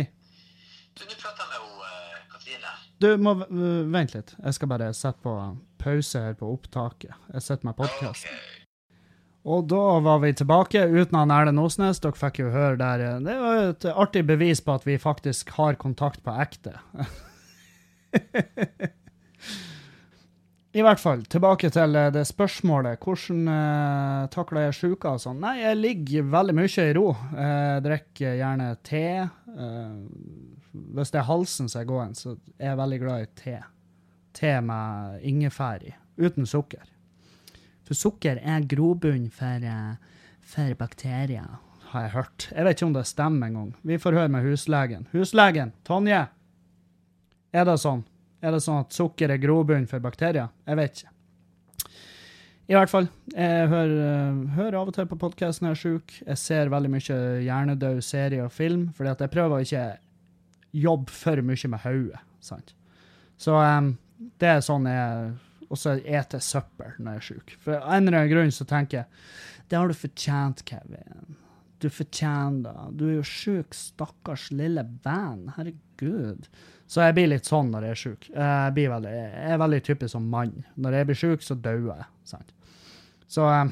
Du, 0.98 1.02
Nå 1.08 1.14
prater 1.18 1.46
med 1.50 1.58
hun, 1.62 1.76
eh, 1.88 2.18
Katrine. 2.32 2.72
Du 3.02 3.08
må 3.18 3.30
uh, 3.42 3.92
Vent 3.92 4.12
litt. 4.14 4.34
Jeg 4.38 4.54
skal 4.58 4.70
bare 4.70 4.92
sette 4.94 5.18
på 5.24 5.32
pause 5.82 6.20
her 6.22 6.34
på 6.38 6.46
opptaket. 6.54 7.14
Jeg 7.34 7.42
setter 7.42 7.66
meg 7.70 7.76
podkasten. 7.80 8.36
Og 9.42 9.64
da 9.66 9.80
var 10.04 10.20
vi 10.22 10.30
tilbake 10.38 10.84
uten 10.92 11.16
han 11.18 11.32
Erlend 11.34 11.58
Osnes. 11.58 11.98
Dere 12.04 12.14
fikk 12.14 12.38
jo 12.44 12.52
høre 12.54 12.76
der. 12.78 13.02
eh, 13.08 13.18
Det 13.26 13.34
var 13.42 13.52
jo 13.58 13.64
et 13.72 13.84
artig 13.90 14.22
bevis 14.28 14.60
på 14.62 14.70
at 14.78 14.86
vi 14.86 14.94
faktisk 15.02 15.50
har 15.58 15.74
kontakt 15.82 16.22
på 16.22 16.30
ekte. 16.44 16.76
I 20.72 20.80
hvert 20.80 21.00
fall, 21.02 21.20
tilbake 21.28 21.68
til 21.68 21.96
eh, 22.00 22.08
det 22.14 22.22
spørsmålet. 22.24 23.02
Hvordan 23.04 23.48
uh, 23.50 24.28
takler 24.32 24.70
jeg 24.70 24.76
sjuka 24.78 25.10
og 25.18 25.20
sånn? 25.20 25.42
Nei, 25.42 25.58
jeg 25.60 25.76
ligger 25.76 26.30
veldig 26.32 26.54
mye 26.56 26.86
i 26.86 26.94
ro. 26.96 27.10
Jeg 27.36 27.82
drikker 27.84 28.38
gjerne 28.38 28.68
te. 28.80 29.02
eh, 29.52 29.98
hvis 30.72 31.12
det 31.12 31.20
er 31.20 31.28
halsen 31.28 31.68
som 31.68 31.82
er 31.82 31.90
gåen, 31.90 32.14
så 32.16 32.38
er 32.56 32.70
jeg 32.70 32.80
veldig 32.80 33.00
glad 33.02 33.26
i 33.26 33.28
te. 33.36 33.58
Te 34.32 34.54
med 34.64 35.20
ingefær 35.28 35.84
i, 35.84 35.92
uten 36.16 36.48
sukker. 36.48 36.88
For 37.84 37.98
sukker 37.98 38.40
er 38.40 38.64
grobunn 38.64 39.28
for, 39.28 39.66
eh, 39.68 40.22
for 40.40 40.72
bakterier, 40.80 41.58
har 41.92 42.06
jeg 42.06 42.14
hørt. 42.16 42.48
Jeg 42.48 42.64
vet 42.64 42.78
ikke 42.78 42.88
om 42.88 42.96
det 42.96 43.04
stemmer 43.10 43.52
engang. 43.52 43.74
Vi 43.84 44.00
får 44.00 44.16
høre 44.16 44.32
med 44.32 44.48
huslegen. 44.48 45.04
Huslegen, 45.12 45.74
Tonje! 45.84 46.22
Er 47.52 47.68
det 47.68 47.76
sånn? 47.82 48.06
Er 48.42 48.54
det 48.54 48.62
sånn 48.64 48.82
at 48.82 48.94
sukker 48.94 49.30
er 49.30 49.40
grobunn 49.42 49.86
for 49.90 50.02
bakterier? 50.02 50.50
Jeg 50.66 50.78
vet 50.78 51.00
ikke. 51.00 51.12
I 52.72 52.76
hvert 52.78 52.90
fall, 52.90 53.08
jeg 53.34 53.68
hører, 53.68 53.92
eh, 54.06 54.42
hører 54.56 54.76
av 54.78 54.90
og 54.90 54.94
til 54.96 55.08
på 55.10 55.18
podkasten 55.20 55.66
jeg 55.68 55.76
er 55.76 55.80
sjuk. 55.80 56.14
Jeg 56.26 56.38
ser 56.40 56.70
veldig 56.72 56.90
mye 56.92 57.18
hjernedød 57.44 58.00
serie 58.06 58.44
og 58.44 58.54
film, 58.54 58.86
fordi 58.96 59.10
at 59.12 59.24
jeg 59.24 59.32
prøver 59.34 59.56
å 59.56 59.66
ikke 59.66 59.86
jobbe 60.72 61.12
for 61.12 61.42
mye 61.42 61.70
med 61.72 61.82
hodet. 61.82 62.22
Så 63.36 63.58
um, 63.58 63.92
det 64.40 64.48
er 64.48 64.64
sånn 64.64 64.86
jeg 64.88 65.32
også 65.72 65.96
eter 66.04 66.42
søppel 66.42 66.96
når 66.98 67.16
jeg 67.16 67.22
er 67.22 67.28
sjuk. 67.28 67.54
For 67.62 67.78
en 67.78 68.06
eller 68.06 68.22
annen 68.22 68.32
grunn 68.32 68.54
så 68.54 68.66
tenker 68.68 69.02
jeg 69.02 69.68
det 69.68 69.78
har 69.78 69.88
du 69.88 69.96
fortjent, 69.96 70.64
Kevin. 70.68 71.36
Du 71.80 71.88
fortjener 71.90 72.66
det. 72.66 72.88
Du 73.00 73.06
er 73.08 73.14
jo 73.16 73.26
sjuk, 73.26 73.72
stakkars 73.74 74.50
lille 74.52 74.84
venn. 75.04 75.46
Herregud. 75.56 76.50
Så 76.92 77.00
jeg 77.00 77.16
blir 77.16 77.30
litt 77.30 77.48
sånn 77.48 77.70
når 77.72 77.86
jeg 77.86 77.94
er 77.94 78.00
sjuk. 78.02 78.26
Jeg, 78.28 78.82
jeg 78.84 79.52
er 79.54 79.60
veldig 79.62 79.80
typisk 79.86 80.12
som 80.12 80.26
mann. 80.28 80.58
Når 80.76 80.98
jeg 80.98 81.08
blir 81.08 81.18
sjuk, 81.22 81.44
så 81.44 81.56
dør 81.56 81.86
jeg. 81.88 82.04
sant? 82.28 82.52
Så 83.32 83.46
em, 83.48 83.70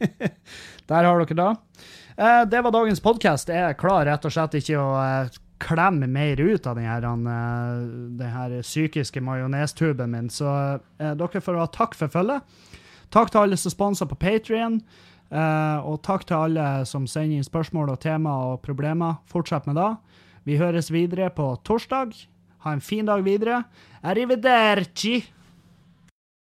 der 0.88 1.04
har 1.04 1.20
dere 1.20 1.36
det. 1.36 1.50
Eh, 2.16 2.42
det 2.48 2.62
var 2.64 2.72
dagens 2.72 3.04
podkast. 3.04 3.52
Jeg 3.52 3.76
klarer 3.76 4.14
rett 4.14 4.24
og 4.24 4.32
slett 4.32 4.56
ikke 4.56 4.80
å 4.80 4.88
eh, 5.02 5.36
klemme 5.60 6.08
mer 6.08 6.40
ut 6.40 6.64
av 6.64 6.78
denne, 6.78 6.88
her, 6.88 7.04
han, 7.04 7.28
eh, 7.28 7.84
den 8.22 8.32
her 8.32 8.56
psykiske 8.64 9.20
majonestuben 9.20 10.16
min. 10.16 10.32
Så 10.32 10.48
eh, 10.48 11.12
dere 11.20 11.44
får 11.44 11.60
ha 11.60 11.68
takk 11.76 11.98
for 11.98 12.14
følget. 12.14 12.56
Takk 13.12 13.34
til 13.34 13.44
alle 13.44 13.60
som 13.60 13.74
sponser 13.74 14.08
på 14.08 14.16
Patrion. 14.16 14.80
og 15.34 16.02
takk 16.02 16.24
til 16.28 16.36
alle 16.36 16.84
som 16.86 17.06
sender 17.10 17.36
inn 17.36 17.44
spørsmål 17.44 17.92
og 17.92 18.00
tema 18.00 18.32
og 18.48 18.62
problemer. 18.62 19.20
Fortsett 19.28 19.66
med 19.66 19.76
det. 19.76 19.92
Vi 20.44 20.58
høres 20.60 20.90
videre 20.92 21.30
på 21.32 21.46
torsdag. 21.64 22.12
Ha 22.64 22.72
en 22.76 22.84
fin 22.84 23.06
dag 23.08 23.24
videre. 23.24 23.62
Arrivederci! 24.04 25.22